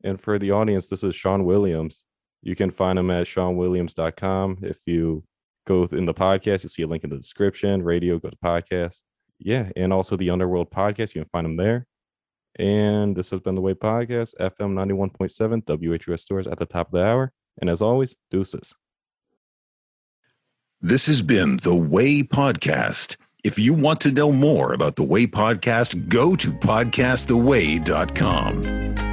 And 0.05 0.21
for 0.21 0.39
the 0.39 0.53
audience, 0.53 0.89
this 0.89 1.03
is 1.03 1.15
Sean 1.15 1.45
Williams. 1.45 2.03
You 2.43 2.55
can 2.55 2.71
find 2.71 2.99
him 2.99 3.11
at 3.11 3.27
seanwilliams.com. 3.27 4.59
If 4.63 4.79
you 4.87 5.25
go 5.67 5.85
in 5.85 6.07
the 6.07 6.15
podcast, 6.15 6.63
you'll 6.63 6.71
see 6.71 6.83
a 6.83 6.87
link 6.87 7.05
in 7.05 7.11
the 7.11 7.17
description. 7.17 7.83
Radio, 7.83 8.19
go 8.19 8.31
to 8.31 8.37
podcast. 8.37 9.03
Yeah. 9.39 9.71
And 9.77 9.93
also 9.93 10.17
the 10.17 10.31
Underworld 10.31 10.71
podcast. 10.71 11.15
You 11.15 11.23
can 11.23 11.31
find 11.31 11.47
him 11.47 11.57
there. 11.57 11.87
And 12.59 13.17
this 13.17 13.31
has 13.31 13.41
been 13.41 13.55
the 13.55 13.61
Way 13.61 13.75
Podcast, 13.75 14.35
FM 14.41 14.75
91.7, 14.75 15.65
WHUS 15.65 16.23
Storrs 16.23 16.47
at 16.49 16.59
the 16.59 16.67
top 16.67 16.89
of 16.89 16.93
the 16.93 17.05
hour. 17.05 17.33
And 17.61 17.71
as 17.71 17.81
always, 17.81 18.17
deuces. 18.31 18.75
This 20.81 21.07
has 21.07 21.23
been 21.23 21.59
The 21.63 21.75
Way 21.75 22.23
Podcast. 22.23 23.17
If 23.49 23.59
you 23.59 23.73
want 23.73 24.03
to 24.03 24.13
know 24.13 24.31
more 24.31 24.75
about 24.75 24.97
The 24.97 25.05
Way 25.05 25.27
Podcast, 25.27 26.11
go 26.11 26.37
to 26.37 26.53
podcasttheway.com. 26.53 29.08